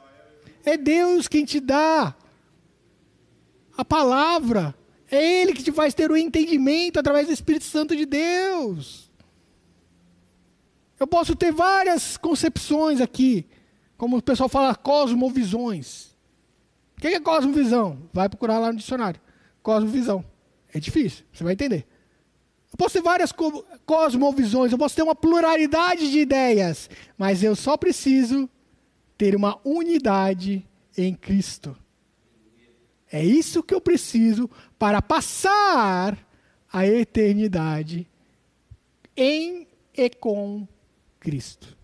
É 0.63 0.77
Deus 0.77 1.27
quem 1.27 1.43
te 1.43 1.59
dá 1.59 2.15
a 3.81 3.85
palavra. 3.85 4.75
É 5.09 5.41
Ele 5.41 5.53
que 5.53 5.63
te 5.63 5.71
faz 5.71 5.93
ter 5.93 6.09
o 6.09 6.17
entendimento 6.17 6.99
através 6.99 7.27
do 7.27 7.33
Espírito 7.33 7.65
Santo 7.65 7.95
de 7.95 8.05
Deus. 8.05 9.11
Eu 10.99 11.07
posso 11.07 11.35
ter 11.35 11.51
várias 11.51 12.15
concepções 12.15 13.01
aqui, 13.01 13.45
como 13.97 14.17
o 14.17 14.21
pessoal 14.21 14.47
fala, 14.47 14.75
cosmovisões. 14.75 16.15
O 16.97 17.01
que 17.01 17.07
é 17.07 17.19
cosmovisão? 17.19 18.07
Vai 18.13 18.29
procurar 18.29 18.59
lá 18.59 18.71
no 18.71 18.77
dicionário. 18.77 19.19
Cosmovisão. 19.63 20.23
É 20.73 20.79
difícil, 20.79 21.25
você 21.33 21.43
vai 21.43 21.53
entender. 21.53 21.85
Eu 22.71 22.77
posso 22.77 22.93
ter 22.93 23.01
várias 23.01 23.33
cosmovisões, 23.85 24.71
eu 24.71 24.77
posso 24.77 24.95
ter 24.95 25.01
uma 25.01 25.15
pluralidade 25.15 26.09
de 26.09 26.19
ideias, 26.19 26.89
mas 27.17 27.43
eu 27.43 27.55
só 27.55 27.75
preciso 27.75 28.49
ter 29.17 29.35
uma 29.35 29.59
unidade 29.65 30.65
em 30.97 31.13
Cristo. 31.13 31.75
É 33.11 33.23
isso 33.23 33.61
que 33.61 33.73
eu 33.73 33.81
preciso 33.81 34.49
para 34.79 35.01
passar 35.01 36.17
a 36.71 36.87
eternidade 36.87 38.07
em 39.15 39.67
e 39.93 40.09
com 40.09 40.65
Cristo. 41.19 41.77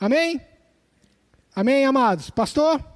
Amém? 0.00 0.40
Amém, 1.54 1.84
amados? 1.84 2.30
Pastor? 2.30 2.91